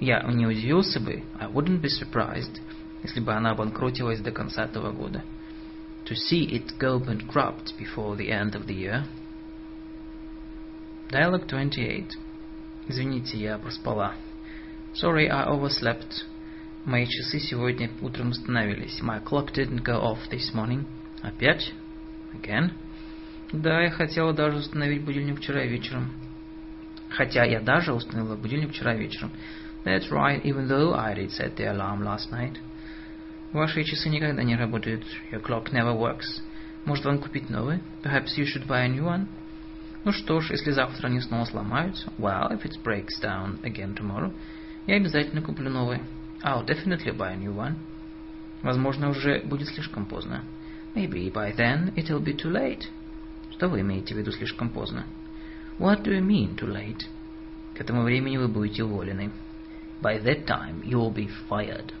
[0.00, 2.60] Я не удивился бы, I wouldn't be surprised,
[3.02, 5.22] если бы она обанкротилась до конца этого года.
[6.06, 9.04] To see it go bankrupt before the end of the year.
[11.10, 12.16] Dialogue 28.
[12.88, 14.14] Извините, я проспала.
[14.94, 16.24] Sorry, I overslept.
[16.84, 19.00] Мои часы сегодня утром остановились.
[19.00, 20.86] My clock didn't go off this morning.
[21.22, 21.72] Опять?
[22.34, 22.72] Again?
[23.52, 26.12] Да, я хотела даже установить будильник вчера вечером.
[27.10, 29.30] Хотя я даже установила будильник вчера вечером.
[29.84, 32.58] That's right, even though I did set the alarm last night.
[33.52, 35.04] Ваши часы никогда не работают.
[35.30, 36.40] Your clock never works.
[36.86, 37.80] Может, вам купить новый?
[38.02, 39.26] Perhaps you should buy a new one?
[40.04, 44.32] Ну что ж, если завтра они снова сломаются, well, if it breaks down again tomorrow,
[44.86, 46.00] я обязательно куплю новый.
[46.42, 47.74] I'll definitely buy a new one.
[48.62, 50.42] Возможно, уже будет слишком поздно.
[50.94, 52.86] Maybe by then it'll be too late.
[53.50, 55.04] Что вы имеете в виду слишком поздно?
[55.78, 57.06] What do you mean too late?
[57.74, 59.30] К этому времени вы будете уволены.
[60.00, 61.92] By that time you'll be fired.